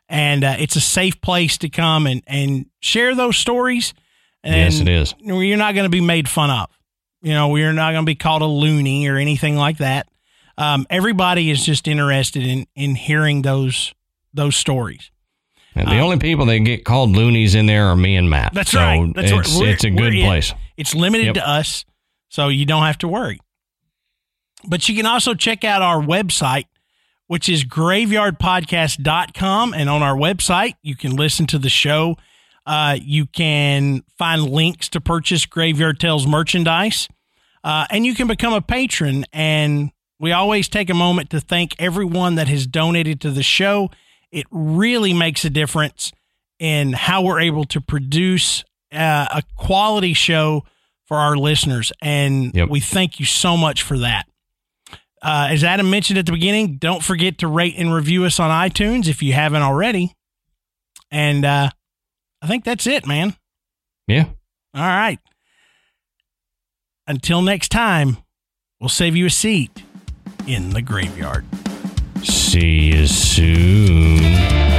and 0.08 0.44
uh, 0.44 0.56
it's 0.60 0.76
a 0.76 0.82
safe 0.82 1.20
place 1.22 1.58
to 1.58 1.70
come 1.70 2.06
and 2.06 2.22
and 2.28 2.68
share 2.82 3.16
those 3.16 3.38
stories. 3.38 3.94
And 4.44 4.56
yes, 4.74 4.80
it 4.80 4.88
is. 4.88 5.16
you're 5.22 5.58
not 5.58 5.74
going 5.74 5.86
to 5.86 5.90
be 5.90 6.02
made 6.02 6.30
fun 6.30 6.50
of. 6.52 6.70
You 7.22 7.34
know, 7.34 7.48
we're 7.50 7.74
not 7.74 7.92
going 7.92 8.06
to 8.06 8.10
be 8.10 8.16
called 8.16 8.42
a 8.42 8.46
loony 8.46 9.08
or 9.08 9.18
anything 9.18 9.58
like 9.58 9.78
that. 9.80 10.08
Um, 10.58 10.86
everybody 10.90 11.50
is 11.50 11.66
just 11.66 11.88
interested 11.88 12.46
in 12.46 12.68
in 12.76 12.94
hearing 12.96 13.42
those 13.42 13.94
those 14.36 14.56
stories. 14.56 15.10
And 15.76 15.88
the 15.88 15.94
Um, 15.96 16.00
only 16.02 16.18
people 16.18 16.46
that 16.48 16.60
get 16.60 16.84
called 16.86 17.16
loonies 17.16 17.56
in 17.56 17.66
there 17.68 17.88
are 17.88 17.96
me 17.96 18.16
and 18.16 18.30
Matt. 18.30 18.54
That's 18.54 18.72
So 18.72 18.80
right. 18.80 19.12
That's 19.16 19.32
it's, 19.32 19.60
right. 19.60 19.70
It's 19.70 19.84
a 19.84 19.90
good 19.92 20.14
place. 20.14 20.54
It's 20.78 20.94
limited 20.96 21.26
Yep. 21.28 21.34
to 21.36 21.48
us, 21.50 21.86
so 22.30 22.48
you 22.50 22.66
don't 22.66 22.84
have 22.84 22.98
to 23.00 23.08
worry. 23.08 23.40
But 24.68 24.90
you 24.90 24.96
can 24.96 25.06
also 25.06 25.34
check 25.36 25.64
out 25.64 25.82
our 25.82 26.02
website, 26.02 26.66
which 27.28 27.48
is 27.48 27.64
graveyardpodcast.com. 27.64 29.74
And 29.74 29.90
on 29.90 30.04
our 30.04 30.16
website, 30.16 30.74
you 30.82 30.96
can 30.96 31.16
listen 31.16 31.48
to 31.48 31.58
the 31.58 31.70
show. 31.70 32.18
Uh, 32.66 32.98
you 33.02 33.26
can 33.26 34.04
find 34.18 34.50
links 34.50 34.90
to 34.90 35.02
purchase 35.02 35.46
Graveyard 35.46 36.00
Tales 36.00 36.28
merchandise. 36.28 37.08
Uh, 37.64 37.86
and 37.90 38.06
you 38.06 38.16
can 38.16 38.28
become 38.28 38.54
a 38.54 38.62
patron. 38.62 39.26
And 39.34 39.92
we 40.20 40.32
always 40.32 40.68
take 40.70 40.90
a 40.90 40.94
moment 40.94 41.30
to 41.32 41.40
thank 41.40 41.76
everyone 41.80 42.36
that 42.36 42.48
has 42.48 42.68
donated 42.68 43.20
to 43.22 43.32
the 43.32 43.44
show. 43.44 43.90
It 44.32 44.46
really 44.52 45.14
makes 45.14 45.44
a 45.46 45.50
difference 45.50 46.12
in 46.60 46.94
how 46.94 47.24
we're 47.24 47.40
able 47.40 47.64
to 47.66 47.82
produce 47.82 48.64
uh, 48.92 49.28
a 49.32 49.44
quality 49.56 50.14
show 50.14 50.64
for 51.06 51.18
our 51.18 51.36
listeners. 51.38 51.92
And 52.02 52.54
Yep. 52.54 52.70
we 52.70 52.80
thank 52.80 53.20
you 53.20 53.26
so 53.26 53.58
much 53.58 53.82
for 53.84 53.98
that. 54.00 54.26
Uh, 55.22 55.48
as 55.50 55.64
Adam 55.64 55.90
mentioned 55.90 56.18
at 56.20 56.26
the 56.26 56.32
beginning, 56.32 56.78
don't 56.78 57.04
forget 57.04 57.40
to 57.40 57.48
rate 57.48 57.76
and 57.78 57.94
review 57.94 58.24
us 58.26 58.40
on 58.40 58.50
iTunes 58.52 59.08
if 59.08 59.22
you 59.24 59.34
haven't 59.34 59.62
already. 59.62 60.14
And 61.12 61.44
uh, 61.44 61.70
I 62.42 62.48
think 62.48 62.64
that's 62.64 62.88
it, 62.88 63.06
man. 63.08 63.36
Yeah. 64.08 64.26
All 64.74 64.82
right. 64.82 65.20
Until 67.08 67.42
next 67.42 67.70
time, 67.70 68.18
we'll 68.80 68.90
save 68.90 69.16
you 69.16 69.26
a 69.26 69.30
seat 69.32 69.84
in 70.48 70.70
the 70.72 70.82
graveyard. 70.82 71.46
See 72.52 72.90
you 72.96 73.06
soon. 73.06 74.79